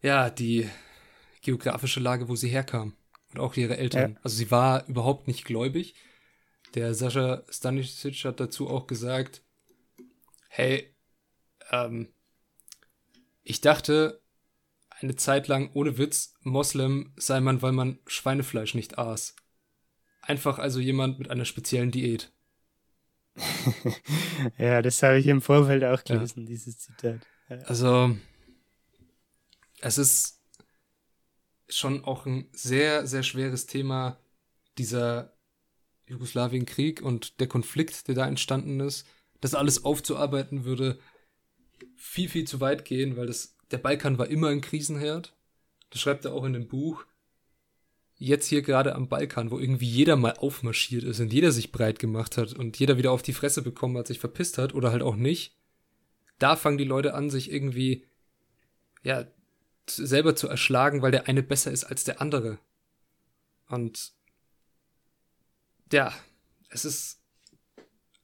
ja, 0.02 0.30
die 0.30 0.69
geografische 1.43 1.99
Lage, 1.99 2.27
wo 2.27 2.36
sie 2.36 2.49
herkam. 2.49 2.95
Und 3.34 3.39
auch 3.39 3.56
ihre 3.56 3.77
Eltern. 3.77 4.13
Ja. 4.13 4.19
Also 4.23 4.38
sie 4.38 4.51
war 4.51 4.88
überhaupt 4.88 5.27
nicht 5.27 5.45
gläubig. 5.45 5.95
Der 6.75 6.93
Sascha 6.93 7.43
Stanisic 7.49 8.25
hat 8.25 8.39
dazu 8.39 8.69
auch 8.69 8.88
gesagt, 8.88 9.43
hey, 10.49 10.95
ähm, 11.71 12.08
ich 13.43 13.62
dachte 13.62 14.21
eine 14.89 15.15
Zeit 15.15 15.47
lang 15.47 15.71
ohne 15.73 15.97
Witz, 15.97 16.36
Moslem 16.41 17.13
sei 17.17 17.41
man, 17.41 17.62
weil 17.62 17.73
man 17.73 17.99
Schweinefleisch 18.08 18.73
nicht 18.73 18.97
aß. 18.97 19.36
Einfach 20.21 20.60
also 20.60 20.79
jemand 20.79 21.19
mit 21.19 21.29
einer 21.29 21.45
speziellen 21.45 21.91
Diät. 21.91 22.32
ja, 24.58 24.82
das 24.82 25.01
habe 25.03 25.17
ich 25.17 25.27
im 25.27 25.41
Vorfeld 25.41 25.84
auch 25.84 26.03
gelesen, 26.03 26.41
ja. 26.43 26.47
dieses 26.47 26.77
Zitat. 26.77 27.21
Ja. 27.49 27.58
Also, 27.63 28.15
es 29.82 29.97
ist 29.97 30.42
schon 31.69 32.04
auch 32.04 32.26
ein 32.26 32.47
sehr, 32.52 33.08
sehr 33.08 33.23
schweres 33.23 33.65
Thema, 33.65 34.19
dieser 34.78 35.34
Jugoslawienkrieg 36.08 37.02
und 37.02 37.39
der 37.39 37.47
Konflikt, 37.47 38.08
der 38.08 38.15
da 38.15 38.28
entstanden 38.28 38.80
ist. 38.80 39.08
Das 39.41 39.56
alles 39.56 39.86
aufzuarbeiten 39.86 40.65
würde 40.65 40.99
viel, 41.95 42.30
viel 42.30 42.45
zu 42.45 42.60
weit 42.60 42.86
gehen, 42.86 43.17
weil 43.17 43.28
das, 43.28 43.56
der 43.71 43.78
Balkan 43.78 44.17
war 44.17 44.28
immer 44.28 44.49
ein 44.49 44.62
Krisenherd. 44.62 45.36
Das 45.89 46.02
schreibt 46.02 46.26
er 46.26 46.34
auch 46.34 46.43
in 46.43 46.54
dem 46.54 46.67
Buch 46.67 47.06
jetzt 48.17 48.47
hier 48.47 48.62
gerade 48.62 48.95
am 48.95 49.10
Balkan, 49.10 49.52
wo 49.52 49.60
irgendwie 49.60 49.88
jeder 49.88 50.15
mal 50.15 50.34
aufmarschiert 50.38 51.04
ist 51.04 51.19
und 51.19 51.34
jeder 51.34 51.52
sich 51.52 51.71
breit 51.71 51.99
gemacht 51.99 52.38
hat 52.38 52.54
und 52.54 52.80
jeder 52.80 52.97
wieder 52.97 53.12
auf 53.12 53.21
die 53.21 53.34
Fresse 53.34 53.62
bekommen 53.62 53.97
hat, 53.97 54.08
sich 54.08 54.19
verpisst 54.19 54.58
hat 54.58 54.73
oder 54.73 54.91
halt 54.91 55.02
auch 55.02 55.15
nicht, 55.15 55.58
da 56.39 56.56
fangen 56.56 56.78
die 56.78 56.84
Leute 56.84 57.13
an, 57.13 57.30
sich 57.30 57.52
irgendwie, 57.52 58.06
ja, 59.04 59.26
selber 59.88 60.36
zu 60.36 60.48
erschlagen, 60.48 61.02
weil 61.02 61.12
der 61.12 61.28
eine 61.28 61.43
besser 61.43 61.72
ist 61.72 61.84
als 61.84 62.04
der 62.04 62.22
andere. 62.22 62.60
Und 63.67 64.13
ja, 65.91 66.13
es 66.69 66.86
ist 66.86 67.22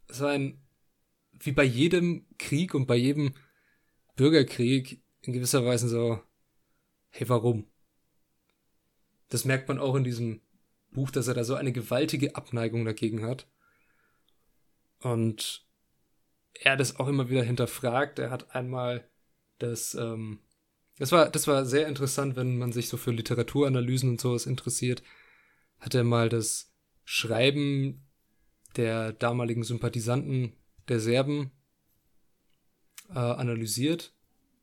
so 0.08 0.26
ein, 0.26 0.62
wie 1.40 1.52
bei 1.52 1.64
jedem 1.64 2.26
Krieg 2.38 2.74
und 2.74 2.88
bei 2.88 2.96
jedem 2.96 3.34
Bürgerkrieg 4.16 5.04
in 5.22 5.34
gewisser 5.34 5.66
Weise 5.66 5.88
so, 5.88 6.22
hey, 7.10 7.28
warum? 7.30 7.70
Das 9.30 9.46
merkt 9.46 9.68
man 9.68 9.80
auch 9.80 9.96
in 9.96 10.04
diesem 10.04 10.42
Buch, 10.92 11.12
dass 11.12 11.28
er 11.28 11.36
da 11.36 11.44
so 11.44 11.56
eine 11.56 11.72
gewaltige 11.72 12.36
Abneigung 12.36 12.86
dagegen 12.86 13.24
hat. 13.24 13.48
Und 15.00 15.66
er 16.54 16.76
das 16.76 16.98
auch 16.98 17.08
immer 17.08 17.30
wieder 17.30 17.44
hinterfragt. 17.44 18.20
Er 18.20 18.32
hat 18.32 18.56
einmal 18.56 19.08
das, 19.60 19.94
ähm, 19.96 20.40
das 21.00 21.12
war, 21.12 21.30
das 21.30 21.48
war 21.48 21.66
sehr 21.66 21.88
interessant, 21.88 22.36
wenn 22.36 22.58
man 22.58 22.72
sich 22.72 22.90
so 22.90 22.98
für 22.98 23.12
Literaturanalysen 23.12 24.10
und 24.10 24.22
sowas 24.22 24.46
interessiert, 24.46 25.02
hat 25.80 25.96
er 25.96 26.04
mal 26.04 26.30
das 26.30 26.72
Schreiben 27.06 28.06
der 28.76 29.14
damaligen 29.14 29.64
Sympathisanten 29.64 30.54
der 30.88 31.00
Serben 31.00 31.52
äh, 33.10 33.20
analysiert 33.20 34.14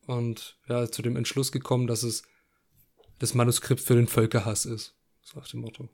und 0.07 0.59
ja, 0.69 0.91
zu 0.91 1.03
dem 1.03 1.17
Entschluss 1.17 1.51
gekommen, 1.51 1.87
dass 1.87 2.03
es 2.03 2.23
das 3.19 3.35
Manuskript 3.35 3.81
für 3.81 3.95
den 3.95 4.07
Völkerhass 4.07 4.67
ist. 4.67 4.95
So 5.23 5.39
nach 5.39 5.49
dem 5.49 5.61
Motto. 5.61 5.89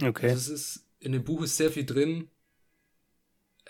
Okay. 0.00 0.30
Also 0.30 0.52
es 0.52 0.60
ist 0.60 0.86
in 1.00 1.12
dem 1.12 1.24
Buch 1.24 1.42
ist 1.42 1.56
sehr 1.56 1.70
viel 1.70 1.84
drin. 1.84 2.30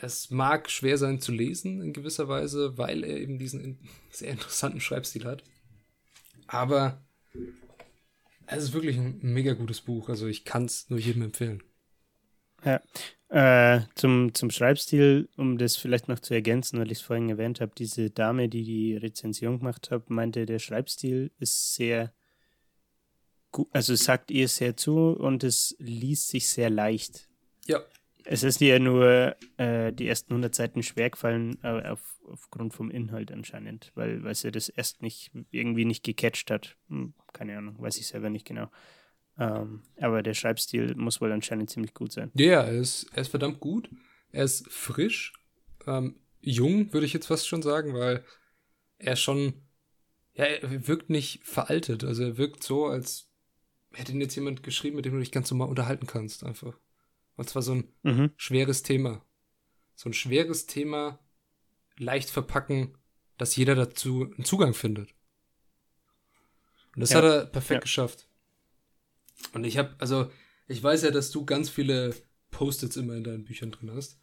Es 0.03 0.31
mag 0.31 0.69
schwer 0.69 0.99
sein 0.99 1.21
zu 1.21 1.31
lesen 1.31 1.81
in 1.81 1.93
gewisser 1.93 2.27
Weise, 2.27 2.77
weil 2.77 3.05
er 3.05 3.19
eben 3.19 3.39
diesen 3.39 3.79
sehr 4.11 4.33
interessanten 4.33 4.81
Schreibstil 4.81 5.25
hat. 5.25 5.45
Aber 6.49 7.01
es 8.47 8.65
ist 8.65 8.73
wirklich 8.73 8.97
ein 8.97 9.21
mega 9.23 9.55
gutes 9.55 9.81
Buch. 9.81 10.09
Also 10.09 10.27
ich 10.27 10.45
kann 10.45 10.65
es 10.65 10.91
nur 10.91 10.99
jedem 10.99 11.23
empfehlen. 11.23 11.63
Ja. 12.65 12.81
Äh, 13.29 13.87
zum, 13.95 14.35
zum 14.35 14.51
Schreibstil, 14.51 15.29
um 15.37 15.57
das 15.57 15.77
vielleicht 15.77 16.09
noch 16.09 16.19
zu 16.19 16.35
ergänzen, 16.35 16.81
weil 16.81 16.91
ich 16.91 16.99
es 16.99 17.05
vorhin 17.05 17.31
erwähnt 17.31 17.61
habe, 17.61 17.73
diese 17.79 18.11
Dame, 18.11 18.49
die 18.49 18.65
die 18.65 18.97
Rezension 18.97 19.61
gemacht 19.61 19.91
hat, 19.91 20.11
meinte, 20.11 20.47
der 20.47 20.59
Schreibstil 20.59 21.31
ist 21.39 21.75
sehr 21.75 22.13
gut, 23.53 23.69
also 23.73 23.95
sagt 23.95 24.33
ihr 24.33 24.49
sehr 24.49 24.77
zu 24.77 25.13
und 25.13 25.45
es 25.45 25.77
liest 25.79 26.29
sich 26.29 26.49
sehr 26.49 26.69
leicht. 26.71 27.29
Ja. 27.67 27.81
Es 28.25 28.43
ist 28.43 28.61
ja 28.61 28.79
nur 28.79 29.37
äh, 29.57 29.93
die 29.93 30.07
ersten 30.07 30.33
100 30.33 30.55
Seiten 30.55 30.83
schwer 30.83 31.11
gefallen, 31.11 31.59
äh, 31.63 31.89
auf, 31.89 32.21
aufgrund 32.27 32.75
vom 32.75 32.91
Inhalt 32.91 33.33
anscheinend, 33.33 33.93
weil, 33.95 34.23
weil 34.23 34.35
sie 34.35 34.51
das 34.51 34.69
erst 34.69 35.03
nicht 35.03 35.33
irgendwie 35.51 35.85
nicht 35.85 36.05
gecatcht 36.05 36.51
hat. 36.51 36.77
Hm, 36.89 37.15
keine 37.33 37.59
Ahnung, 37.59 37.77
weiß 37.79 37.99
ich 37.99 38.07
selber 38.07 38.31
nicht 38.31 38.47
genau. 38.47 38.71
Ähm, 39.39 39.83
aber 40.01 40.23
der 40.23 40.35
Schreibstil 40.35 40.95
muss 40.95 41.21
wohl 41.21 41.33
anscheinend 41.33 41.71
ziemlich 41.71 41.95
gut 41.95 42.13
sein. 42.13 42.31
Ja, 42.35 42.63
er 42.63 42.73
ist, 42.73 43.07
er 43.13 43.23
ist 43.23 43.29
verdammt 43.29 43.61
gut. 43.61 43.89
Er 44.31 44.45
ist 44.45 44.71
frisch, 44.71 45.33
ähm, 45.87 46.17
jung, 46.41 46.93
würde 46.93 47.07
ich 47.07 47.13
jetzt 47.13 47.27
fast 47.27 47.49
schon 47.49 47.63
sagen, 47.63 47.95
weil 47.95 48.25
er 48.99 49.17
schon, 49.17 49.55
ja, 50.35 50.45
er 50.45 50.87
wirkt 50.87 51.11
nicht 51.11 51.45
veraltet. 51.45 52.05
Also 52.05 52.25
er 52.25 52.39
wirkt 52.39 52.63
so, 52.63 52.87
als 52.87 53.31
hätte 53.93 54.13
ihn 54.13 54.21
jetzt 54.21 54.35
jemand 54.35 54.63
geschrieben, 54.63 54.97
mit 54.97 55.05
dem 55.05 55.13
du 55.15 55.21
dich 55.21 55.33
ganz 55.33 55.51
normal 55.51 55.69
unterhalten 55.69 56.07
kannst, 56.07 56.45
einfach. 56.45 56.79
Und 57.37 57.49
zwar 57.49 57.63
so 57.63 57.73
ein 57.73 57.89
mhm. 58.03 58.31
schweres 58.37 58.83
Thema. 58.83 59.25
So 59.95 60.09
ein 60.09 60.15
schweres 60.15 60.67
Thema 60.67 61.19
leicht 61.97 62.31
verpacken, 62.31 62.97
dass 63.39 63.57
jeder 63.57 63.75
dazu 63.75 64.31
einen 64.35 64.45
Zugang 64.45 64.75
findet. 64.75 65.15
Und 66.95 67.01
das 67.01 67.11
ja. 67.11 67.19
hat 67.19 67.25
er 67.25 67.47
perfekt 67.47 67.79
ja. 67.79 67.81
geschafft. 67.81 68.29
Und 69.53 69.65
ich 69.65 69.79
habe, 69.79 69.95
also, 69.99 70.31
ich 70.69 70.83
weiß 70.83 71.03
ja, 71.03 71.11
dass 71.11 71.31
du 71.31 71.45
ganz 71.45 71.69
viele 71.69 72.15
Post-its 72.51 72.97
immer 72.97 73.15
in 73.15 73.25
deinen 73.25 73.45
Büchern 73.45 73.71
drin 73.71 73.91
hast. 73.95 74.19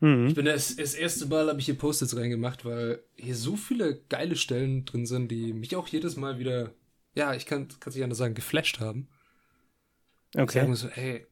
Mhm. 0.00 0.28
Ich 0.28 0.34
bin 0.34 0.46
das, 0.46 0.76
das 0.76 0.94
erste 0.94 1.26
Mal 1.26 1.48
habe 1.48 1.60
ich 1.60 1.66
hier 1.66 1.76
Post-its 1.76 2.16
reingemacht, 2.16 2.64
weil 2.64 3.02
hier 3.16 3.36
so 3.36 3.56
viele 3.56 4.00
geile 4.08 4.36
Stellen 4.36 4.84
drin 4.84 5.06
sind, 5.06 5.28
die 5.28 5.52
mich 5.52 5.76
auch 5.76 5.88
jedes 5.88 6.16
Mal 6.16 6.38
wieder, 6.38 6.72
ja, 7.14 7.34
ich 7.34 7.46
kann 7.46 7.68
es 7.84 7.94
nicht 7.94 8.04
anders 8.04 8.18
sagen, 8.18 8.34
geflasht 8.34 8.80
haben. 8.80 9.08
Okay. 10.34 10.44
Ich 10.44 10.52
sage 10.52 10.68
mir 10.68 10.76
so, 10.76 10.88
ey, 10.88 11.26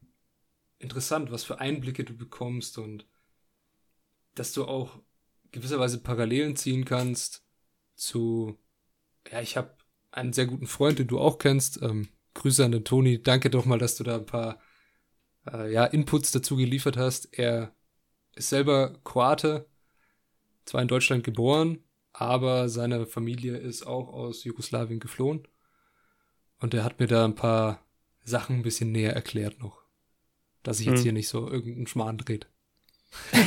interessant, 0.79 1.31
was 1.31 1.43
für 1.43 1.59
Einblicke 1.59 2.03
du 2.03 2.15
bekommst 2.15 2.77
und 2.77 3.07
dass 4.35 4.53
du 4.53 4.65
auch 4.65 4.99
gewisserweise 5.51 5.99
Parallelen 5.99 6.55
ziehen 6.55 6.85
kannst 6.85 7.43
zu, 7.95 8.57
ja, 9.31 9.41
ich 9.41 9.57
habe 9.57 9.75
einen 10.11 10.33
sehr 10.33 10.45
guten 10.45 10.67
Freund, 10.67 10.99
den 10.99 11.07
du 11.07 11.19
auch 11.19 11.37
kennst, 11.37 11.81
ähm, 11.81 12.09
Grüße 12.33 12.63
an 12.63 12.71
den 12.71 12.85
Toni. 12.85 13.21
Danke 13.21 13.49
doch 13.49 13.65
mal, 13.65 13.79
dass 13.79 13.95
du 13.95 14.03
da 14.03 14.15
ein 14.17 14.25
paar 14.25 14.59
äh, 15.51 15.71
ja, 15.71 15.85
Inputs 15.85 16.31
dazu 16.31 16.55
geliefert 16.55 16.97
hast. 16.97 17.37
Er 17.37 17.73
ist 18.35 18.49
selber 18.49 18.99
Kroate, 19.03 19.67
zwar 20.65 20.81
in 20.81 20.87
Deutschland 20.87 21.23
geboren, 21.23 21.83
aber 22.13 22.69
seine 22.69 23.05
Familie 23.05 23.57
ist 23.57 23.85
auch 23.85 24.09
aus 24.09 24.43
Jugoslawien 24.43 24.99
geflohen. 24.99 25.47
Und 26.59 26.73
er 26.73 26.83
hat 26.83 26.99
mir 26.99 27.07
da 27.07 27.25
ein 27.25 27.35
paar 27.35 27.83
Sachen 28.23 28.57
ein 28.57 28.63
bisschen 28.63 28.91
näher 28.91 29.13
erklärt 29.13 29.59
noch. 29.59 29.86
Dass 30.67 30.79
sich 30.79 30.87
jetzt 30.87 30.97
hm. 30.97 31.03
hier 31.03 31.13
nicht 31.13 31.29
so 31.29 31.49
irgendein 31.49 31.87
Schmarrn 31.87 32.17
dreht. 32.17 32.49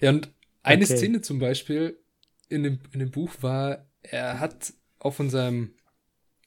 ja, 0.00 0.10
und 0.10 0.34
eine 0.64 0.84
okay. 0.84 0.96
Szene 0.96 1.20
zum 1.20 1.38
Beispiel 1.38 2.02
in 2.48 2.64
dem, 2.64 2.80
in 2.90 2.98
dem 2.98 3.12
Buch 3.12 3.30
war, 3.42 3.86
er 4.02 4.40
hat 4.40 4.72
auch 4.98 5.14
von 5.14 5.30
seinem 5.30 5.70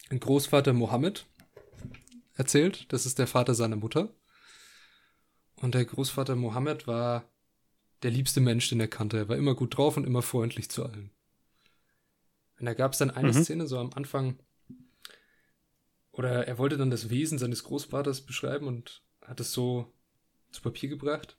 Großvater 0.09 0.73
Mohammed 0.73 1.27
erzählt. 2.35 2.91
Das 2.91 3.05
ist 3.05 3.19
der 3.19 3.27
Vater 3.27 3.55
seiner 3.55 3.77
Mutter. 3.77 4.13
Und 5.55 5.73
der 5.73 5.85
Großvater 5.85 6.35
Mohammed 6.35 6.87
war 6.87 7.23
der 8.03 8.11
liebste 8.11 8.41
Mensch, 8.41 8.67
den 8.67 8.81
er 8.81 8.89
kannte. 8.89 9.15
Er 9.15 9.29
war 9.29 9.37
immer 9.37 9.55
gut 9.55 9.77
drauf 9.77 9.95
und 9.95 10.05
immer 10.05 10.23
freundlich 10.23 10.69
zu 10.69 10.83
allen. 10.83 11.11
Und 12.59 12.65
da 12.65 12.73
gab 12.73 12.91
es 12.91 12.97
dann 12.97 13.11
eine 13.11 13.29
mhm. 13.29 13.43
Szene 13.43 13.65
so 13.65 13.79
am 13.79 13.91
Anfang, 13.93 14.39
oder 16.19 16.45
er 16.49 16.57
wollte 16.57 16.75
dann 16.75 16.89
das 16.89 17.09
Wesen 17.09 17.37
seines 17.37 17.63
Großvaters 17.63 18.25
beschreiben 18.25 18.67
und 18.67 19.03
hat 19.25 19.39
es 19.39 19.53
so 19.53 19.93
zu 20.51 20.61
Papier 20.61 20.89
gebracht. 20.89 21.37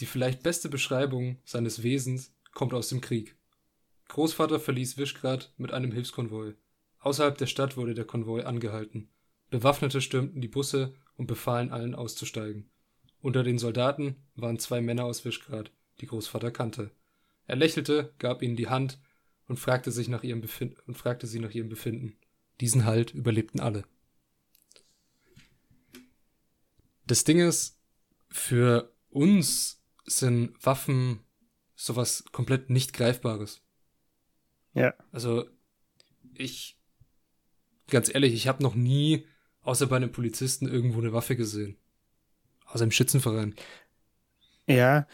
Die 0.00 0.04
vielleicht 0.04 0.42
beste 0.42 0.68
Beschreibung 0.68 1.38
seines 1.46 1.82
Wesens 1.82 2.34
kommt 2.52 2.74
aus 2.74 2.90
dem 2.90 3.00
Krieg. 3.00 3.38
Großvater 4.08 4.60
verließ 4.60 4.98
Wischgrad 4.98 5.54
mit 5.56 5.72
einem 5.72 5.90
Hilfskonvoi. 5.90 6.52
Außerhalb 6.98 7.38
der 7.38 7.46
Stadt 7.46 7.78
wurde 7.78 7.94
der 7.94 8.04
Konvoi 8.04 8.42
angehalten. 8.42 9.08
Bewaffnete 9.48 10.02
stürmten 10.02 10.42
die 10.42 10.48
Busse 10.48 10.92
und 11.16 11.26
befahlen 11.26 11.72
allen 11.72 11.94
auszusteigen. 11.94 12.68
Unter 13.22 13.42
den 13.42 13.56
Soldaten 13.56 14.16
waren 14.34 14.58
zwei 14.58 14.82
Männer 14.82 15.06
aus 15.06 15.24
Wischgrad, 15.24 15.72
die 16.02 16.06
Großvater 16.06 16.50
kannte. 16.50 16.90
Er 17.46 17.56
lächelte, 17.56 18.12
gab 18.18 18.42
ihnen 18.42 18.56
die 18.56 18.68
Hand 18.68 19.00
und 19.46 19.58
fragte, 19.58 19.92
sich 19.92 20.08
nach 20.08 20.24
ihrem 20.24 20.42
Befinden, 20.42 20.76
und 20.86 20.98
fragte 20.98 21.26
sie 21.26 21.40
nach 21.40 21.52
ihrem 21.52 21.70
Befinden. 21.70 22.17
Diesen 22.60 22.84
Halt 22.84 23.14
überlebten 23.14 23.60
alle. 23.60 23.84
Das 27.06 27.24
Ding 27.24 27.38
ist, 27.38 27.78
für 28.28 28.92
uns 29.10 29.82
sind 30.04 30.54
Waffen 30.64 31.20
sowas 31.74 32.24
komplett 32.32 32.70
nicht 32.70 32.92
Greifbares. 32.92 33.62
Ja. 34.74 34.94
Also, 35.12 35.48
ich 36.34 36.78
ganz 37.88 38.12
ehrlich, 38.12 38.34
ich 38.34 38.48
habe 38.48 38.62
noch 38.62 38.74
nie, 38.74 39.26
außer 39.62 39.86
bei 39.86 39.96
einem 39.96 40.12
Polizisten, 40.12 40.68
irgendwo 40.68 41.00
eine 41.00 41.12
Waffe 41.12 41.36
gesehen. 41.36 41.76
Außer 42.66 42.84
im 42.84 42.90
Schützenverein. 42.90 43.54
Ja, 44.66 45.06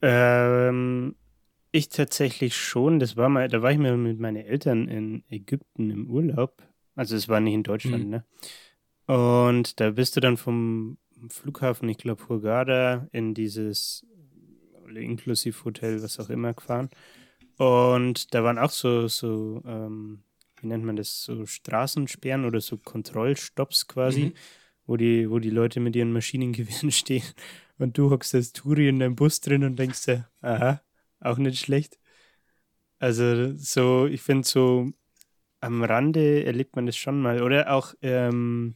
ähm, 0.00 1.14
ich 1.70 1.90
tatsächlich 1.90 2.56
schon. 2.56 2.98
Das 2.98 3.16
war 3.16 3.28
mal, 3.28 3.48
da 3.48 3.62
war 3.62 3.70
ich 3.70 3.78
mal 3.78 3.96
mit 3.96 4.18
meinen 4.18 4.44
Eltern 4.44 4.88
in 4.88 5.24
Ägypten 5.28 5.90
im 5.90 6.08
Urlaub. 6.10 6.62
Also 6.94 7.16
es 7.16 7.28
war 7.28 7.40
nicht 7.40 7.54
in 7.54 7.62
Deutschland, 7.62 8.04
mhm. 8.04 8.10
ne? 8.10 8.24
Und 9.06 9.80
da 9.80 9.90
bist 9.90 10.16
du 10.16 10.20
dann 10.20 10.36
vom 10.36 10.98
Flughafen, 11.28 11.88
ich 11.88 11.98
glaube 11.98 12.28
Hurghada, 12.28 13.08
in 13.12 13.34
dieses 13.34 14.06
Inklusiv-Hotel, 14.94 16.02
was 16.02 16.20
auch 16.20 16.30
immer, 16.30 16.54
gefahren. 16.54 16.90
Und 17.56 18.34
da 18.34 18.44
waren 18.44 18.58
auch 18.58 18.70
so, 18.70 19.08
so 19.08 19.62
ähm, 19.66 20.22
wie 20.60 20.66
nennt 20.66 20.84
man 20.84 20.96
das, 20.96 21.22
so 21.22 21.46
Straßensperren 21.46 22.44
oder 22.44 22.60
so 22.60 22.78
Kontrollstopps 22.78 23.88
quasi, 23.88 24.26
mhm. 24.26 24.32
wo, 24.86 24.96
die, 24.96 25.30
wo 25.30 25.38
die 25.38 25.50
Leute 25.50 25.80
mit 25.80 25.96
ihren 25.96 26.12
Maschinengewehren 26.12 26.90
stehen 26.92 27.24
und 27.78 27.98
du 27.98 28.10
hockst 28.10 28.34
als 28.34 28.52
Touri 28.52 28.88
in 28.88 28.98
deinem 28.98 29.16
Bus 29.16 29.40
drin 29.40 29.64
und 29.64 29.78
denkst 29.78 30.06
dir, 30.06 30.28
aha, 30.40 30.82
auch 31.20 31.38
nicht 31.38 31.58
schlecht. 31.58 31.98
Also 32.98 33.56
so, 33.56 34.06
ich 34.06 34.22
finde 34.22 34.46
so 34.46 34.92
am 35.62 35.82
Rande 35.82 36.44
erlebt 36.44 36.76
man 36.76 36.86
das 36.86 36.96
schon 36.96 37.20
mal. 37.20 37.42
Oder 37.42 37.72
auch 37.72 37.94
ähm, 38.02 38.74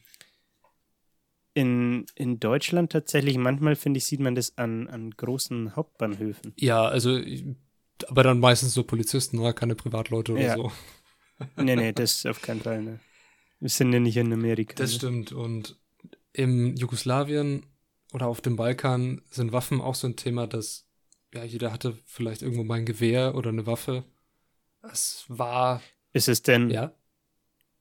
in, 1.53 2.05
in 2.15 2.39
Deutschland 2.39 2.91
tatsächlich, 2.91 3.37
manchmal 3.37 3.75
finde 3.75 3.97
ich, 3.97 4.05
sieht 4.05 4.19
man 4.19 4.35
das 4.35 4.57
an, 4.57 4.87
an 4.87 5.11
großen 5.11 5.75
Hauptbahnhöfen. 5.75 6.53
Ja, 6.57 6.85
also 6.85 7.19
aber 8.07 8.23
dann 8.23 8.39
meistens 8.39 8.73
so 8.73 8.83
Polizisten, 8.83 9.39
oder 9.39 9.53
keine 9.53 9.75
Privatleute 9.75 10.33
oder 10.33 10.41
ja. 10.41 10.55
so 10.55 10.71
nee, 11.57 11.75
nee, 11.75 11.93
das 11.93 12.25
auf 12.25 12.41
keinen 12.41 12.61
Fall. 12.61 12.81
Ne. 12.81 12.99
Wir 13.59 13.69
sind 13.69 13.91
ja 13.91 13.99
nicht 13.99 14.17
in 14.17 14.31
Amerika. 14.31 14.75
Das 14.75 14.91
ne? 14.91 14.97
stimmt. 14.97 15.31
Und 15.31 15.77
im 16.33 16.75
Jugoslawien 16.75 17.65
oder 18.13 18.27
auf 18.27 18.41
dem 18.41 18.55
Balkan 18.55 19.21
sind 19.29 19.51
Waffen 19.51 19.81
auch 19.81 19.95
so 19.95 20.07
ein 20.07 20.15
Thema, 20.15 20.47
dass 20.47 20.85
ja, 21.33 21.43
jeder 21.43 21.71
hatte 21.71 21.97
vielleicht 22.05 22.41
irgendwo 22.41 22.63
mal 22.63 22.75
ein 22.75 22.85
Gewehr 22.85 23.35
oder 23.35 23.49
eine 23.49 23.65
Waffe. 23.65 24.03
Es 24.81 25.25
war. 25.27 25.81
Ist 26.17 26.27
es 26.27 26.41
denn 26.41 26.69
ja? 26.69 26.91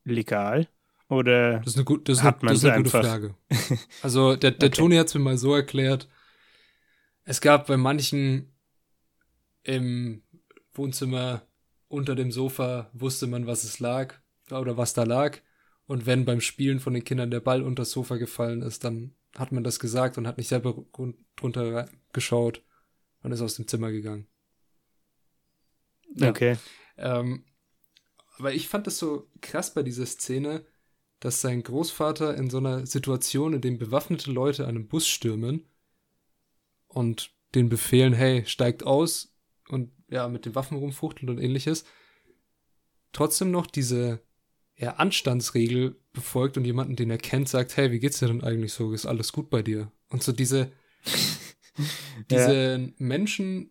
legal? 0.04 0.68
Oder 1.08 1.58
das 1.58 1.68
ist 1.68 1.76
eine, 1.76 1.84
gut, 1.84 2.08
das 2.08 2.18
ist 2.18 2.24
eine, 2.24 2.36
das 2.42 2.58
ist 2.58 2.64
eine 2.64 2.82
gute 2.82 2.90
Frage. 2.90 3.34
Also 4.02 4.36
der, 4.36 4.50
der 4.50 4.68
okay. 4.68 4.76
Toni 4.76 4.96
hat 4.96 5.06
es 5.06 5.14
mir 5.14 5.20
mal 5.20 5.38
so 5.38 5.54
erklärt. 5.54 6.08
Es 7.24 7.40
gab 7.40 7.66
bei 7.66 7.76
manchen 7.76 8.52
im 9.62 10.22
Wohnzimmer 10.74 11.42
unter 11.88 12.14
dem 12.14 12.30
Sofa 12.30 12.90
wusste 12.92 13.26
man, 13.26 13.46
was 13.46 13.64
es 13.64 13.78
lag 13.80 14.14
oder 14.50 14.76
was 14.76 14.94
da 14.94 15.04
lag. 15.04 15.38
Und 15.86 16.06
wenn 16.06 16.24
beim 16.24 16.40
Spielen 16.40 16.80
von 16.80 16.94
den 16.94 17.04
Kindern 17.04 17.30
der 17.30 17.40
Ball 17.40 17.62
unter 17.62 17.82
das 17.82 17.92
Sofa 17.92 18.16
gefallen 18.16 18.62
ist, 18.62 18.84
dann 18.84 19.14
hat 19.38 19.52
man 19.52 19.64
das 19.64 19.78
gesagt 19.78 20.18
und 20.18 20.26
hat 20.26 20.38
nicht 20.38 20.48
selber 20.48 20.84
drunter 21.36 21.88
geschaut 22.12 22.62
und 23.22 23.32
ist 23.32 23.40
aus 23.40 23.56
dem 23.56 23.68
Zimmer 23.68 23.92
gegangen. 23.92 24.26
Ja. 26.14 26.30
Okay. 26.30 26.56
Ähm, 26.96 27.44
aber 28.38 28.52
ich 28.52 28.68
fand 28.68 28.86
das 28.86 28.98
so 28.98 29.28
krass 29.40 29.72
bei 29.72 29.82
dieser 29.82 30.06
Szene, 30.06 30.64
dass 31.20 31.40
sein 31.40 31.62
Großvater 31.62 32.36
in 32.36 32.50
so 32.50 32.58
einer 32.58 32.86
Situation, 32.86 33.54
in 33.54 33.60
dem 33.60 33.78
bewaffnete 33.78 34.30
Leute 34.30 34.66
einen 34.66 34.88
Bus 34.88 35.08
stürmen 35.08 35.66
und 36.86 37.30
den 37.54 37.68
befehlen, 37.68 38.12
hey, 38.12 38.44
steigt 38.46 38.84
aus 38.84 39.34
und 39.68 39.90
ja, 40.08 40.28
mit 40.28 40.44
den 40.44 40.54
Waffen 40.54 40.76
rumfuchtelt 40.76 41.30
und 41.30 41.38
ähnliches, 41.38 41.84
trotzdem 43.12 43.50
noch 43.50 43.66
diese 43.66 44.20
ja, 44.76 44.96
Anstandsregel 44.96 45.96
befolgt 46.12 46.58
und 46.58 46.64
jemanden, 46.64 46.96
den 46.96 47.10
er 47.10 47.18
kennt, 47.18 47.48
sagt, 47.48 47.76
hey, 47.76 47.90
wie 47.90 47.98
geht's 47.98 48.18
dir 48.18 48.26
denn 48.26 48.44
eigentlich 48.44 48.74
so? 48.74 48.92
Ist 48.92 49.06
alles 49.06 49.32
gut 49.32 49.48
bei 49.48 49.62
dir? 49.62 49.90
Und 50.10 50.22
so 50.22 50.32
diese, 50.32 50.70
diese 52.30 52.78
ja. 52.78 52.88
Menschen, 52.98 53.70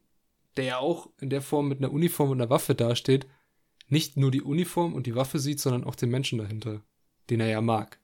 der 0.58 0.66
ja 0.66 0.78
auch 0.80 1.10
in 1.22 1.30
der 1.30 1.42
Form 1.42 1.68
mit 1.68 1.78
einer 1.78 1.92
Uniform 1.92 2.32
und 2.32 2.42
einer 2.42 2.50
Waffe 2.50 2.74
dasteht, 2.74 3.28
nicht 3.88 4.18
nur 4.18 4.32
die 4.32 4.42
Uniform 4.42 4.94
und 4.94 5.06
die 5.06 5.16
Waffe 5.16 5.40
sieht, 5.40 5.60
sondern 5.60 5.84
auch 5.84 5.96
den 5.96 6.10
Menschen 6.10 6.40
dahinter, 6.40 6.82
den 7.30 7.40
er 7.40 7.50
ja 7.50 7.62
mag. 7.62 8.00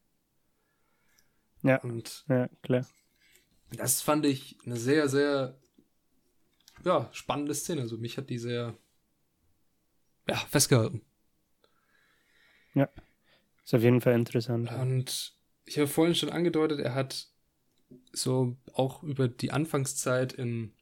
Ja. 1.63 1.81
Und 1.81 2.25
ja, 2.27 2.49
klar. 2.61 2.85
Das 3.71 4.01
fand 4.01 4.25
ich 4.25 4.57
eine 4.65 4.77
sehr, 4.77 5.07
sehr 5.07 5.57
ja, 6.83 7.09
spannende 7.13 7.53
Szene. 7.53 7.81
Also 7.81 7.97
mich 7.97 8.17
hat 8.17 8.29
die 8.29 8.39
sehr 8.39 8.75
ja, 10.27 10.35
festgehalten. 10.35 11.01
Ja. 12.73 12.89
Ist 13.63 13.73
auf 13.73 13.81
jeden 13.81 14.01
Fall 14.01 14.13
interessant. 14.13 14.71
Und 14.71 15.35
ich 15.65 15.77
habe 15.77 15.87
vorhin 15.87 16.15
schon 16.15 16.29
angedeutet, 16.29 16.79
er 16.79 16.95
hat 16.95 17.27
so 18.11 18.57
auch 18.73 19.03
über 19.03 19.27
die 19.27 19.51
Anfangszeit 19.51 20.33
in 20.33 20.73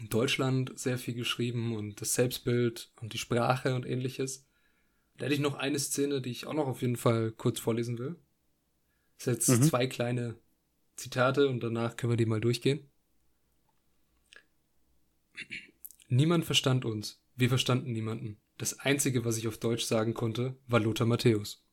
Deutschland 0.00 0.76
sehr 0.78 0.98
viel 0.98 1.14
geschrieben 1.14 1.76
und 1.76 2.00
das 2.00 2.14
Selbstbild 2.14 2.90
und 3.00 3.12
die 3.12 3.18
Sprache 3.18 3.74
und 3.74 3.86
ähnliches. 3.86 4.46
Da 5.16 5.26
hätte 5.26 5.34
ich 5.34 5.40
noch 5.40 5.54
eine 5.54 5.78
Szene, 5.78 6.20
die 6.20 6.30
ich 6.30 6.46
auch 6.46 6.54
noch 6.54 6.66
auf 6.66 6.82
jeden 6.82 6.96
Fall 6.96 7.30
kurz 7.30 7.60
vorlesen 7.60 7.98
will. 7.98 8.16
Das 9.16 9.24
sind 9.24 9.34
jetzt 9.34 9.48
mhm. 9.48 9.62
zwei 9.62 9.86
kleine 9.86 10.36
Zitate 10.96 11.48
und 11.48 11.60
danach 11.62 11.96
können 11.96 12.12
wir 12.12 12.16
die 12.16 12.26
mal 12.26 12.40
durchgehen. 12.40 12.90
Niemand 16.08 16.44
verstand 16.44 16.84
uns. 16.84 17.20
Wir 17.36 17.48
verstanden 17.48 17.92
niemanden. 17.92 18.38
Das 18.58 18.78
Einzige, 18.80 19.24
was 19.24 19.36
ich 19.36 19.48
auf 19.48 19.58
Deutsch 19.58 19.84
sagen 19.84 20.14
konnte, 20.14 20.56
war 20.66 20.80
Lothar 20.80 21.06
Matthäus. 21.06 21.64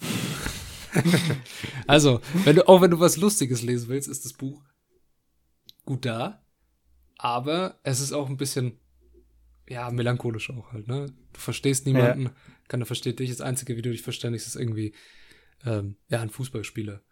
also, 1.86 2.20
wenn 2.44 2.56
du, 2.56 2.68
auch 2.68 2.80
wenn 2.80 2.90
du 2.90 3.00
was 3.00 3.16
Lustiges 3.16 3.62
lesen 3.62 3.88
willst, 3.88 4.08
ist 4.08 4.24
das 4.24 4.32
Buch 4.32 4.64
gut 5.84 6.04
da, 6.04 6.44
aber 7.18 7.78
es 7.82 8.00
ist 8.00 8.12
auch 8.12 8.28
ein 8.28 8.36
bisschen, 8.36 8.78
ja, 9.68 9.90
melancholisch 9.90 10.50
auch 10.50 10.72
halt, 10.72 10.88
ne? 10.88 11.12
Du 11.32 11.40
verstehst 11.40 11.84
niemanden, 11.84 12.26
ja. 12.26 12.34
keiner 12.68 12.86
versteht 12.86 13.18
dich. 13.18 13.30
Das 13.30 13.40
Einzige, 13.40 13.76
wie 13.76 13.82
du 13.82 13.90
dich 13.90 14.02
verständigst, 14.02 14.46
ist 14.46 14.56
irgendwie, 14.56 14.94
ähm, 15.66 15.96
ja, 16.08 16.22
ein 16.22 16.30
Fußballspieler. 16.30 17.02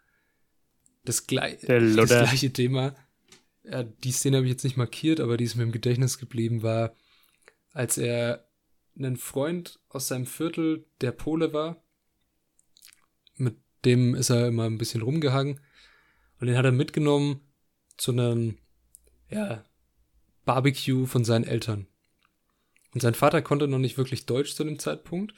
Das, 1.03 1.27
glei 1.27 1.57
das 1.67 2.07
gleiche 2.07 2.51
Thema, 2.51 2.95
ja, 3.63 3.83
die 3.83 4.11
Szene 4.11 4.37
habe 4.37 4.47
ich 4.47 4.51
jetzt 4.51 4.63
nicht 4.63 4.77
markiert, 4.77 5.19
aber 5.19 5.37
die 5.37 5.43
ist 5.43 5.55
mir 5.55 5.63
im 5.63 5.71
Gedächtnis 5.71 6.17
geblieben, 6.17 6.63
war, 6.63 6.95
als 7.73 7.97
er 7.97 8.47
einen 8.97 9.17
Freund 9.17 9.79
aus 9.89 10.07
seinem 10.07 10.25
Viertel, 10.25 10.85
der 11.01 11.11
Pole 11.11 11.53
war, 11.53 11.83
mit 13.35 13.57
dem 13.85 14.15
ist 14.15 14.29
er 14.29 14.47
immer 14.47 14.63
ein 14.63 14.77
bisschen 14.77 15.01
rumgehangen 15.01 15.59
und 16.39 16.47
den 16.47 16.57
hat 16.57 16.65
er 16.65 16.71
mitgenommen 16.71 17.41
zu 17.97 18.11
einem, 18.11 18.57
ja, 19.29 19.63
Barbecue 20.47 21.05
von 21.05 21.25
seinen 21.25 21.43
Eltern. 21.43 21.87
Und 22.93 23.01
sein 23.01 23.13
Vater 23.13 23.43
konnte 23.43 23.67
noch 23.67 23.77
nicht 23.77 23.97
wirklich 23.97 24.25
Deutsch 24.25 24.55
zu 24.55 24.63
dem 24.63 24.79
Zeitpunkt 24.79 25.35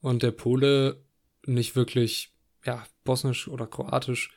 und 0.00 0.22
der 0.24 0.32
Pole 0.32 1.04
nicht 1.46 1.76
wirklich, 1.76 2.34
ja, 2.64 2.84
bosnisch 3.04 3.46
oder 3.46 3.66
kroatisch, 3.66 4.30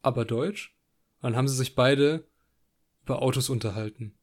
aber 0.00 0.24
Deutsch. 0.24 0.74
Und 1.20 1.30
dann 1.30 1.36
haben 1.36 1.48
sie 1.48 1.54
sich 1.54 1.74
beide 1.74 2.26
über 3.02 3.20
Autos 3.20 3.50
unterhalten. 3.50 4.18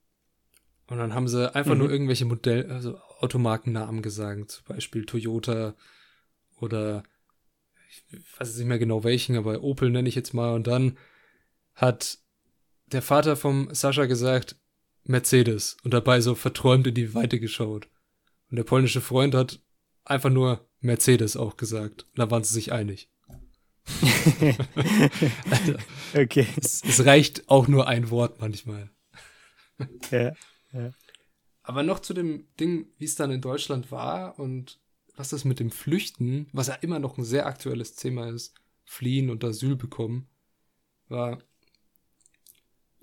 Und 0.88 0.98
dann 0.98 1.14
haben 1.14 1.28
sie 1.28 1.54
einfach 1.56 1.74
mhm. 1.74 1.80
nur 1.80 1.92
irgendwelche 1.92 2.26
Modell, 2.26 2.70
also 2.72 2.98
Automarkennamen 3.20 4.02
gesagt, 4.02 4.52
zum 4.52 4.66
Beispiel 4.66 5.06
Toyota 5.06 5.76
oder 6.60 7.04
ich 7.88 8.04
weiß 8.40 8.58
nicht 8.58 8.68
mehr 8.68 8.80
genau 8.80 9.04
welchen, 9.04 9.38
aber 9.38 9.62
Opel 9.62 9.92
nenne 9.92 10.10
ich 10.10 10.16
jetzt 10.16 10.34
mal. 10.34 10.54
Und 10.54 10.66
dann 10.66 10.98
hat 11.76 12.18
der 12.88 13.02
Vater 13.02 13.36
vom 13.36 13.74
Sascha 13.74 14.06
gesagt, 14.06 14.56
Mercedes 15.04 15.78
und 15.84 15.94
dabei 15.94 16.22
so 16.22 16.36
verträumt 16.36 16.88
in 16.88 16.96
die 16.96 17.14
Weite 17.14 17.40
geschaut. 17.40 17.90
Und 18.50 18.58
der 18.58 18.64
polnische 18.64 19.02
Freund 19.02 19.34
hat 19.36 19.62
einfach 20.04 20.30
nur 20.30 20.68
Mercedes 20.80 21.38
auch 21.38 21.58
gesagt. 21.58 22.04
Und 22.04 22.20
da 22.20 22.30
waren 22.32 22.44
sie 22.44 22.54
sich 22.54 22.72
einig. 22.72 23.10
also, 25.50 25.74
okay. 26.16 26.48
Es, 26.58 26.84
es 26.84 27.06
reicht 27.06 27.50
auch 27.50 27.68
nur 27.68 27.88
ein 27.88 28.10
Wort 28.10 28.40
manchmal. 28.40 28.90
ja. 30.12 30.34
Ja. 30.74 30.92
Aber 31.64 31.84
noch 31.84 32.00
zu 32.00 32.14
dem 32.14 32.48
Ding, 32.60 32.88
wie 32.98 33.06
es 33.06 33.16
dann 33.16 33.32
in 33.32 33.42
Deutschland 33.42 33.92
war 33.92 34.40
und 34.40 34.80
was 35.16 35.30
das 35.30 35.46
mit 35.46 35.60
dem 35.60 35.72
Flüchten, 35.72 36.48
was 36.54 36.68
ja 36.68 36.76
immer 36.76 37.00
noch 37.00 37.18
ein 37.18 37.24
sehr 37.24 37.46
aktuelles 37.46 37.96
Thema 37.96 38.30
ist, 38.30 38.56
Fliehen 38.86 39.30
und 39.30 39.44
Asyl 39.44 39.76
bekommen, 39.76 40.30
war 41.08 41.40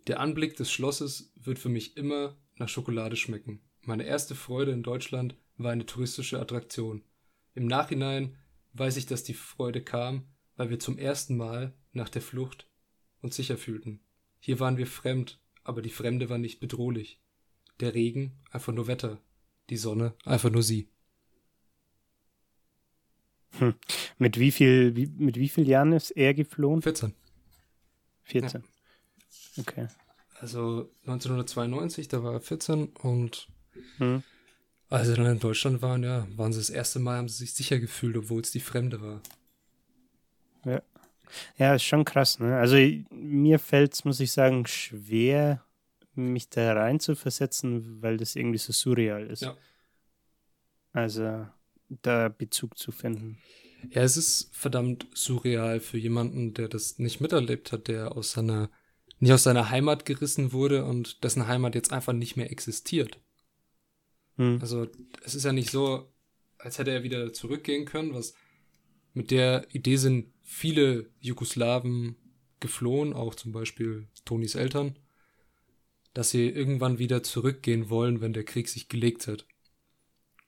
der 0.08 0.20
Anblick 0.20 0.56
des 0.56 0.72
Schlosses 0.72 1.32
wird 1.36 1.58
für 1.58 1.68
mich 1.68 1.96
immer 1.96 2.36
nach 2.56 2.68
Schokolade 2.68 3.16
schmecken. 3.16 3.60
Meine 3.82 4.04
erste 4.04 4.34
Freude 4.34 4.72
in 4.72 4.82
Deutschland 4.82 5.36
war 5.56 5.70
eine 5.70 5.86
touristische 5.86 6.40
Attraktion. 6.40 7.04
Im 7.54 7.66
Nachhinein 7.66 8.36
weiß 8.72 8.96
ich, 8.96 9.06
dass 9.06 9.22
die 9.22 9.34
Freude 9.34 9.82
kam, 9.82 10.26
weil 10.56 10.70
wir 10.70 10.78
zum 10.78 10.98
ersten 10.98 11.36
Mal 11.36 11.74
nach 11.92 12.08
der 12.08 12.22
Flucht 12.22 12.68
uns 13.20 13.36
sicher 13.36 13.58
fühlten. 13.58 14.00
Hier 14.40 14.60
waren 14.60 14.78
wir 14.78 14.86
fremd, 14.86 15.40
aber 15.62 15.82
die 15.82 15.90
Fremde 15.90 16.30
war 16.30 16.38
nicht 16.38 16.60
bedrohlich. 16.60 17.20
Der 17.80 17.94
Regen 17.94 18.40
einfach 18.50 18.72
nur 18.72 18.86
Wetter. 18.86 19.20
Die 19.68 19.76
Sonne 19.76 20.14
einfach 20.24 20.50
nur 20.50 20.62
sie. 20.62 20.88
Hm. 23.58 23.74
Mit 24.18 24.38
wie 24.38 24.52
viel, 24.52 24.96
wie, 24.96 25.06
mit 25.06 25.36
wie 25.36 25.48
vielen 25.48 25.66
Jahren 25.66 25.92
ist 25.92 26.10
er 26.12 26.32
geflohen? 26.32 26.82
14. 26.82 27.14
14. 28.24 28.62
Ja. 28.62 28.68
Okay. 29.56 29.88
Also 30.40 30.90
1992, 31.06 32.08
da 32.08 32.22
war 32.22 32.34
er 32.34 32.40
14 32.40 32.86
und 33.02 33.48
hm. 33.96 34.22
als 34.88 35.08
sie 35.08 35.14
dann 35.14 35.26
in 35.26 35.40
Deutschland 35.40 35.82
waren, 35.82 36.04
ja, 36.04 36.26
waren 36.36 36.52
sie 36.52 36.60
das 36.60 36.70
erste 36.70 37.00
Mal, 37.00 37.18
haben 37.18 37.28
sie 37.28 37.38
sich 37.38 37.54
sicher 37.54 37.78
gefühlt, 37.78 38.16
obwohl 38.16 38.42
es 38.42 38.52
die 38.52 38.60
Fremde 38.60 39.00
war. 39.00 39.20
Ja. 40.64 40.82
Ja, 41.56 41.74
ist 41.74 41.84
schon 41.84 42.04
krass, 42.04 42.38
ne? 42.38 42.56
Also 42.56 42.76
mir 43.10 43.58
fällt 43.58 43.94
es, 43.94 44.04
muss 44.04 44.20
ich 44.20 44.32
sagen, 44.32 44.66
schwer, 44.66 45.62
mich 46.14 46.48
da 46.48 46.72
rein 46.72 47.00
zu 47.00 47.14
versetzen, 47.14 48.02
weil 48.02 48.16
das 48.16 48.36
irgendwie 48.36 48.58
so 48.58 48.72
surreal 48.72 49.26
ist. 49.26 49.42
Ja. 49.42 49.56
Also 50.92 51.46
da 52.02 52.28
Bezug 52.28 52.76
zu 52.78 52.92
finden. 52.92 53.38
Ja, 53.90 54.02
es 54.02 54.16
ist 54.16 54.50
verdammt 54.52 55.06
surreal 55.14 55.80
für 55.80 55.98
jemanden, 55.98 56.54
der 56.54 56.68
das 56.68 56.98
nicht 56.98 57.20
miterlebt 57.20 57.72
hat, 57.72 57.88
der 57.88 58.16
aus 58.16 58.32
seiner, 58.32 58.70
nicht 59.20 59.32
aus 59.32 59.42
seiner 59.42 59.70
Heimat 59.70 60.04
gerissen 60.04 60.52
wurde 60.52 60.84
und 60.84 61.24
dessen 61.24 61.46
Heimat 61.46 61.74
jetzt 61.74 61.92
einfach 61.92 62.12
nicht 62.12 62.36
mehr 62.36 62.50
existiert. 62.50 63.18
Hm. 64.36 64.58
Also, 64.60 64.86
es 65.24 65.34
ist 65.34 65.44
ja 65.44 65.52
nicht 65.52 65.70
so, 65.70 66.12
als 66.58 66.78
hätte 66.78 66.90
er 66.90 67.02
wieder 67.02 67.32
zurückgehen 67.32 67.84
können, 67.84 68.14
was 68.14 68.34
mit 69.14 69.30
der 69.30 69.66
Idee 69.74 69.96
sind 69.96 70.32
viele 70.42 71.10
Jugoslawen 71.20 72.16
geflohen, 72.60 73.12
auch 73.12 73.34
zum 73.34 73.52
Beispiel 73.52 74.06
Tonis 74.24 74.54
Eltern 74.54 74.96
dass 76.18 76.30
sie 76.30 76.48
irgendwann 76.48 76.98
wieder 76.98 77.22
zurückgehen 77.22 77.90
wollen, 77.90 78.20
wenn 78.20 78.32
der 78.32 78.44
Krieg 78.44 78.68
sich 78.68 78.88
gelegt 78.88 79.28
hat. 79.28 79.46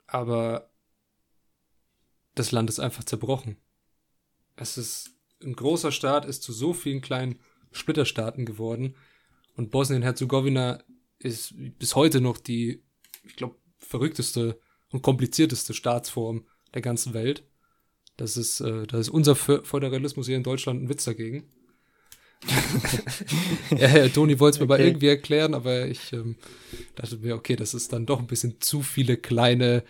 Aber 0.08 0.68
das 2.34 2.50
Land 2.50 2.68
ist 2.70 2.80
einfach 2.80 3.04
zerbrochen. 3.04 3.56
Es 4.56 4.76
ist 4.76 5.12
ein 5.40 5.54
großer 5.54 5.92
Staat 5.92 6.24
ist 6.24 6.42
zu 6.42 6.52
so 6.52 6.72
vielen 6.72 7.00
kleinen 7.00 7.38
Splitterstaaten 7.72 8.44
geworden 8.44 8.94
und 9.56 9.70
Bosnien-Herzegowina 9.70 10.82
ist 11.18 11.54
bis 11.78 11.94
heute 11.94 12.20
noch 12.20 12.38
die, 12.38 12.82
ich 13.24 13.36
glaube, 13.36 13.56
verrückteste 13.78 14.58
und 14.90 15.02
komplizierteste 15.02 15.74
Staatsform 15.74 16.46
der 16.74 16.82
ganzen 16.82 17.14
Welt. 17.14 17.44
Das 18.16 18.36
ist, 18.36 18.60
äh, 18.60 18.86
da 18.86 18.98
ist 18.98 19.08
unser 19.08 19.36
Föderalismus 19.36 20.26
hier 20.26 20.36
in 20.36 20.42
Deutschland 20.42 20.82
ein 20.82 20.88
Witz 20.88 21.04
dagegen 21.04 21.44
ja, 23.76 23.96
ja, 23.96 24.08
Toni 24.08 24.40
wollte 24.40 24.56
es 24.56 24.60
mir 24.60 24.64
okay. 24.64 24.82
mal 24.82 24.86
irgendwie 24.86 25.08
erklären, 25.08 25.52
aber 25.54 25.86
ich 25.86 26.12
ähm, 26.12 26.36
dachte 26.94 27.18
mir, 27.18 27.34
okay, 27.34 27.56
das 27.56 27.74
ist 27.74 27.92
dann 27.92 28.06
doch 28.06 28.18
ein 28.18 28.26
bisschen 28.26 28.60
zu 28.60 28.80
viele 28.82 29.18
kleine 29.18 29.84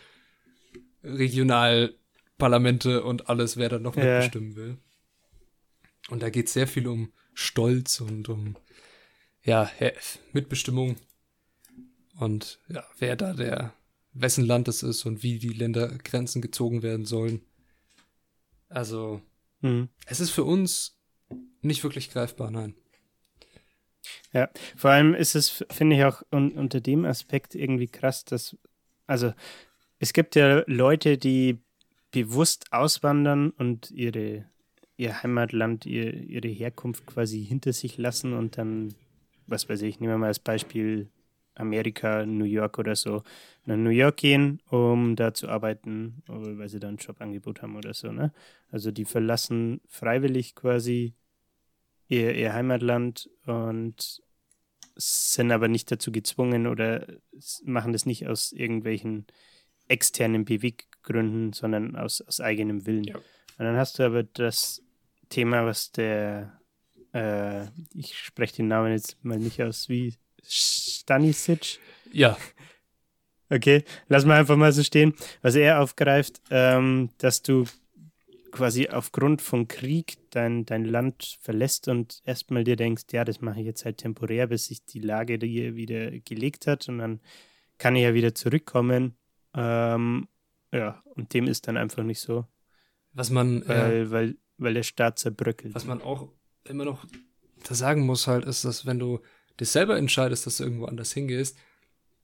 Regionalparlamente 1.04 3.04
und 3.04 3.28
alles, 3.28 3.56
wer 3.56 3.68
da 3.68 3.78
noch 3.78 3.96
ja. 3.96 4.02
mitbestimmen 4.02 4.56
will. 4.56 4.78
Und 6.08 6.22
da 6.22 6.30
geht 6.30 6.48
es 6.48 6.54
sehr 6.54 6.66
viel 6.66 6.88
um 6.88 7.12
Stolz 7.34 8.00
und 8.00 8.28
um 8.28 8.56
ja, 9.42 9.70
Mitbestimmung 10.32 10.96
und 12.18 12.58
ja, 12.68 12.84
wer 12.98 13.16
da 13.16 13.32
der, 13.32 13.72
wessen 14.12 14.44
Land 14.44 14.68
es 14.68 14.82
ist 14.82 15.06
und 15.06 15.22
wie 15.22 15.38
die 15.38 15.52
Ländergrenzen 15.52 16.42
gezogen 16.42 16.82
werden 16.82 17.06
sollen. 17.06 17.42
Also, 18.68 19.22
Mhm. 19.62 19.88
es 20.06 20.20
ist 20.20 20.30
für 20.30 20.44
uns 20.44 20.98
nicht 21.60 21.84
wirklich 21.84 22.10
greifbar, 22.10 22.50
nein. 22.50 22.74
Ja, 24.32 24.48
vor 24.76 24.90
allem 24.90 25.14
ist 25.14 25.34
es, 25.34 25.64
finde 25.70 25.96
ich, 25.96 26.04
auch 26.04 26.22
un 26.32 26.52
unter 26.52 26.80
dem 26.80 27.04
Aspekt 27.04 27.54
irgendwie 27.54 27.88
krass, 27.88 28.24
dass, 28.24 28.56
also 29.06 29.34
es 29.98 30.12
gibt 30.12 30.34
ja 30.34 30.62
Leute, 30.66 31.18
die 31.18 31.58
bewusst 32.10 32.72
auswandern 32.72 33.50
und 33.50 33.90
ihre, 33.90 34.48
ihr 35.00 35.22
Heimatland, 35.22 35.86
ihr, 35.86 36.12
ihre 36.12 36.48
Herkunft 36.48 37.06
quasi 37.06 37.42
hinter 37.42 37.72
sich 37.72 37.96
lassen 37.96 38.34
und 38.34 38.58
dann, 38.58 38.94
was 39.46 39.68
weiß 39.68 39.80
ich, 39.82 39.98
nehmen 39.98 40.12
wir 40.12 40.18
mal 40.18 40.26
als 40.26 40.38
Beispiel 40.38 41.08
Amerika, 41.54 42.26
New 42.26 42.44
York 42.44 42.78
oder 42.78 42.94
so, 42.94 43.22
nach 43.64 43.76
New 43.76 43.90
York 43.90 44.18
gehen, 44.18 44.60
um 44.68 45.16
da 45.16 45.32
zu 45.32 45.48
arbeiten, 45.48 46.22
weil 46.26 46.68
sie 46.68 46.80
da 46.80 46.88
ein 46.88 46.98
Jobangebot 46.98 47.62
haben 47.62 47.76
oder 47.76 47.94
so, 47.94 48.12
ne? 48.12 48.32
Also 48.70 48.90
die 48.90 49.06
verlassen 49.06 49.80
freiwillig 49.88 50.54
quasi 50.54 51.14
ihr, 52.08 52.34
ihr 52.34 52.52
Heimatland 52.52 53.30
und 53.46 54.22
sind 54.96 55.50
aber 55.50 55.68
nicht 55.68 55.90
dazu 55.90 56.12
gezwungen 56.12 56.66
oder 56.66 57.06
machen 57.64 57.94
das 57.94 58.04
nicht 58.04 58.26
aus 58.26 58.52
irgendwelchen 58.52 59.26
externen 59.88 60.44
Beweggründen, 60.44 61.54
sondern 61.54 61.96
aus, 61.96 62.20
aus 62.20 62.40
eigenem 62.40 62.86
Willen. 62.86 63.04
Ja. 63.04 63.16
Und 63.16 63.64
dann 63.64 63.76
hast 63.76 63.98
du 63.98 64.02
aber 64.02 64.22
das 64.22 64.82
Thema, 65.30 65.64
was 65.64 65.92
der, 65.92 66.60
äh, 67.14 67.66
ich 67.94 68.18
spreche 68.18 68.56
den 68.56 68.68
Namen 68.68 68.92
jetzt 68.92 69.16
mal 69.24 69.38
nicht 69.38 69.62
aus, 69.62 69.88
wie 69.88 70.14
Stanisic, 70.42 71.78
Ja, 72.12 72.36
Okay, 73.52 73.82
lass 74.06 74.24
mal 74.24 74.38
einfach 74.38 74.56
mal 74.56 74.72
so 74.72 74.84
stehen. 74.84 75.12
Was 75.42 75.56
er 75.56 75.80
aufgreift, 75.80 76.40
ähm, 76.50 77.10
dass 77.18 77.42
du 77.42 77.64
quasi 78.52 78.88
aufgrund 78.88 79.42
von 79.42 79.66
Krieg 79.66 80.18
dein, 80.30 80.64
dein 80.66 80.84
Land 80.84 81.38
verlässt 81.40 81.88
und 81.88 82.22
erstmal 82.24 82.62
dir 82.62 82.76
denkst, 82.76 83.04
ja, 83.12 83.24
das 83.24 83.40
mache 83.40 83.60
ich 83.60 83.66
jetzt 83.66 83.84
halt 83.84 83.98
temporär, 83.98 84.46
bis 84.46 84.66
sich 84.66 84.84
die 84.84 85.00
Lage 85.00 85.38
hier 85.44 85.74
wieder 85.74 86.12
gelegt 86.20 86.68
hat 86.68 86.88
und 86.88 86.98
dann 86.98 87.20
kann 87.78 87.96
ich 87.96 88.02
ja 88.04 88.14
wieder 88.14 88.34
zurückkommen. 88.34 89.16
Ähm, 89.54 90.28
ja, 90.72 91.02
und 91.16 91.34
dem 91.34 91.48
ist 91.48 91.66
dann 91.66 91.76
einfach 91.76 92.04
nicht 92.04 92.20
so, 92.20 92.44
was 93.12 93.30
man, 93.30 93.62
äh, 93.62 94.08
weil, 94.12 94.36
weil, 94.60 94.74
der 94.74 94.82
Staat 94.82 95.18
zerbröckelt. 95.18 95.74
was 95.74 95.84
man 95.84 96.02
auch 96.02 96.28
immer 96.64 96.84
noch 96.84 97.04
da 97.68 97.74
sagen 97.74 98.06
muss 98.06 98.26
halt, 98.26 98.44
ist, 98.44 98.64
dass 98.64 98.86
wenn 98.86 98.98
du 98.98 99.20
dich 99.58 99.68
selber 99.68 99.96
entscheidest, 99.96 100.46
dass 100.46 100.58
du 100.58 100.64
irgendwo 100.64 100.86
anders 100.86 101.12
hingehst, 101.12 101.56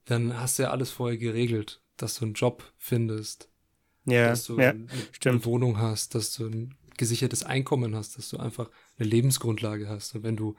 dann 0.07 0.39
hast 0.39 0.59
du 0.59 0.65
ja 0.65 0.71
alles 0.71 0.91
vorher 0.91 1.19
geregelt, 1.19 1.83
dass 1.97 2.19
du 2.19 2.25
einen 2.25 2.35
Job 2.35 2.73
findest, 2.79 3.51
ja, 4.05 4.29
dass 4.29 4.45
du 4.45 4.59
ja, 4.59 4.71
eine, 4.71 4.87
eine. 5.25 5.45
Wohnung 5.45 5.79
hast, 5.79 6.15
dass 6.15 6.35
du 6.35 6.47
ein 6.47 6.75
gesichertes 6.97 7.43
Einkommen 7.43 7.95
hast, 7.95 8.17
dass 8.17 8.31
du 8.31 8.39
einfach 8.39 8.71
eine 8.99 9.09
Lebensgrundlage 9.09 9.89
hast. 9.89 10.15
Und 10.15 10.23
wenn 10.23 10.37
du 10.37 10.57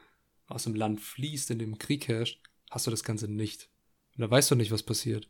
aus 0.48 0.66
dem 0.66 0.76
Land 0.76 1.02
fliehst, 1.02 1.50
in 1.50 1.60
dem 1.60 1.78
Krieg 1.78 2.08
herrscht, 2.08 2.40
hast 2.70 2.88
du 2.88 2.92
das 2.92 3.04
Ganze 3.04 3.28
nicht. 3.28 3.70
Und 4.16 4.22
da 4.22 4.30
weißt 4.30 4.52
du 4.52 4.56
nicht, 4.56 4.72
was 4.72 4.84
passiert. 4.84 5.30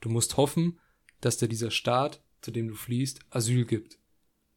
Du 0.00 0.08
musst 0.08 0.36
hoffen, 0.36 0.78
dass 1.20 1.38
dir 1.38 1.48
dieser 1.48 1.70
Staat, 1.70 2.22
zu 2.42 2.50
dem 2.50 2.68
du 2.68 2.74
fliehst, 2.74 3.20
Asyl 3.30 3.64
gibt. 3.64 3.98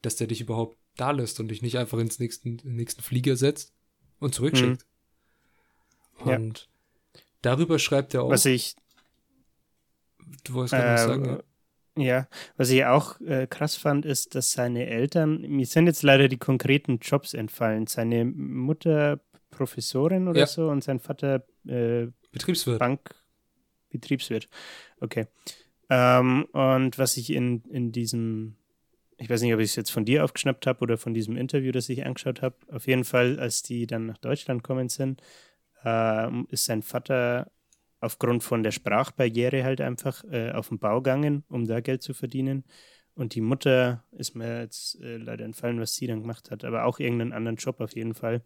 Dass 0.01 0.17
der 0.17 0.27
dich 0.27 0.41
überhaupt 0.41 0.76
da 0.97 1.11
lässt 1.11 1.39
und 1.39 1.47
dich 1.49 1.61
nicht 1.61 1.77
einfach 1.77 1.97
ins 1.99 2.19
nächsten, 2.19 2.59
nächsten 2.63 3.01
Flieger 3.01 3.35
setzt 3.35 3.73
und 4.19 4.33
zurückschickt. 4.33 4.85
Ja. 6.25 6.35
Und 6.35 6.67
darüber 7.41 7.79
schreibt 7.79 8.13
er 8.13 8.23
auch. 8.23 8.29
Was 8.29 8.45
ich 8.45 8.75
du 10.43 10.53
wolltest 10.55 10.73
gerade 10.73 10.93
was 10.93 11.01
Äh, 11.03 11.07
sagen, 11.07 11.25
ja? 11.25 11.39
Ja, 11.99 12.27
was 12.57 12.69
ich 12.69 12.85
auch 12.85 13.19
äh, 13.21 13.47
krass 13.47 13.75
fand, 13.75 14.05
ist, 14.05 14.35
dass 14.35 14.51
seine 14.51 14.85
Eltern, 14.85 15.41
mir 15.41 15.65
sind 15.65 15.87
jetzt 15.87 16.03
leider 16.03 16.27
die 16.27 16.37
konkreten 16.37 16.99
Jobs 16.99 17.33
entfallen. 17.33 17.87
Seine 17.87 18.23
Mutter 18.23 19.19
Professorin 19.49 20.27
oder 20.27 20.41
Ja. 20.41 20.47
so 20.47 20.69
und 20.69 20.83
sein 20.83 20.99
Vater 20.99 21.47
äh, 21.65 22.07
Betriebswirt. 22.31 22.77
Bankbetriebswirt. 22.77 24.47
Okay. 24.99 25.25
Ähm, 25.89 26.45
und 26.51 26.99
was 26.99 27.17
ich 27.17 27.31
in, 27.31 27.63
in 27.71 27.91
diesem, 27.91 28.56
ich 29.17 29.29
weiß 29.29 29.41
nicht, 29.41 29.53
ob 29.53 29.59
ich 29.59 29.71
es 29.71 29.75
jetzt 29.75 29.91
von 29.91 30.05
dir 30.05 30.23
aufgeschnappt 30.23 30.67
habe 30.67 30.81
oder 30.81 30.97
von 30.97 31.13
diesem 31.13 31.37
Interview, 31.37 31.71
das 31.71 31.89
ich 31.89 32.05
angeschaut 32.05 32.41
habe, 32.41 32.55
auf 32.71 32.87
jeden 32.87 33.03
Fall, 33.03 33.39
als 33.39 33.63
die 33.63 33.87
dann 33.87 34.05
nach 34.05 34.17
Deutschland 34.17 34.63
kommen 34.63 34.89
sind, 34.89 35.21
ähm, 35.83 36.47
ist 36.49 36.65
sein 36.65 36.83
Vater 36.83 37.51
aufgrund 37.99 38.43
von 38.43 38.63
der 38.63 38.71
Sprachbarriere 38.71 39.63
halt 39.63 39.81
einfach 39.81 40.23
äh, 40.25 40.51
auf 40.51 40.69
den 40.69 40.79
Bau 40.79 41.01
gegangen, 41.01 41.43
um 41.49 41.65
da 41.65 41.79
Geld 41.79 42.03
zu 42.03 42.13
verdienen. 42.13 42.63
Und 43.15 43.33
die 43.33 43.41
Mutter 43.41 44.03
ist 44.11 44.35
mir 44.35 44.61
jetzt 44.61 45.01
äh, 45.01 45.17
leider 45.17 45.45
entfallen, 45.45 45.79
was 45.79 45.95
sie 45.95 46.05
dann 46.05 46.21
gemacht 46.21 46.51
hat, 46.51 46.63
aber 46.63 46.85
auch 46.85 46.99
irgendeinen 46.99 47.33
anderen 47.33 47.57
Job 47.57 47.79
auf 47.79 47.95
jeden 47.95 48.13
Fall. 48.13 48.43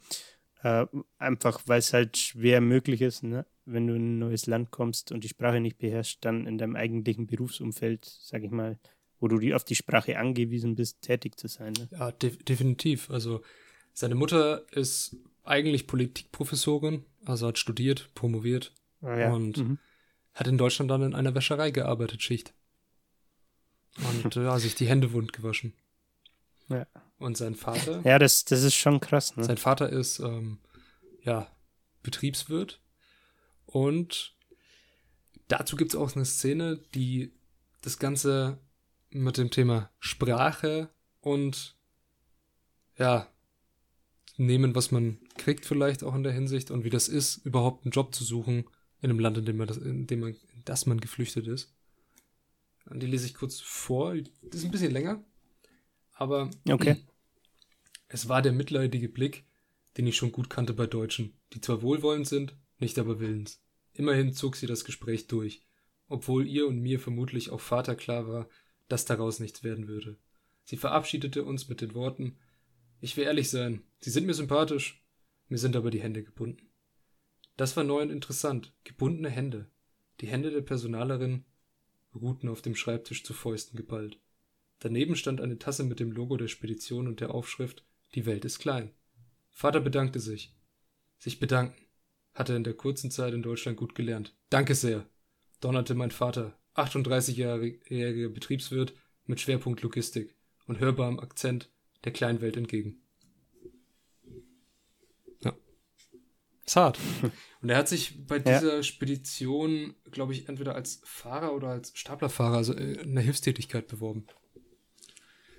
Äh, 0.64 0.86
einfach, 1.18 1.62
weil 1.66 1.80
es 1.80 1.92
halt 1.92 2.16
schwer 2.16 2.62
möglich 2.62 3.02
ist, 3.02 3.24
ne? 3.24 3.46
wenn 3.66 3.88
du 3.88 3.96
in 3.96 4.16
ein 4.16 4.20
neues 4.20 4.48
Land 4.48 4.72
kommst 4.72 5.12
und 5.12 5.24
die 5.24 5.30
Sprache 5.30 5.60
nicht 5.60 5.78
beherrschst, 5.78 6.24
dann 6.24 6.48
in 6.48 6.58
deinem 6.58 6.78
eigentlichen 6.78 7.28
Berufsumfeld, 7.28 8.06
sag 8.06 8.44
ich 8.44 8.52
mal, 8.52 8.80
wo 9.22 9.28
du 9.28 9.38
die, 9.38 9.54
auf 9.54 9.64
die 9.64 9.76
Sprache 9.76 10.18
angewiesen 10.18 10.76
bist, 10.76 11.02
tätig 11.02 11.40
zu 11.40 11.48
sein. 11.48 11.74
Ne? 11.74 11.88
Ja, 11.92 12.12
de 12.12 12.32
definitiv. 12.44 13.10
Also 13.10 13.42
seine 13.94 14.16
Mutter 14.16 14.66
ist 14.72 15.16
eigentlich 15.44 15.88
Politikprofessorin, 15.88 17.06
also 17.26 17.48
hat 17.48 17.58
studiert, 17.58 18.10
promoviert 18.16 18.74
Ah, 19.02 19.18
ja. 19.18 19.34
und 19.34 19.58
mhm. 19.58 19.80
hat 20.34 20.48
in 20.48 20.58
Deutschland 20.58 20.92
dann 20.92 21.02
in 21.02 21.16
einer 21.16 21.34
Wäscherei 21.34 21.72
gearbeitet, 21.72 22.22
Schicht. 22.22 22.54
Und 23.98 24.36
ja, 24.36 24.58
sich 24.60 24.76
die 24.76 24.88
Hände 24.88 25.12
wund 25.12 25.34
gewaschen. 25.34 25.74
Ja. 26.70 26.88
Und 27.18 27.38
sein 27.38 27.56
Vater, 27.56 28.02
ja, 28.04 28.18
das, 28.18 28.46
das 28.46 28.64
ist 28.64 28.76
schon 28.76 29.00
krass. 29.00 29.36
Ne? 29.36 29.44
sein 29.44 29.58
Vater 29.58 29.90
ist 29.90 30.20
ähm, 30.20 30.60
ja 31.24 31.48
Betriebswirt 32.02 32.82
und 33.66 34.36
dazu 35.48 35.76
gibt 35.76 35.94
es 35.94 36.00
auch 36.00 36.16
eine 36.16 36.26
Szene, 36.26 36.80
die 36.96 37.34
das 37.82 38.00
Ganze 38.00 38.58
mit 39.12 39.38
dem 39.38 39.52
Thema 39.52 39.92
Sprache 40.00 40.90
und 41.22 41.76
ja, 42.98 43.28
nehmen, 44.38 44.76
was 44.76 44.92
man 44.92 45.20
kriegt 45.38 45.66
vielleicht 45.66 46.04
auch 46.04 46.16
in 46.16 46.24
der 46.24 46.34
Hinsicht 46.34 46.72
und 46.72 46.84
wie 46.84 46.90
das 46.90 47.08
ist, 47.08 47.38
überhaupt 47.46 47.86
einen 47.86 47.92
Job 47.92 48.14
zu 48.14 48.24
suchen 48.24 48.66
in 49.02 49.10
einem 49.10 49.20
Land, 49.20 49.38
in 49.38 49.46
dem 49.46 49.58
man 49.58 49.68
das, 49.68 49.78
in 49.78 50.08
dem 50.08 50.20
man, 50.20 50.30
in 50.32 50.64
das 50.66 50.86
man 50.86 51.00
geflüchtet 51.00 51.48
ist. 51.48 51.74
Und 52.86 53.02
die 53.02 53.08
lese 53.08 53.26
ich 53.26 53.34
kurz 53.34 53.60
vor. 53.60 54.16
Das 54.16 54.60
ist 54.60 54.66
ein 54.66 54.72
bisschen 54.72 54.92
länger, 54.92 55.24
aber 56.14 56.50
Okay. 56.68 56.98
es 58.08 58.30
war 58.30 58.42
der 58.42 58.52
mitleidige 58.52 59.10
Blick, 59.10 59.46
den 59.98 60.08
ich 60.08 60.18
schon 60.18 60.32
gut 60.32 60.50
kannte 60.50 60.74
bei 60.74 60.88
Deutschen, 60.88 61.34
die 61.54 61.62
zwar 61.62 61.82
wohlwollend 61.82 62.28
sind, 62.28 62.56
nicht 62.80 62.98
aber 62.98 63.20
willens. 63.20 63.62
Immerhin 63.94 64.34
zog 64.34 64.56
sie 64.56 64.68
das 64.68 64.86
Gespräch 64.86 65.28
durch, 65.28 65.62
obwohl 66.08 66.48
ihr 66.48 66.68
und 66.68 66.80
mir 66.80 67.00
vermutlich 67.00 67.50
auch 67.50 67.60
Vater 67.60 67.96
klar 67.96 68.28
war, 68.28 68.50
dass 68.92 69.06
daraus 69.06 69.40
nichts 69.40 69.64
werden 69.64 69.88
würde. 69.88 70.18
Sie 70.64 70.78
verabschiedete 70.78 71.44
uns 71.44 71.70
mit 71.70 71.82
den 71.82 71.94
Worten 71.94 72.38
Ich 73.00 73.18
will 73.18 73.24
ehrlich 73.24 73.50
sein, 73.50 73.84
Sie 74.00 74.10
sind 74.10 74.26
mir 74.26 74.34
sympathisch, 74.34 75.04
mir 75.48 75.58
sind 75.58 75.76
aber 75.76 75.92
die 75.92 76.02
Hände 76.02 76.24
gebunden. 76.24 76.70
Das 77.58 77.78
war 77.78 77.84
neu 77.84 78.02
und 78.02 78.10
interessant, 78.10 78.74
gebundene 78.84 79.30
Hände. 79.30 79.70
Die 80.20 80.28
Hände 80.28 80.52
der 80.52 80.62
Personalerin 80.62 81.46
ruhten 82.14 82.50
auf 82.50 82.62
dem 82.62 82.76
Schreibtisch 82.76 83.24
zu 83.24 83.34
Fäusten 83.34 83.78
geballt. 83.78 84.20
Daneben 84.80 85.16
stand 85.16 85.42
eine 85.42 85.60
Tasse 85.60 85.84
mit 85.84 86.00
dem 86.00 86.12
Logo 86.12 86.38
der 86.38 86.48
Spedition 86.48 87.08
und 87.08 87.20
der 87.20 87.34
Aufschrift 87.34 87.86
Die 88.16 88.26
Welt 88.26 88.46
ist 88.46 88.60
klein. 88.60 88.92
Vater 89.52 89.80
bedankte 89.80 90.20
sich. 90.20 90.56
Sich 91.18 91.40
bedanken. 91.40 91.86
Hat 92.34 92.50
er 92.50 92.56
in 92.56 92.64
der 92.64 92.74
kurzen 92.74 93.12
Zeit 93.12 93.34
in 93.34 93.44
Deutschland 93.44 93.78
gut 93.78 93.94
gelernt. 93.94 94.36
Danke 94.50 94.74
sehr, 94.74 95.06
donnerte 95.60 95.96
mein 95.96 96.12
Vater, 96.12 96.58
38-jähriger 96.76 98.30
Betriebswirt 98.30 98.94
mit 99.26 99.40
Schwerpunkt 99.40 99.82
Logistik 99.82 100.36
und 100.68 100.80
hörbarem 100.80 101.20
Akzent 101.20 101.70
der 102.04 102.12
kleinen 102.14 102.42
Welt 102.42 102.58
entgegen. 102.58 103.02
Ja. 105.42 105.56
Ist 106.66 106.76
hart. 106.76 107.00
Und 107.62 107.70
er 107.70 107.78
hat 107.78 107.88
sich 107.88 108.26
bei 108.26 108.38
Ja. 108.38 108.60
dieser 108.60 108.82
Spedition, 108.82 109.94
glaube 110.10 110.34
ich, 110.34 110.50
entweder 110.50 110.74
als 110.74 111.00
Fahrer 111.04 111.54
oder 111.54 111.68
als 111.68 111.92
Staplerfahrer, 111.96 112.58
also 112.58 112.74
äh, 112.74 112.94
in 113.02 113.14
der 113.14 113.24
Hilfstätigkeit 113.24 113.88
beworben. 113.88 114.26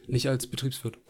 Nicht 0.08 0.28
als 0.28 0.46
Betriebswirt. 0.46 0.98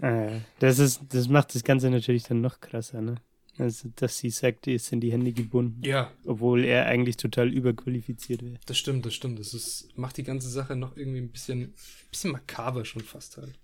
Äh, 0.00 0.40
das, 0.58 0.78
ist, 0.78 1.02
das 1.10 1.28
macht 1.28 1.54
das 1.54 1.62
Ganze 1.62 1.90
natürlich 1.90 2.24
dann 2.24 2.40
noch 2.40 2.60
krasser, 2.60 3.02
ne? 3.02 3.16
Also, 3.58 3.90
dass 3.96 4.18
sie 4.18 4.30
sagt, 4.30 4.66
ihr 4.66 4.78
sind 4.78 5.00
die 5.00 5.12
Hände 5.12 5.32
gebunden, 5.32 5.82
Ja, 5.82 6.12
obwohl 6.24 6.64
er 6.64 6.86
eigentlich 6.86 7.16
total 7.16 7.52
überqualifiziert 7.52 8.42
wäre. 8.42 8.58
das 8.66 8.76
stimmt, 8.76 9.06
das 9.06 9.14
stimmt. 9.14 9.38
Das 9.38 9.54
ist, 9.54 9.96
macht 9.96 10.16
die 10.18 10.24
ganze 10.24 10.48
Sache 10.50 10.76
noch 10.76 10.96
irgendwie 10.96 11.20
ein 11.20 11.30
bisschen, 11.30 11.74
bisschen 12.10 12.32
makaber 12.32 12.84
schon 12.84 13.02
fast 13.02 13.38
halt. 13.38 13.58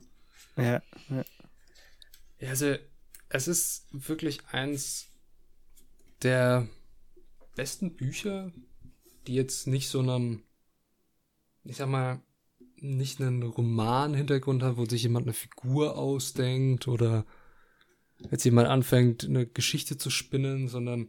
Ja, 0.57 0.83
Ja, 2.39 2.49
also 2.49 2.75
es 3.29 3.49
ist 3.49 3.87
wirklich 3.93 4.41
eins 4.51 5.09
der 6.23 6.69
besten 7.55 7.95
Bücher, 7.95 8.53
die 9.27 9.35
jetzt 9.35 9.67
nicht 9.67 9.89
so 9.89 10.01
einen, 10.01 10.43
ich 11.65 11.77
sag 11.77 11.89
mal, 11.89 12.21
nicht 12.77 13.21
einen 13.21 13.43
Roman-Hintergrund 13.43 14.63
hat, 14.63 14.77
wo 14.77 14.85
sich 14.87 15.05
jemand 15.05 15.27
eine 15.27 15.35
Figur 15.35 15.97
ausdenkt 15.97 16.89
oder 16.89 17.25
jetzt 18.31 18.45
jemand 18.45 18.69
anfängt, 18.69 19.25
eine 19.25 19.47
Geschichte 19.47 19.97
zu 19.97 20.11
spinnen, 20.11 20.69
sondern 20.69 21.09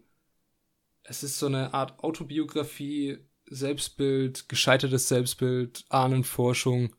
es 1.03 1.23
ist 1.23 1.39
so 1.39 1.47
eine 1.47 1.73
Art 1.73 2.03
Autobiografie, 2.03 3.17
Selbstbild, 3.45 4.47
gescheitertes 4.49 5.07
Selbstbild, 5.07 5.85
Ahnenforschung 5.89 6.95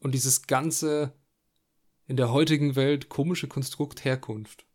und 0.00 0.12
dieses 0.12 0.46
ganze 0.46 1.12
in 2.06 2.16
der 2.16 2.32
heutigen 2.32 2.74
Welt 2.76 3.08
komische 3.08 3.48
Konstrukt 3.48 4.04
Herkunft. 4.04 4.66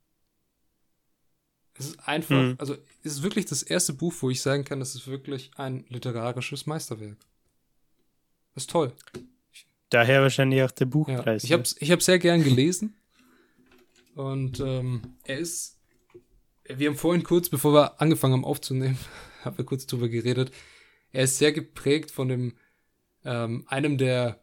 Es 1.77 1.87
ist 1.87 2.07
einfach, 2.07 2.41
mhm. 2.41 2.55
also 2.57 2.75
es 3.03 3.17
ist 3.17 3.23
wirklich 3.23 3.45
das 3.45 3.61
erste 3.61 3.93
Buch, 3.93 4.13
wo 4.21 4.29
ich 4.29 4.41
sagen 4.41 4.63
kann, 4.63 4.79
das 4.79 4.95
ist 4.95 5.07
wirklich 5.07 5.51
ein 5.57 5.85
literarisches 5.89 6.65
Meisterwerk. 6.65 7.17
Das 8.53 8.63
ist 8.63 8.69
toll. 8.69 8.93
Daher 9.89 10.21
wahrscheinlich 10.21 10.63
auch 10.63 10.71
der 10.71 10.85
Buchpreis. 10.85 11.43
Ja, 11.43 11.47
ich 11.47 11.51
habe 11.51 11.63
es 11.63 11.75
ich 11.81 11.91
hab 11.91 12.01
sehr 12.01 12.19
gern 12.19 12.43
gelesen. 12.43 12.95
Und 14.15 14.61
ähm, 14.61 15.01
er 15.25 15.39
ist, 15.39 15.77
wir 16.63 16.89
haben 16.89 16.97
vorhin 16.97 17.23
kurz, 17.23 17.49
bevor 17.49 17.73
wir 17.73 18.01
angefangen 18.01 18.33
haben 18.33 18.45
aufzunehmen, 18.45 18.97
haben 19.43 19.57
wir 19.57 19.65
kurz 19.65 19.85
drüber 19.85 20.09
geredet. 20.09 20.51
Er 21.11 21.25
ist 21.25 21.37
sehr 21.37 21.51
geprägt 21.51 22.11
von 22.11 22.29
dem, 22.29 22.53
ähm, 23.23 23.65
einem 23.67 23.97
der 23.97 24.41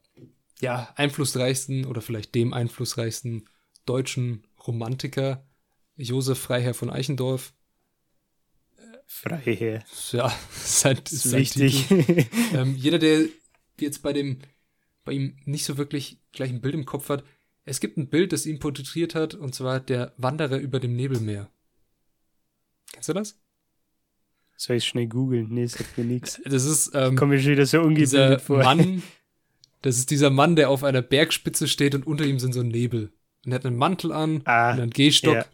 ja, 0.60 0.92
einflussreichsten 0.96 1.86
oder 1.86 2.02
vielleicht 2.02 2.34
dem 2.34 2.52
einflussreichsten 2.52 3.48
deutschen 3.86 4.46
Romantiker, 4.66 5.44
Josef 5.96 6.38
Freiherr 6.38 6.74
von 6.74 6.90
Eichendorff. 6.90 7.52
Freiherr. 9.06 9.84
Ja, 10.12 10.32
sein, 10.50 11.00
ist 11.10 11.32
wichtig. 11.32 11.90
ähm, 12.54 12.76
jeder, 12.76 12.98
der 12.98 13.26
jetzt 13.80 14.02
bei 14.02 14.12
dem, 14.12 14.38
bei 15.04 15.12
ihm 15.12 15.36
nicht 15.44 15.64
so 15.64 15.78
wirklich 15.78 16.20
gleich 16.32 16.50
ein 16.50 16.60
Bild 16.60 16.74
im 16.74 16.86
Kopf 16.86 17.08
hat, 17.08 17.24
es 17.64 17.80
gibt 17.80 17.96
ein 17.96 18.08
Bild, 18.08 18.32
das 18.32 18.46
ihn 18.46 18.58
porträtiert 18.58 19.14
hat, 19.14 19.34
und 19.34 19.54
zwar 19.54 19.80
der 19.80 20.12
Wanderer 20.16 20.58
über 20.58 20.80
dem 20.80 20.96
Nebelmeer. 20.96 21.50
Kennst 22.92 23.08
du 23.08 23.12
das? 23.12 23.38
Soll 24.56 24.76
ich 24.76 24.84
schnell 24.84 25.06
googeln? 25.06 25.48
Nee, 25.50 25.66
sagt 25.66 25.96
mir 25.98 26.04
nichts. 26.04 26.40
Das 26.44 26.64
ist, 26.64 26.92
ähm, 26.94 27.16
komme 27.16 27.40
schon 27.40 27.52
wieder 27.52 27.66
so 27.66 27.80
ungebildet 27.80 28.40
vor. 28.40 28.62
Mann, 28.62 29.02
das 29.82 29.96
ist 29.98 30.10
dieser 30.10 30.30
Mann, 30.30 30.56
der 30.56 30.70
auf 30.70 30.84
einer 30.84 31.02
Bergspitze 31.02 31.68
steht 31.68 31.94
und 31.94 32.06
unter 32.06 32.24
ihm 32.24 32.38
sind 32.38 32.52
so 32.52 32.62
Nebel. 32.62 33.12
Und 33.44 33.52
er 33.52 33.56
hat 33.56 33.66
einen 33.66 33.76
Mantel 33.76 34.12
an 34.12 34.42
ah, 34.44 34.72
und 34.72 34.80
einen 34.80 34.90
Gehstock. 34.90 35.34
Ja. 35.34 35.44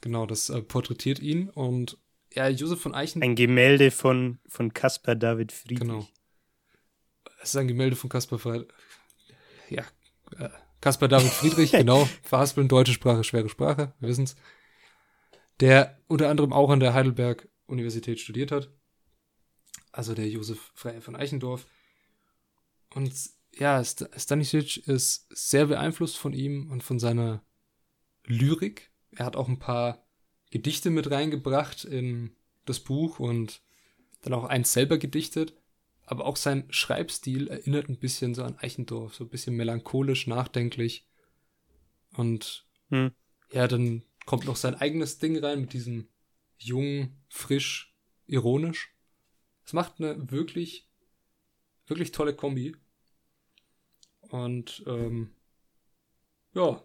Genau, 0.00 0.26
das 0.26 0.50
äh, 0.50 0.60
porträtiert 0.62 1.18
ihn. 1.18 1.48
Und 1.48 1.98
ja, 2.32 2.48
Josef 2.48 2.80
von 2.80 2.94
Eichen. 2.94 3.22
Ein 3.22 3.36
Gemälde 3.36 3.90
von, 3.90 4.38
von 4.46 4.72
Caspar 4.74 5.14
David 5.14 5.50
Friedrich. 5.50 5.80
Genau. 5.80 6.06
Das 7.40 7.50
ist 7.50 7.56
ein 7.56 7.68
Gemälde 7.68 7.96
von 7.96 8.10
Caspar 8.10 8.38
Friedrich. 8.38 8.68
Ja, 9.70 9.84
äh, 10.38 10.50
Caspar 10.84 11.08
David 11.08 11.30
Friedrich, 11.30 11.72
genau. 11.72 12.06
Verhaspeln, 12.22 12.68
deutsche 12.68 12.92
Sprache, 12.92 13.24
schwere 13.24 13.48
Sprache, 13.48 13.94
wir 14.00 14.08
wissen's. 14.10 14.36
Der 15.60 15.98
unter 16.08 16.28
anderem 16.28 16.52
auch 16.52 16.68
an 16.68 16.78
der 16.78 16.92
Heidelberg 16.92 17.48
Universität 17.66 18.20
studiert 18.20 18.52
hat. 18.52 18.68
Also 19.92 20.12
der 20.12 20.28
Josef 20.28 20.72
Freiherr 20.74 21.00
von 21.00 21.16
Eichendorff. 21.16 21.66
Und 22.94 23.14
ja, 23.54 23.82
Stanisic 23.82 24.86
ist 24.86 25.26
sehr 25.30 25.64
beeinflusst 25.68 26.18
von 26.18 26.34
ihm 26.34 26.70
und 26.70 26.82
von 26.82 26.98
seiner 26.98 27.42
Lyrik. 28.26 28.90
Er 29.12 29.24
hat 29.24 29.36
auch 29.36 29.48
ein 29.48 29.58
paar 29.58 30.06
Gedichte 30.50 30.90
mit 30.90 31.10
reingebracht 31.10 31.86
in 31.86 32.36
das 32.66 32.80
Buch 32.80 33.20
und 33.20 33.62
dann 34.20 34.34
auch 34.34 34.44
eins 34.44 34.74
selber 34.74 34.98
gedichtet. 34.98 35.56
Aber 36.06 36.26
auch 36.26 36.36
sein 36.36 36.66
Schreibstil 36.70 37.48
erinnert 37.48 37.88
ein 37.88 37.98
bisschen 37.98 38.34
so 38.34 38.42
an 38.44 38.58
Eichendorff, 38.58 39.14
so 39.14 39.24
ein 39.24 39.30
bisschen 39.30 39.56
melancholisch, 39.56 40.26
nachdenklich. 40.26 41.08
Und 42.16 42.66
hm. 42.90 43.12
ja, 43.52 43.66
dann 43.66 44.02
kommt 44.26 44.44
noch 44.44 44.56
sein 44.56 44.74
eigenes 44.74 45.18
Ding 45.18 45.38
rein 45.38 45.62
mit 45.62 45.72
diesem 45.72 46.08
jung, 46.58 47.16
frisch, 47.28 47.94
ironisch. 48.26 48.94
Es 49.64 49.72
macht 49.72 49.94
eine 49.98 50.30
wirklich, 50.30 50.88
wirklich 51.86 52.12
tolle 52.12 52.34
Kombi. 52.34 52.76
Und 54.28 54.82
ähm, 54.86 55.34
ja, 56.54 56.82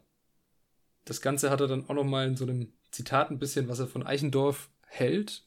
das 1.05 1.21
Ganze 1.21 1.49
hat 1.49 1.61
er 1.61 1.67
dann 1.67 1.89
auch 1.89 1.93
noch 1.93 2.03
mal 2.03 2.27
in 2.27 2.37
so 2.37 2.45
einem 2.45 2.73
Zitat 2.91 3.31
ein 3.31 3.39
bisschen, 3.39 3.67
was 3.67 3.79
er 3.79 3.87
von 3.87 4.05
Eichendorf 4.05 4.69
hält, 4.87 5.45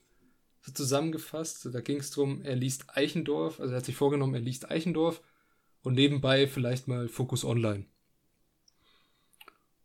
so 0.63 0.73
zusammengefasst. 0.73 1.69
Da 1.73 1.81
ging 1.81 1.99
es 1.99 2.11
darum, 2.11 2.43
er 2.43 2.57
liest 2.57 2.97
Eichendorf, 2.97 3.61
also 3.61 3.73
er 3.73 3.79
hat 3.79 3.85
sich 3.85 3.97
vorgenommen, 3.97 4.35
er 4.35 4.41
liest 4.41 4.71
Eichendorf 4.71 5.23
und 5.83 5.95
nebenbei 5.95 6.47
vielleicht 6.47 6.89
mal 6.89 7.09
Focus 7.09 7.45
Online. 7.45 7.85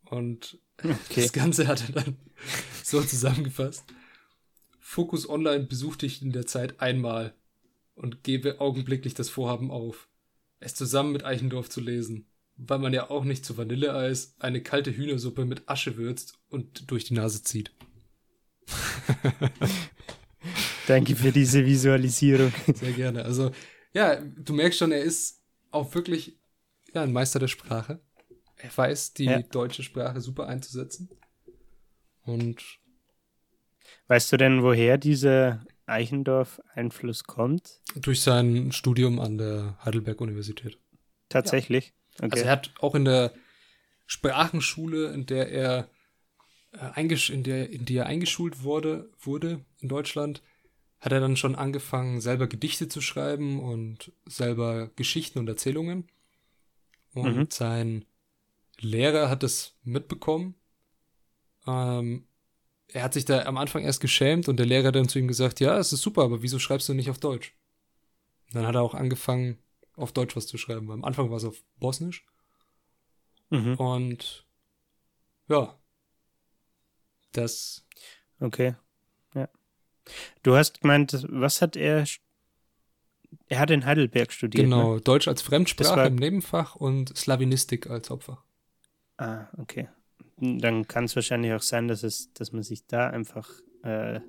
Und 0.06 0.58
okay. 0.78 1.22
das 1.22 1.34
Ganze 1.34 1.68
hat 1.68 1.90
er 1.90 2.04
dann 2.04 2.18
so 2.84 3.02
zusammengefasst. 3.02 3.84
Focus 4.80 5.28
Online 5.28 5.66
besuchte 5.66 6.06
ich 6.06 6.22
in 6.22 6.32
der 6.32 6.46
Zeit 6.46 6.80
einmal 6.80 7.34
und 7.96 8.24
gebe 8.24 8.62
augenblicklich 8.62 9.16
das 9.16 9.30
Vorhaben 9.30 9.70
auf 9.70 10.08
es 10.60 10.76
zusammen 10.76 11.12
mit 11.12 11.24
Eichendorf 11.24 11.70
zu 11.70 11.82
lesen, 11.82 12.28
weil 12.56 12.80
man 12.80 12.94
ja 12.94 13.10
auch 13.10 13.24
nicht 13.24 13.46
zu 13.46 13.58
Vanilleeis 13.58 14.36
eine 14.40 14.62
kalte 14.62 14.96
Hühnersuppe 14.96 15.46
mit 15.46 15.70
Asche 15.70 15.98
würzt 15.98 16.40
und 16.50 16.90
durch 16.90 17.06
die 17.06 17.14
Nase 17.14 17.44
zieht. 17.44 17.72
Danke 20.88 21.16
für 21.16 21.32
diese 21.32 21.66
Visualisierung. 21.66 22.52
Sehr 22.74 22.94
gerne. 22.94 23.26
Also, 23.26 23.52
ja, 23.94 24.16
du 24.16 24.54
merkst 24.54 24.80
schon, 24.80 24.92
er 24.92 25.02
ist 25.02 25.44
auch 25.70 25.94
wirklich 25.94 26.38
ja, 26.94 27.04
ein 27.04 27.12
Meister 27.12 27.40
der 27.40 27.50
Sprache. 27.50 28.00
Er 28.56 28.76
weiß, 28.76 29.14
die 29.14 29.26
ja. 29.26 29.42
deutsche 29.42 29.84
Sprache 29.84 30.22
super 30.22 30.48
einzusetzen. 30.48 31.10
Und 32.24 32.64
weißt 34.08 34.32
du 34.32 34.38
denn, 34.38 34.64
woher 34.64 34.98
dieser 34.98 35.66
Eichendorff-Einfluss 35.86 37.26
kommt? 37.26 37.82
Durch 37.96 38.22
sein 38.22 38.72
Studium 38.72 39.20
an 39.20 39.38
der 39.38 39.78
Heidelberg-Universität. 39.84 40.80
Tatsächlich? 41.30 41.94
Ja. 42.20 42.26
Okay. 42.26 42.32
Also 42.32 42.46
er 42.46 42.52
hat 42.52 42.74
auch 42.80 42.96
in 42.96 43.06
der 43.06 43.34
Sprachenschule, 44.06 45.12
in 45.12 45.26
der 45.26 45.52
er 45.52 45.90
äh, 46.72 47.32
in 47.32 47.44
der, 47.44 47.70
in 47.70 47.86
die 47.86 47.98
er 47.98 48.06
eingeschult 48.06 48.64
wurde, 48.64 49.10
wurde 49.20 49.66
in 49.80 49.90
Deutschland, 49.90 50.42
hat 51.00 51.12
er 51.12 51.20
dann 51.20 51.38
schon 51.38 51.56
angefangen, 51.56 52.22
selber 52.22 52.48
Gedichte 52.48 52.88
zu 52.88 53.02
schreiben 53.02 53.60
und 53.60 54.12
selber 54.26 54.90
Geschichten 54.96 55.40
und 55.40 55.48
Erzählungen. 55.48 56.08
Und 57.14 57.36
mhm. 57.36 57.48
sein 57.50 58.06
Lehrer 58.80 59.30
hat 59.30 59.44
das 59.44 59.76
mitbekommen 59.84 60.56
ähm, 61.68 62.26
er 62.88 63.04
hat 63.04 63.14
sich 63.14 63.26
da 63.26 63.44
am 63.44 63.58
Anfang 63.58 63.84
erst 63.84 64.00
geschämt 64.00 64.48
und 64.48 64.58
der 64.58 64.66
Lehrer 64.66 64.88
hat 64.88 64.96
dann 64.96 65.10
zu 65.10 65.20
ihm 65.20 65.28
gesagt, 65.28 65.60
ja, 65.60 65.78
es 65.78 65.92
ist 65.92 66.02
super, 66.02 66.24
aber 66.24 66.42
wieso 66.42 66.58
schreibst 66.58 66.88
du 66.88 66.94
nicht 66.94 67.10
auf 67.10 67.20
Deutsch? 67.20 67.54
Und 68.48 68.56
dann 68.56 68.66
hat 68.66 68.76
er 68.76 68.82
auch 68.82 68.94
angefangen, 68.94 69.58
auf 69.96 70.14
Deutsch 70.14 70.36
was 70.36 70.48
zu 70.48 70.58
schreiben. 70.58 70.90
Am 70.90 71.04
Anfang 71.04 71.30
war 71.30 71.38
es 71.38 71.44
auf 71.44 71.62
Bosnisch. 71.80 72.26
Mhm. 73.50 73.76
Und 73.76 74.48
ja, 75.50 75.78
das. 77.34 77.86
Okay. 78.40 78.76
Du 80.44 80.56
hast 80.56 80.82
gemeint, 80.82 81.26
was 81.30 81.62
hat 81.62 81.76
er? 81.76 82.06
Er 83.48 83.60
hat 83.60 83.72
in 83.72 83.86
Heidelberg 83.86 84.32
studiert. 84.32 84.64
Genau, 84.64 84.96
ne? 84.96 85.02
Deutsch 85.02 85.28
als 85.28 85.42
Fremdsprache 85.42 86.08
im 86.08 86.16
Nebenfach 86.16 86.76
und 86.76 87.16
Slawinistik 87.18 87.90
als 87.90 88.10
Hauptfach. 88.10 88.44
Ah, 89.18 89.48
okay 89.58 89.90
dann 90.38 90.88
kann 90.88 91.06
es 91.06 91.16
wahrscheinlich 91.16 91.54
auch 91.54 91.62
sein, 91.62 91.88
dass 91.88 92.04
es, 92.04 92.32
dass 92.34 92.52
man 92.52 92.64
sich 92.64 92.86
da 92.86 93.10
einfach, 93.10 93.50
äh, 93.84 94.20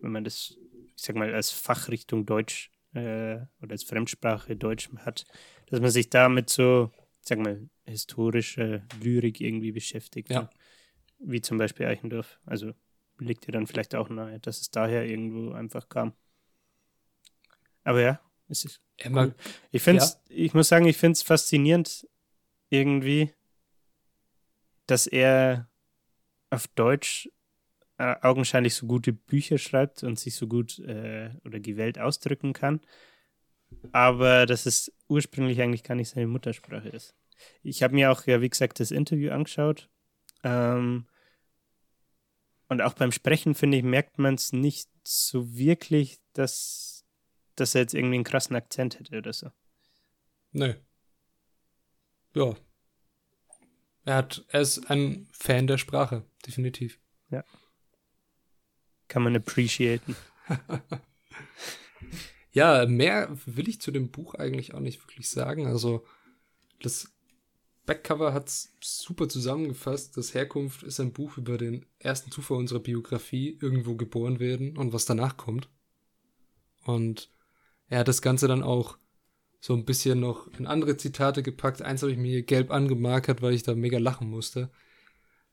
wenn 0.00 0.12
man 0.12 0.24
das, 0.24 0.56
ich 0.96 1.02
sag 1.02 1.16
mal, 1.16 1.34
als 1.34 1.50
Fachrichtung 1.50 2.26
Deutsch 2.26 2.70
äh, 2.94 3.36
oder 3.60 3.72
als 3.72 3.84
Fremdsprache 3.84 4.56
Deutsch 4.56 4.90
hat, 4.98 5.26
dass 5.66 5.80
man 5.80 5.90
sich 5.90 6.08
damit 6.10 6.50
so, 6.50 6.90
ich 7.20 7.28
sag 7.28 7.38
mal, 7.38 7.68
historische 7.84 8.82
Lyrik 9.02 9.40
irgendwie 9.40 9.72
beschäftigt. 9.72 10.30
Ja. 10.30 10.42
Ne? 10.42 10.50
Wie 11.18 11.42
zum 11.42 11.58
Beispiel 11.58 11.86
Eichendorff. 11.86 12.40
Also 12.46 12.72
liegt 13.20 13.46
dir 13.46 13.52
dann 13.52 13.66
vielleicht 13.66 13.94
auch 13.94 14.08
nahe, 14.08 14.40
dass 14.40 14.60
es 14.60 14.70
daher 14.70 15.06
irgendwo 15.06 15.52
einfach 15.52 15.88
kam. 15.88 16.12
Aber 17.84 18.00
ja, 18.00 18.20
es 18.48 18.64
ist. 18.64 18.80
Cool. 19.04 19.34
Ich 19.70 19.82
finde 19.82 20.02
ja. 20.02 20.10
ich 20.28 20.52
muss 20.52 20.68
sagen, 20.68 20.86
ich 20.86 20.98
finde 20.98 21.12
es 21.12 21.22
faszinierend 21.22 22.06
irgendwie, 22.68 23.32
dass 24.86 25.06
er 25.06 25.68
auf 26.50 26.68
Deutsch 26.68 27.30
äh, 27.96 28.16
augenscheinlich 28.22 28.74
so 28.74 28.86
gute 28.86 29.12
Bücher 29.12 29.56
schreibt 29.56 30.02
und 30.02 30.18
sich 30.18 30.34
so 30.34 30.46
gut 30.46 30.78
äh, 30.80 31.30
oder 31.44 31.60
die 31.60 31.76
Welt 31.76 31.98
ausdrücken 31.98 32.52
kann, 32.52 32.80
aber 33.92 34.46
dass 34.46 34.66
es 34.66 34.92
ursprünglich 35.08 35.60
eigentlich 35.60 35.84
gar 35.84 35.94
nicht 35.94 36.10
seine 36.10 36.26
Muttersprache 36.26 36.88
ist. 36.88 37.14
Ich 37.62 37.82
habe 37.82 37.94
mir 37.94 38.10
auch, 38.10 38.26
ja, 38.26 38.40
wie 38.40 38.50
gesagt, 38.50 38.80
das 38.80 38.90
Interview 38.90 39.32
angeschaut. 39.32 39.88
Ähm, 40.42 41.06
und 42.70 42.82
auch 42.82 42.94
beim 42.94 43.10
Sprechen, 43.10 43.56
finde 43.56 43.78
ich, 43.78 43.82
merkt 43.82 44.20
man 44.20 44.34
es 44.36 44.52
nicht 44.52 44.88
so 45.02 45.56
wirklich, 45.56 46.20
dass, 46.34 47.04
dass 47.56 47.74
er 47.74 47.80
jetzt 47.80 47.94
irgendwie 47.94 48.14
einen 48.14 48.24
krassen 48.24 48.54
Akzent 48.54 48.98
hätte 48.98 49.18
oder 49.18 49.32
so. 49.32 49.50
Nö. 50.52 50.74
ja. 52.34 52.54
Er 54.04 54.14
hat, 54.14 54.44
er 54.48 54.60
ist 54.60 54.88
ein 54.88 55.28
Fan 55.32 55.66
der 55.66 55.78
Sprache, 55.78 56.24
definitiv. 56.46 57.00
Ja. 57.30 57.44
Kann 59.08 59.24
man 59.24 59.34
appreciaten. 59.34 60.14
ja, 62.52 62.86
mehr 62.86 63.36
will 63.46 63.68
ich 63.68 63.80
zu 63.80 63.90
dem 63.90 64.12
Buch 64.12 64.36
eigentlich 64.36 64.74
auch 64.74 64.80
nicht 64.80 65.02
wirklich 65.02 65.28
sagen. 65.28 65.66
Also, 65.66 66.06
das 66.80 67.12
Backcover 67.86 68.32
hat 68.32 68.48
es 68.48 68.72
super 68.80 69.28
zusammengefasst. 69.28 70.16
Das 70.16 70.34
Herkunft 70.34 70.82
ist 70.82 71.00
ein 71.00 71.12
Buch 71.12 71.38
über 71.38 71.58
den 71.58 71.86
ersten 71.98 72.30
Zufall 72.30 72.58
unserer 72.58 72.80
Biografie, 72.80 73.58
irgendwo 73.60 73.96
geboren 73.96 74.38
werden 74.38 74.76
und 74.76 74.92
was 74.92 75.06
danach 75.06 75.36
kommt. 75.36 75.68
Und 76.84 77.30
er 77.88 78.00
hat 78.00 78.08
das 78.08 78.22
Ganze 78.22 78.48
dann 78.48 78.62
auch 78.62 78.96
so 79.60 79.74
ein 79.74 79.84
bisschen 79.84 80.20
noch 80.20 80.46
in 80.58 80.66
andere 80.66 80.96
Zitate 80.96 81.42
gepackt. 81.42 81.82
Eins 81.82 82.02
habe 82.02 82.12
ich 82.12 82.18
mir 82.18 82.42
gelb 82.42 82.70
angemarkert, 82.70 83.42
weil 83.42 83.54
ich 83.54 83.62
da 83.62 83.74
mega 83.74 83.98
lachen 83.98 84.30
musste. 84.30 84.70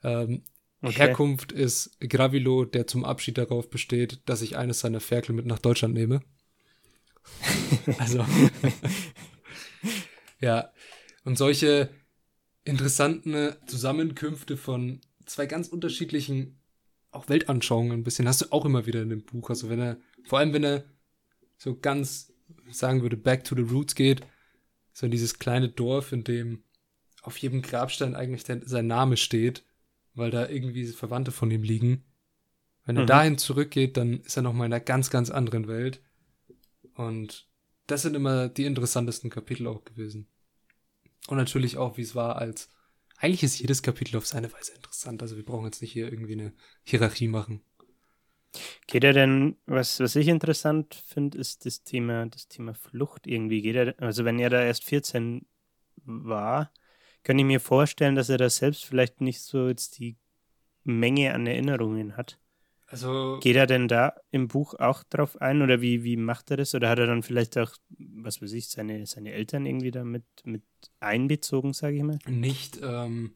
Ähm, 0.04 0.44
okay. 0.82 0.96
Herkunft 0.96 1.52
ist 1.52 2.00
Gravilo, 2.00 2.64
der 2.64 2.88
zum 2.88 3.04
Abschied 3.04 3.38
darauf 3.38 3.70
besteht, 3.70 4.22
dass 4.26 4.42
ich 4.42 4.58
eines 4.58 4.80
seiner 4.80 5.02
Ferkel 5.02 5.36
mit 5.36 5.46
nach 5.46 5.60
Deutschland 5.60 5.94
nehme. 5.94 6.22
also. 7.98 8.26
ja. 10.40 10.72
Und 11.26 11.38
solche 11.38 11.90
interessanten 12.68 13.54
Zusammenkünfte 13.66 14.58
von 14.58 15.02
zwei 15.26 15.46
ganz 15.46 15.68
unterschiedlichen 15.68 16.60
auch 17.12 17.30
Weltanschauungen 17.30 17.94
ein 17.94 18.04
bisschen 18.04 18.28
hast 18.28 18.42
du 18.42 18.52
auch 18.52 18.66
immer 18.66 18.86
wieder 18.86 19.02
in 19.02 19.10
dem 19.10 19.24
Buch. 19.24 19.50
Also 19.50 19.70
wenn 19.70 19.80
er, 19.80 19.98
vor 20.26 20.40
allem 20.40 20.54
wenn 20.54 20.64
er 20.64 20.84
so 21.58 21.78
ganz 21.78 22.34
sagen 22.70 23.02
würde, 23.02 23.18
back 23.18 23.44
to 23.44 23.56
the 23.56 23.62
roots 23.62 23.96
geht, 23.96 24.22
so 24.94 25.06
in 25.06 25.12
dieses 25.12 25.40
kleine 25.40 25.70
Dorf, 25.70 26.12
in 26.12 26.24
dem 26.24 26.64
auf 27.22 27.38
jedem 27.38 27.62
Grabstein 27.62 28.16
eigentlich 28.16 28.44
der, 28.44 28.62
sein 28.68 28.88
Name 28.88 29.18
steht, 29.18 29.64
weil 30.14 30.32
da 30.32 30.50
irgendwie 30.50 30.86
Verwandte 30.88 31.32
von 31.32 31.50
ihm 31.52 31.64
liegen. 31.64 32.04
Wenn 32.86 32.98
er 32.98 33.04
mhm. 33.04 33.08
dahin 33.08 33.38
zurückgeht, 33.38 33.98
dann 33.98 34.22
ist 34.22 34.38
er 34.38 34.44
noch 34.44 34.54
mal 34.54 34.66
in 34.66 34.74
einer 34.74 34.84
ganz, 34.84 35.10
ganz 35.10 35.30
anderen 35.30 35.68
Welt. 35.68 36.02
Und 36.94 37.48
das 37.86 38.02
sind 38.02 38.16
immer 38.16 38.50
die 38.50 38.66
interessantesten 38.66 39.30
Kapitel 39.30 39.68
auch 39.68 39.84
gewesen. 39.86 40.28
Und 41.28 41.38
natürlich 41.38 41.78
auch, 41.78 41.98
wie 41.98 42.02
es 42.02 42.16
war, 42.16 42.38
als 42.38 42.70
eigentlich 43.18 43.44
ist 43.44 43.60
jedes 43.60 43.82
Kapitel 43.82 44.18
auf 44.18 44.26
seine 44.26 44.52
Weise 44.54 44.74
interessant. 44.74 45.22
Also 45.22 45.36
wir 45.36 45.46
brauchen 45.46 45.66
jetzt 45.66 45.82
nicht 45.82 45.92
hier 45.92 46.12
irgendwie 46.12 46.34
eine 46.34 46.54
Hierarchie 46.84 47.28
machen. 47.28 47.62
Geht 48.88 49.04
er 49.04 49.14
denn, 49.14 49.58
was, 49.66 50.00
was 50.00 50.16
ich 50.16 50.28
interessant 50.28 50.96
finde, 51.08 51.38
ist 51.38 51.66
das 51.66 51.84
Thema, 51.84 52.26
das 52.28 52.48
Thema 52.48 52.74
Flucht 52.74 53.28
irgendwie. 53.28 53.62
Geht 53.62 53.76
er, 53.76 53.96
also 54.00 54.24
wenn 54.24 54.40
er 54.40 54.50
da 54.50 54.64
erst 54.64 54.86
14 54.86 55.46
war, 56.06 56.72
kann 57.24 57.38
ich 57.38 57.46
mir 57.46 57.60
vorstellen, 57.60 58.16
dass 58.16 58.30
er 58.30 58.38
da 58.38 58.50
selbst 58.50 58.86
vielleicht 58.86 59.20
nicht 59.20 59.42
so 59.42 59.68
jetzt 59.68 60.00
die 60.00 60.18
Menge 60.84 61.34
an 61.34 61.46
Erinnerungen 61.46 62.16
hat. 62.16 62.40
Also. 62.88 63.40
Geht 63.42 63.58
er 63.58 63.68
denn 63.68 63.90
da 63.90 64.14
im 64.32 64.48
Buch 64.48 64.74
auch 64.76 65.04
drauf 65.04 65.40
ein 65.42 65.62
oder 65.62 65.82
wie, 65.82 66.04
wie 66.04 66.16
macht 66.16 66.50
er 66.52 66.58
das? 66.58 66.74
Oder 66.74 66.90
hat 66.90 67.00
er 67.00 67.08
dann 67.08 67.22
vielleicht 67.22 67.58
auch, 67.58 67.74
was 67.90 68.42
weiß 68.42 68.54
ich, 68.54 68.70
seine, 68.70 69.06
seine 69.06 69.34
Eltern 69.34 69.66
irgendwie 69.66 69.92
da 69.92 70.06
mit, 70.06 70.24
mit 70.46 70.64
einbezogen, 71.02 71.74
sage 71.74 71.98
ich 71.98 72.04
mal? 72.04 72.18
Nicht 72.28 72.80
ähm, 72.82 73.36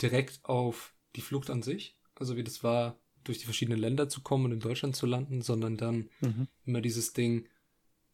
direkt 0.00 0.40
auf 0.44 0.94
die 1.16 1.20
Flucht 1.20 1.50
an 1.50 1.62
sich, 1.62 1.98
also 2.14 2.36
wie 2.36 2.44
das 2.44 2.62
war, 2.62 2.96
durch 3.24 3.38
die 3.38 3.44
verschiedenen 3.44 3.80
Länder 3.80 4.08
zu 4.08 4.22
kommen 4.22 4.46
und 4.46 4.52
in 4.52 4.60
Deutschland 4.60 4.94
zu 4.94 5.06
landen, 5.06 5.42
sondern 5.42 5.76
dann 5.76 6.08
mhm. 6.20 6.46
immer 6.64 6.80
dieses 6.80 7.12
Ding, 7.12 7.48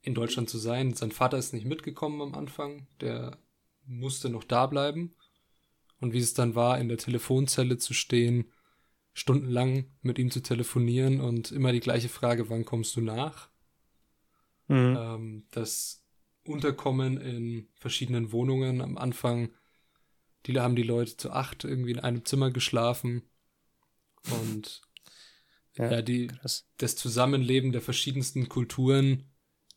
in 0.03 0.15
Deutschland 0.15 0.49
zu 0.49 0.57
sein. 0.57 0.95
Sein 0.95 1.13
Vater 1.13 1.37
ist 1.37 1.53
nicht 1.53 1.67
mitgekommen 1.67 2.23
am 2.23 2.35
Anfang, 2.35 2.87
der 3.01 3.37
musste 3.85 4.31
noch 4.31 4.45
da 4.45 4.67
bleiben. 4.67 5.15
Und 6.01 6.15
wie 6.15 6.19
es 6.19 6.33
dann 6.33 6.55
war, 6.55 6.79
in 6.79 6.89
der 6.89 6.97
Telefonzelle 6.97 7.77
zu 7.77 7.93
stehen, 7.93 8.51
stundenlang 9.13 9.87
mit 10.03 10.19
ihm 10.19 10.31
zu 10.31 10.41
telefonieren 10.41 11.21
und 11.21 11.51
immer 11.53 11.73
die 11.73 11.81
gleiche 11.81 12.09
Frage, 12.09 12.49
wann 12.49 12.65
kommst 12.65 12.97
du 12.97 13.01
nach? 13.01 13.49
Mhm. 14.69 14.97
Ähm, 14.99 15.47
das 15.51 16.05
Unterkommen 16.45 17.21
in 17.21 17.69
verschiedenen 17.77 18.33
Wohnungen 18.33 18.81
am 18.81 18.97
Anfang, 18.97 19.51
die 20.47 20.59
haben 20.59 20.77
die 20.77 20.83
Leute 20.83 21.17
zu 21.17 21.31
acht 21.31 21.65
irgendwie 21.65 21.91
in 21.93 22.01
einem 22.01 22.25
Zimmer 22.25 22.51
geschlafen 22.51 23.23
und 24.31 24.81
ja, 25.77 25.91
ja 25.91 26.03
die, 26.03 26.31
das 26.77 26.97
Zusammenleben 26.97 27.73
der 27.73 27.83
verschiedensten 27.83 28.49
Kulturen, 28.49 29.25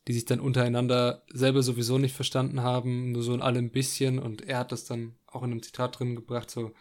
die 0.06 0.12
sich 0.12 0.24
dann 0.24 0.40
untereinander 0.40 1.24
selber 1.32 1.62
sowieso 1.62 1.98
nicht 1.98 2.14
verstanden 2.14 2.62
haben, 2.62 3.12
nur 3.12 3.22
so 3.22 3.34
in 3.34 3.40
allem 3.40 3.70
bisschen. 3.70 4.18
Und 4.18 4.42
er 4.42 4.58
hat 4.58 4.72
das 4.72 4.84
dann 4.84 5.16
auch 5.26 5.42
in 5.42 5.52
einem 5.52 5.62
Zitat 5.62 5.98
drin 5.98 6.14
gebracht, 6.14 6.50
so, 6.50 6.72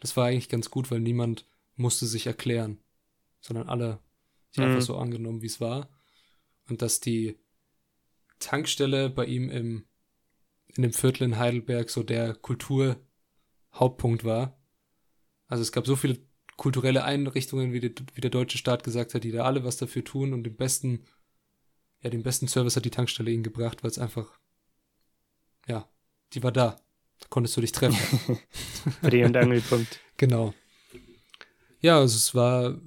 das 0.00 0.16
war 0.16 0.26
eigentlich 0.26 0.48
ganz 0.48 0.70
gut, 0.70 0.90
weil 0.90 1.00
niemand 1.00 1.46
musste 1.82 2.06
sich 2.06 2.26
erklären, 2.26 2.78
sondern 3.40 3.68
alle 3.68 3.98
sich 4.50 4.64
mhm. 4.64 4.70
einfach 4.70 4.86
so 4.86 4.96
angenommen, 4.96 5.42
wie 5.42 5.46
es 5.46 5.60
war. 5.60 5.90
Und 6.68 6.80
dass 6.80 7.00
die 7.00 7.38
Tankstelle 8.38 9.10
bei 9.10 9.26
ihm 9.26 9.50
im, 9.50 9.84
in 10.74 10.82
dem 10.82 10.92
Viertel 10.92 11.24
in 11.24 11.38
Heidelberg 11.38 11.90
so 11.90 12.02
der 12.02 12.34
Kulturhauptpunkt 12.34 14.24
war. 14.24 14.58
Also 15.48 15.62
es 15.62 15.72
gab 15.72 15.86
so 15.86 15.96
viele 15.96 16.18
kulturelle 16.56 17.04
Einrichtungen, 17.04 17.72
wie, 17.72 17.80
die, 17.80 17.94
wie 18.14 18.20
der 18.20 18.30
deutsche 18.30 18.58
Staat 18.58 18.84
gesagt 18.84 19.14
hat, 19.14 19.24
die 19.24 19.32
da 19.32 19.44
alle 19.44 19.64
was 19.64 19.76
dafür 19.76 20.04
tun 20.04 20.32
und 20.32 20.44
den 20.44 20.56
besten, 20.56 21.04
ja, 22.00 22.10
den 22.10 22.22
besten 22.22 22.48
Service 22.48 22.76
hat 22.76 22.84
die 22.84 22.90
Tankstelle 22.90 23.30
ihnen 23.30 23.42
gebracht, 23.42 23.82
weil 23.82 23.90
es 23.90 23.98
einfach, 23.98 24.38
ja, 25.66 25.88
die 26.32 26.42
war 26.42 26.52
da. 26.52 26.80
Da 27.20 27.26
konntest 27.28 27.56
du 27.56 27.60
dich 27.60 27.72
treffen. 27.72 28.38
Dreh- 29.02 29.24
und 29.24 29.36
Angelpunkt. 29.36 30.00
genau. 30.16 30.54
Ja, 31.82 31.98
also 31.98 32.16
es 32.16 32.34
war 32.34 32.80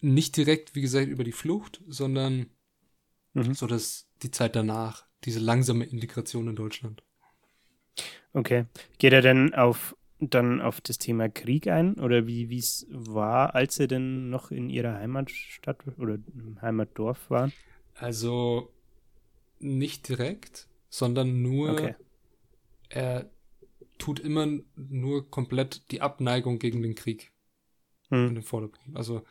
nicht 0.00 0.36
direkt, 0.36 0.74
wie 0.74 0.80
gesagt, 0.80 1.08
über 1.08 1.24
die 1.24 1.32
Flucht, 1.32 1.82
sondern 1.88 2.46
mhm. 3.34 3.52
so 3.54 3.66
dass 3.66 4.06
die 4.22 4.30
Zeit 4.30 4.56
danach, 4.56 5.06
diese 5.24 5.40
langsame 5.40 5.84
Integration 5.84 6.48
in 6.48 6.56
Deutschland. 6.56 7.02
Okay. 8.32 8.64
Geht 8.98 9.12
er 9.12 9.22
denn 9.22 9.54
auf 9.54 9.96
dann 10.22 10.60
auf 10.60 10.82
das 10.82 10.98
Thema 10.98 11.30
Krieg 11.30 11.66
ein 11.66 11.94
oder 11.94 12.26
wie 12.26 12.56
es 12.56 12.86
war, 12.90 13.54
als 13.54 13.76
sie 13.76 13.88
denn 13.88 14.28
noch 14.28 14.50
in 14.50 14.68
ihrer 14.68 14.94
Heimatstadt 14.94 15.78
oder 15.98 16.18
im 16.34 16.60
Heimatdorf 16.60 17.30
waren? 17.30 17.54
Also 17.94 18.70
nicht 19.58 20.08
direkt, 20.08 20.68
sondern 20.90 21.40
nur 21.40 21.72
okay. 21.72 21.94
er 22.90 23.30
tut 23.96 24.20
immer 24.20 24.46
nur 24.76 25.30
komplett 25.30 25.90
die 25.90 26.02
Abneigung 26.02 26.58
gegen 26.58 26.82
den 26.82 26.94
Krieg 26.94 27.32
hm. 28.10 28.28
in 28.28 28.34
den 28.34 28.42
Vordergrund. 28.42 28.96
Also 28.96 29.22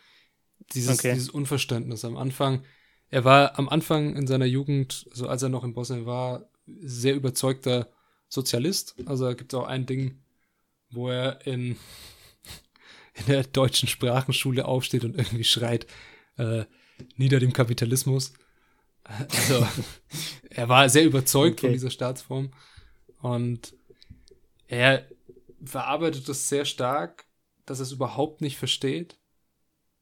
dieses, 0.74 1.00
okay. 1.00 1.14
dieses 1.14 1.30
Unverständnis 1.30 2.04
am 2.06 2.18
Anfang. 2.18 2.64
Er 3.10 3.24
war 3.24 3.58
am 3.58 3.70
Anfang 3.70 4.16
in 4.16 4.28
seiner 4.28 4.46
Jugend, 4.46 5.08
also 5.12 5.28
als 5.28 5.42
er 5.42 5.50
noch 5.50 5.64
in 5.64 5.74
Bosnien 5.74 6.06
war, 6.06 6.50
sehr 6.82 7.16
überzeugter 7.16 7.90
Sozialist. 8.28 8.96
Also 9.06 9.26
da 9.26 9.34
gibt 9.34 9.54
es 9.54 9.60
auch 9.60 9.66
ein 9.66 9.86
Ding, 9.86 10.20
wo 10.92 11.10
er 11.10 11.46
in, 11.46 11.76
in 13.16 13.26
der 13.28 13.44
deutschen 13.44 13.88
Sprachenschule 13.88 14.66
aufsteht 14.66 15.04
und 15.04 15.18
irgendwie 15.18 15.44
schreit, 15.44 15.88
äh, 16.38 16.66
nieder 17.16 17.40
dem 17.40 17.54
Kapitalismus. 17.54 18.34
Also, 19.10 19.68
er 20.52 20.70
war 20.70 20.88
sehr 20.88 21.04
überzeugt 21.04 21.58
okay. 21.58 21.68
von 21.68 21.74
dieser 21.74 21.90
Staatsform 21.90 22.52
und 23.22 23.74
er 24.68 25.08
verarbeitet 25.66 26.30
das 26.30 26.48
sehr 26.48 26.64
stark, 26.64 27.26
dass 27.70 27.80
er 27.80 27.84
es 27.84 27.92
überhaupt 27.92 28.42
nicht 28.42 28.58
versteht, 28.58 29.20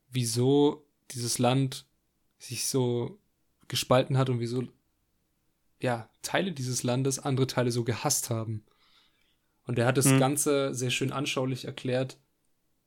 wieso 0.09 0.87
dieses 1.11 1.37
Land 1.37 1.85
sich 2.37 2.67
so 2.67 3.19
gespalten 3.67 4.17
hat 4.17 4.29
und 4.29 4.39
wieso 4.39 4.63
ja 5.81 6.09
Teile 6.21 6.53
dieses 6.53 6.83
Landes 6.83 7.19
andere 7.19 7.47
Teile 7.47 7.71
so 7.71 7.83
gehasst 7.83 8.29
haben. 8.29 8.65
Und 9.63 9.77
er 9.77 9.85
hat 9.85 9.97
das 9.97 10.05
mhm. 10.05 10.19
Ganze 10.19 10.73
sehr 10.73 10.91
schön 10.91 11.11
anschaulich 11.11 11.65
erklärt 11.65 12.17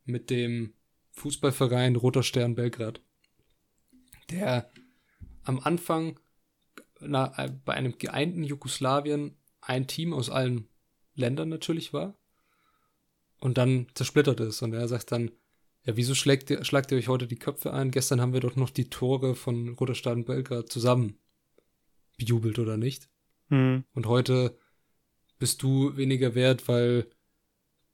mit 0.04 0.30
dem 0.30 0.72
Fußballverein 1.12 1.96
Roter 1.96 2.22
Stern 2.22 2.54
Belgrad, 2.54 3.02
der 4.30 4.70
am 5.42 5.60
Anfang 5.60 6.18
na, 7.00 7.34
bei 7.64 7.74
einem 7.74 7.98
geeinten 7.98 8.44
Jugoslawien 8.44 9.36
ein 9.60 9.86
Team 9.86 10.14
aus 10.14 10.30
allen 10.30 10.68
Ländern 11.14 11.50
natürlich 11.50 11.92
war 11.92 12.19
und 13.40 13.58
dann 13.58 13.86
zersplittert 13.94 14.40
ist. 14.40 14.62
Und 14.62 14.72
er 14.72 14.86
sagt 14.88 15.12
dann, 15.12 15.30
ja, 15.84 15.96
wieso 15.96 16.14
schlägt 16.14 16.50
ihr, 16.50 16.64
schlagt 16.64 16.92
ihr 16.92 16.98
euch 16.98 17.08
heute 17.08 17.26
die 17.26 17.38
Köpfe 17.38 17.72
ein? 17.72 17.90
Gestern 17.90 18.20
haben 18.20 18.32
wir 18.32 18.40
doch 18.40 18.56
noch 18.56 18.70
die 18.70 18.90
Tore 18.90 19.34
von 19.34 19.70
Roter 19.70 19.94
Stern 19.94 20.24
Belgrad 20.24 20.70
zusammen 20.70 21.18
bejubelt, 22.18 22.58
oder 22.58 22.76
nicht? 22.76 23.08
Mhm. 23.48 23.84
Und 23.94 24.06
heute 24.06 24.58
bist 25.38 25.62
du 25.62 25.96
weniger 25.96 26.34
wert, 26.34 26.68
weil 26.68 27.10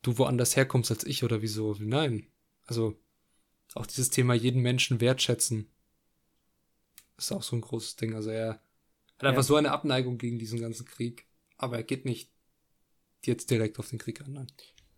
du 0.03 0.18
woanders 0.18 0.57
herkommst 0.57 0.90
als 0.90 1.05
ich 1.05 1.22
oder 1.22 1.42
wieso? 1.42 1.76
Nein. 1.78 2.26
Also 2.64 2.99
auch 3.74 3.86
dieses 3.86 4.11
Thema 4.11 4.34
jeden 4.34 4.62
Menschen 4.62 5.01
wertschätzen 5.01 5.70
ist 7.16 7.32
auch 7.32 7.42
so 7.42 7.57
ein 7.57 7.62
großes 7.62 7.97
Ding. 7.97 8.14
Also 8.14 8.30
er 8.30 8.61
hat 9.18 9.24
einfach 9.24 9.38
ja. 9.38 9.42
so 9.42 9.57
eine 9.57 9.70
Abneigung 9.70 10.18
gegen 10.18 10.38
diesen 10.38 10.61
ganzen 10.61 10.86
Krieg, 10.86 11.26
aber 11.57 11.76
er 11.76 11.82
geht 11.84 12.05
nicht 12.05 12.30
jetzt 13.24 13.51
direkt 13.51 13.78
auf 13.78 13.88
den 13.88 13.99
Krieg 13.99 14.20
an. 14.20 14.32
Nein. 14.32 14.47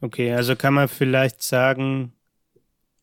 Okay, 0.00 0.32
also 0.32 0.54
kann 0.54 0.74
man 0.74 0.88
vielleicht 0.88 1.42
sagen, 1.42 2.12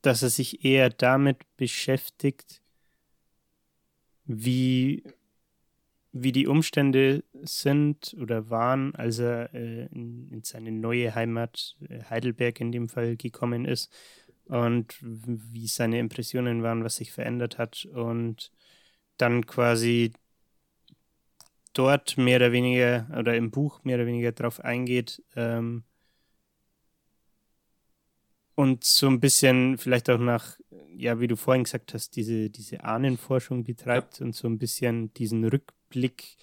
dass 0.02 0.24
er 0.24 0.30
sich 0.30 0.64
eher 0.64 0.90
damit 0.90 1.40
beschäftigt, 1.58 2.62
wie, 4.24 5.04
wie 6.14 6.32
die 6.32 6.48
Umstände 6.48 7.24
sind 7.44 8.16
oder 8.20 8.50
waren, 8.50 8.96
als 8.96 9.20
er 9.20 9.54
äh, 9.54 9.88
in, 9.88 10.30
in, 10.32 10.44
seine 10.44 10.72
neue 10.72 11.14
Heimat, 11.16 11.76
äh, 11.90 12.02
Heidelberg 12.10 12.62
in 12.62 12.72
dem 12.72 12.88
Fall, 12.88 13.18
gekommen 13.18 13.66
ist 13.66 13.92
und 14.46 14.96
wie 15.02 15.68
seine 15.68 16.00
Impressionen 16.00 16.64
waren, 16.64 16.84
was 16.84 16.96
sich 16.96 17.12
verändert 17.12 17.58
hat 17.58 17.86
und 17.86 18.52
dann 19.18 19.46
quasi 19.46 20.14
dort 21.74 22.18
mehr 22.18 22.38
oder 22.38 22.52
weniger 22.54 23.08
oder 23.20 23.36
im 23.36 23.52
Buch 23.52 23.84
mehr 23.84 23.98
oder 23.98 24.06
weniger 24.06 24.32
drauf 24.32 24.62
eingeht 24.62 25.22
ähm, 25.36 25.84
und 28.56 28.84
so 28.84 29.08
ein 29.08 29.20
bisschen 29.20 29.78
vielleicht 29.78 30.10
auch 30.10 30.18
nach, 30.18 30.58
ja, 30.96 31.20
wie 31.20 31.28
du 31.28 31.36
vorhin 31.36 31.66
gesagt 31.66 31.94
hast, 31.94 32.16
diese, 32.16 32.50
diese 32.50 32.84
Ahnenforschung 32.84 33.64
betreibt 33.64 34.20
ja. 34.20 34.26
und 34.26 34.34
so 34.34 34.48
ein 34.48 34.58
bisschen 34.58 35.14
diesen 35.14 35.44
Rückblick 35.44 36.38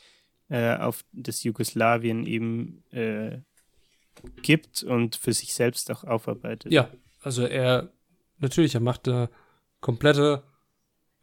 äh, 0.49 0.77
auf 0.77 1.05
das 1.13 1.43
Jugoslawien 1.43 2.27
eben 2.27 2.85
äh, 2.91 3.39
gibt 4.43 4.83
und 4.83 5.17
für 5.17 5.33
sich 5.33 5.55
selbst 5.55 5.91
auch 5.91 6.05
aufarbeitet. 6.05 6.71
Ja, 6.71 6.91
also 7.23 7.45
er, 7.45 7.93
natürlich, 8.39 8.75
er 8.75 8.81
macht 8.81 9.09
eine 9.09 9.31
komplette 9.81 10.43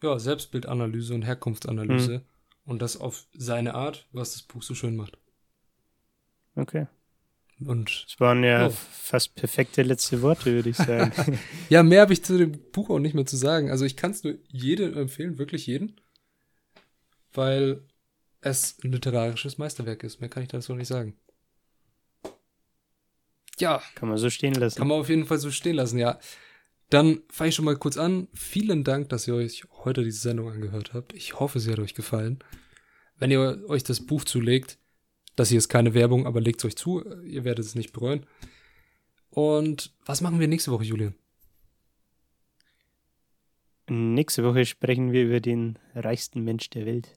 ja, 0.02 0.18
Selbstbildanalyse 0.18 1.14
und 1.14 1.22
Herkunftsanalyse. 1.22 2.18
Mhm. 2.18 2.24
Und 2.64 2.82
das 2.82 3.00
auf 3.00 3.26
seine 3.32 3.74
Art, 3.74 4.06
was 4.12 4.32
das 4.32 4.42
Buch 4.42 4.62
so 4.62 4.74
schön 4.74 4.94
macht. 4.96 5.18
Okay. 6.54 6.86
Und 7.64 8.06
das 8.06 8.18
waren 8.20 8.42
ja 8.42 8.68
oh. 8.68 8.70
fast 8.70 9.34
perfekte 9.34 9.82
letzte 9.82 10.22
Worte, 10.22 10.52
würde 10.52 10.70
ich 10.70 10.76
sagen. 10.76 11.38
ja, 11.68 11.82
mehr 11.82 12.02
habe 12.02 12.12
ich 12.12 12.24
zu 12.24 12.38
dem 12.38 12.52
Buch 12.72 12.90
auch 12.90 12.98
nicht 12.98 13.14
mehr 13.14 13.26
zu 13.26 13.36
sagen. 13.36 13.70
Also 13.70 13.84
ich 13.84 13.96
kann 13.96 14.12
es 14.12 14.24
nur 14.24 14.34
jedem 14.48 14.96
empfehlen, 14.96 15.38
wirklich 15.38 15.66
jeden. 15.66 16.00
Weil 17.32 17.82
es 18.40 18.78
ein 18.82 18.92
literarisches 18.92 19.58
Meisterwerk 19.58 20.02
ist. 20.02 20.20
Mehr 20.20 20.30
kann 20.30 20.42
ich 20.42 20.48
dazu 20.48 20.74
nicht 20.74 20.88
sagen. 20.88 21.16
Ja. 23.58 23.82
Kann 23.94 24.08
man 24.08 24.18
so 24.18 24.30
stehen 24.30 24.54
lassen. 24.54 24.78
Kann 24.78 24.88
man 24.88 25.00
auf 25.00 25.08
jeden 25.08 25.26
Fall 25.26 25.38
so 25.38 25.50
stehen 25.50 25.76
lassen, 25.76 25.98
ja. 25.98 26.18
Dann 26.88 27.20
fange 27.30 27.50
ich 27.50 27.54
schon 27.54 27.66
mal 27.66 27.76
kurz 27.76 27.96
an. 27.96 28.28
Vielen 28.32 28.84
Dank, 28.84 29.10
dass 29.10 29.28
ihr 29.28 29.34
euch 29.34 29.64
heute 29.84 30.02
diese 30.02 30.20
Sendung 30.20 30.50
angehört 30.50 30.92
habt. 30.94 31.12
Ich 31.12 31.38
hoffe, 31.38 31.60
sie 31.60 31.70
hat 31.70 31.78
euch 31.78 31.94
gefallen. 31.94 32.38
Wenn 33.18 33.30
ihr 33.30 33.62
euch 33.68 33.84
das 33.84 34.04
Buch 34.06 34.24
zulegt, 34.24 34.78
das 35.36 35.48
hier 35.48 35.58
ist 35.58 35.68
keine 35.68 35.94
Werbung, 35.94 36.26
aber 36.26 36.40
legt 36.40 36.60
es 36.60 36.64
euch 36.66 36.76
zu. 36.76 37.04
Ihr 37.24 37.44
werdet 37.44 37.64
es 37.64 37.74
nicht 37.74 37.92
bereuen. 37.92 38.26
Und 39.30 39.94
was 40.04 40.20
machen 40.20 40.40
wir 40.40 40.48
nächste 40.48 40.72
Woche, 40.72 40.84
Julian? 40.84 41.14
Nächste 43.88 44.44
Woche 44.44 44.66
sprechen 44.66 45.12
wir 45.12 45.24
über 45.24 45.40
den 45.40 45.78
reichsten 45.94 46.44
Mensch 46.44 46.70
der 46.70 46.86
Welt. 46.86 47.08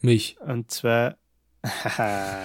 Mich. 0.00 0.40
Und 0.40 0.70
zwar. 0.70 1.16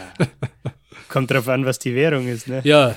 kommt 1.10 1.32
drauf 1.32 1.48
an, 1.48 1.66
was 1.66 1.80
die 1.80 1.96
Währung 1.96 2.28
ist, 2.28 2.48
ne? 2.48 2.62
Ja. 2.64 2.96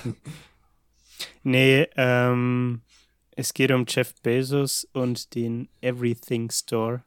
nee, 1.42 1.86
ähm, 1.96 2.82
es 3.30 3.54
geht 3.54 3.70
um 3.70 3.86
Jeff 3.88 4.14
Bezos 4.22 4.86
und 4.92 5.34
den 5.34 5.68
Everything 5.80 6.50
Store. 6.50 7.04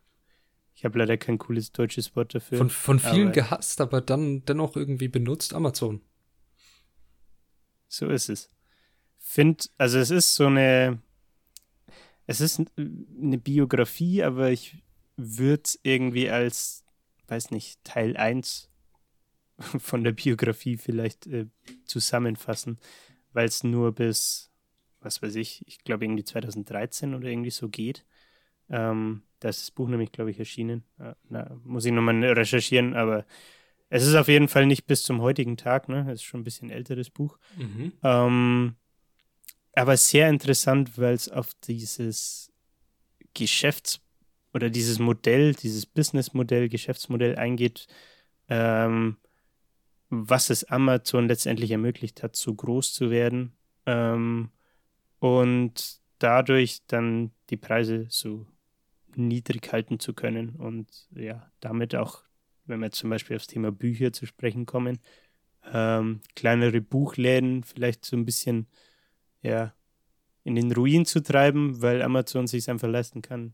Ich 0.83 0.85
habe 0.85 0.99
leider 0.99 1.15
kein 1.15 1.37
cooles 1.37 1.71
deutsches 1.71 2.13
Wort 2.13 2.35
dafür. 2.35 2.57
Von, 2.57 2.69
von 2.69 2.99
vielen 2.99 3.27
aber, 3.27 3.31
gehasst, 3.31 3.79
aber 3.79 4.01
dann 4.01 4.43
dennoch 4.43 4.75
irgendwie 4.75 5.07
benutzt, 5.07 5.53
Amazon. 5.53 6.01
So 7.87 8.09
ist 8.09 8.27
es. 8.27 8.51
Find, 9.17 9.71
also 9.77 9.97
es 9.97 10.11
ist 10.11 10.35
so 10.35 10.47
eine, 10.47 11.01
es 12.27 12.41
ist 12.41 12.61
eine 12.75 13.37
Biografie, 13.37 14.23
aber 14.23 14.51
ich 14.51 14.83
würde 15.15 15.63
es 15.63 15.79
irgendwie 15.83 16.29
als, 16.29 16.83
weiß 17.27 17.51
nicht, 17.51 17.81
Teil 17.85 18.17
1 18.17 18.69
von 19.79 20.03
der 20.03 20.11
Biografie 20.11 20.75
vielleicht 20.75 21.27
äh, 21.27 21.45
zusammenfassen, 21.85 22.77
weil 23.31 23.47
es 23.47 23.63
nur 23.63 23.93
bis, 23.93 24.51
was 24.99 25.21
weiß 25.21 25.35
ich, 25.35 25.65
ich 25.65 25.85
glaube 25.85 26.03
irgendwie 26.03 26.25
2013 26.25 27.15
oder 27.15 27.29
irgendwie 27.29 27.51
so 27.51 27.69
geht. 27.69 28.05
Ähm, 28.67 29.23
da 29.43 29.49
ist 29.49 29.61
das 29.61 29.71
Buch 29.71 29.89
nämlich, 29.89 30.13
glaube 30.13 30.31
ich, 30.31 30.39
erschienen. 30.39 30.85
Na, 31.27 31.59
muss 31.65 31.83
ich 31.83 31.91
nochmal 31.91 32.23
recherchieren, 32.23 32.93
aber 32.93 33.25
es 33.89 34.07
ist 34.07 34.15
auf 34.15 34.29
jeden 34.29 34.47
Fall 34.47 34.65
nicht 34.65 34.87
bis 34.87 35.03
zum 35.03 35.21
heutigen 35.21 35.57
Tag, 35.57 35.89
ne? 35.89 36.05
Es 36.07 36.21
ist 36.21 36.23
schon 36.23 36.39
ein 36.39 36.45
bisschen 36.45 36.69
älteres 36.69 37.09
Buch. 37.09 37.37
Mhm. 37.57 37.91
Ähm, 38.03 38.75
aber 39.73 39.97
sehr 39.97 40.29
interessant, 40.29 40.97
weil 40.97 41.13
es 41.13 41.27
auf 41.27 41.53
dieses 41.65 42.53
Geschäfts- 43.33 43.99
oder 44.53 44.69
dieses 44.69 44.99
Modell, 44.99 45.53
dieses 45.55 45.85
Businessmodell, 45.85 46.69
Geschäftsmodell 46.69 47.35
eingeht, 47.35 47.87
ähm, 48.47 49.17
was 50.09 50.49
es 50.49 50.63
Amazon 50.63 51.27
letztendlich 51.27 51.71
ermöglicht 51.71 52.23
hat, 52.23 52.37
so 52.37 52.55
groß 52.55 52.93
zu 52.93 53.11
werden 53.11 53.57
ähm, 53.85 54.51
und 55.19 55.99
dadurch 56.19 56.85
dann 56.87 57.31
die 57.49 57.57
Preise 57.57 58.05
so 58.07 58.47
niedrig 59.17 59.71
halten 59.71 59.99
zu 59.99 60.13
können 60.13 60.49
und 60.55 60.87
ja, 61.15 61.51
damit 61.59 61.95
auch, 61.95 62.23
wenn 62.65 62.81
wir 62.81 62.91
zum 62.91 63.09
Beispiel 63.09 63.35
aufs 63.35 63.47
Thema 63.47 63.71
Bücher 63.71 64.13
zu 64.13 64.25
sprechen 64.25 64.65
kommen, 64.65 64.99
ähm, 65.71 66.21
kleinere 66.35 66.81
Buchläden 66.81 67.63
vielleicht 67.63 68.05
so 68.05 68.15
ein 68.15 68.25
bisschen 68.25 68.67
ja, 69.41 69.73
in 70.43 70.55
den 70.55 70.71
Ruin 70.71 71.05
zu 71.05 71.21
treiben, 71.21 71.81
weil 71.81 72.01
Amazon 72.01 72.47
sich 72.47 72.69
einfach 72.69 72.89
leisten 72.89 73.21
kann, 73.21 73.53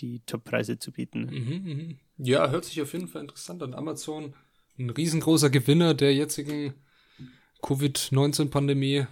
die 0.00 0.20
Toppreise 0.20 0.78
zu 0.78 0.92
bieten. 0.92 1.26
Mhm, 1.26 1.72
mh. 1.88 1.94
Ja, 2.18 2.50
hört 2.50 2.64
sich 2.64 2.80
auf 2.80 2.92
jeden 2.92 3.08
Fall 3.08 3.22
interessant 3.22 3.62
an. 3.62 3.74
Amazon, 3.74 4.34
ein 4.78 4.90
riesengroßer 4.90 5.50
Gewinner 5.50 5.94
der 5.94 6.14
jetzigen 6.14 6.74
Covid-19-Pandemie. 7.62 9.06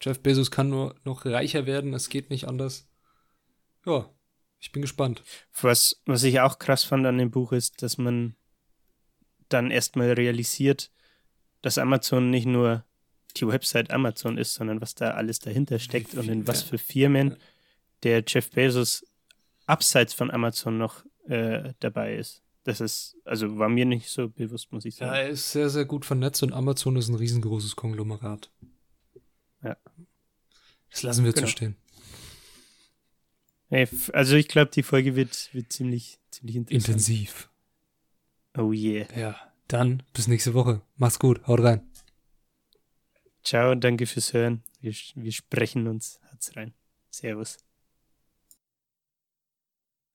Jeff 0.00 0.20
Bezos 0.20 0.50
kann 0.50 0.68
nur 0.68 0.94
noch 1.04 1.24
reicher 1.24 1.66
werden, 1.66 1.94
es 1.94 2.08
geht 2.08 2.30
nicht 2.30 2.46
anders. 2.46 2.88
Ja, 3.86 4.10
ich 4.60 4.72
bin 4.72 4.82
gespannt. 4.82 5.22
Was, 5.60 6.00
was 6.06 6.22
ich 6.22 6.40
auch 6.40 6.58
krass 6.58 6.84
fand 6.84 7.06
an 7.06 7.18
dem 7.18 7.30
Buch 7.30 7.52
ist, 7.52 7.82
dass 7.82 7.98
man 7.98 8.36
dann 9.48 9.70
erstmal 9.70 10.12
realisiert, 10.12 10.90
dass 11.62 11.78
Amazon 11.78 12.30
nicht 12.30 12.46
nur 12.46 12.84
die 13.36 13.46
Website 13.46 13.90
Amazon 13.90 14.38
ist, 14.38 14.54
sondern 14.54 14.80
was 14.80 14.94
da 14.94 15.12
alles 15.12 15.38
dahinter 15.38 15.78
steckt 15.78 16.14
und 16.14 16.28
in 16.28 16.46
was 16.46 16.62
für 16.62 16.78
Firmen 16.78 17.36
der 18.02 18.24
Jeff 18.26 18.50
Bezos 18.50 19.04
abseits 19.66 20.14
von 20.14 20.30
Amazon 20.30 20.78
noch 20.78 21.04
äh, 21.28 21.72
dabei 21.80 22.16
ist. 22.16 22.42
Das 22.64 22.80
ist, 22.80 23.16
also 23.24 23.58
war 23.58 23.68
mir 23.68 23.84
nicht 23.84 24.08
so 24.08 24.28
bewusst, 24.28 24.72
muss 24.72 24.84
ich 24.84 24.96
sagen. 24.96 25.12
Ja, 25.12 25.18
er 25.20 25.28
ist 25.28 25.52
sehr, 25.52 25.70
sehr 25.70 25.84
gut 25.84 26.04
vernetzt 26.04 26.42
und 26.42 26.52
Amazon 26.52 26.96
ist 26.96 27.08
ein 27.08 27.14
riesengroßes 27.14 27.76
Konglomerat. 27.76 28.50
Ja. 29.62 29.76
Das 30.90 31.02
lassen 31.02 31.24
wir 31.24 31.32
genau. 31.32 31.46
zu 31.46 31.52
stehen. 31.52 31.76
Also 34.12 34.36
ich 34.36 34.48
glaube, 34.48 34.70
die 34.70 34.82
Folge 34.82 35.16
wird, 35.16 35.50
wird 35.52 35.72
ziemlich, 35.72 36.18
ziemlich 36.30 36.56
interessant. 36.56 36.88
Intensiv. 36.88 37.50
Oh 38.56 38.72
yeah. 38.72 39.06
Ja, 39.16 39.36
dann 39.68 40.02
bis 40.12 40.28
nächste 40.28 40.54
Woche. 40.54 40.82
Mach's 40.96 41.18
gut, 41.18 41.46
haut 41.46 41.60
rein. 41.60 41.82
Ciao 43.42 43.70
und 43.72 43.82
danke 43.82 44.06
fürs 44.06 44.32
Hören. 44.32 44.62
Wir, 44.80 44.94
wir 45.14 45.32
sprechen 45.32 45.86
uns. 45.88 46.20
Hat's 46.30 46.56
rein. 46.56 46.74
Servus. 47.10 47.58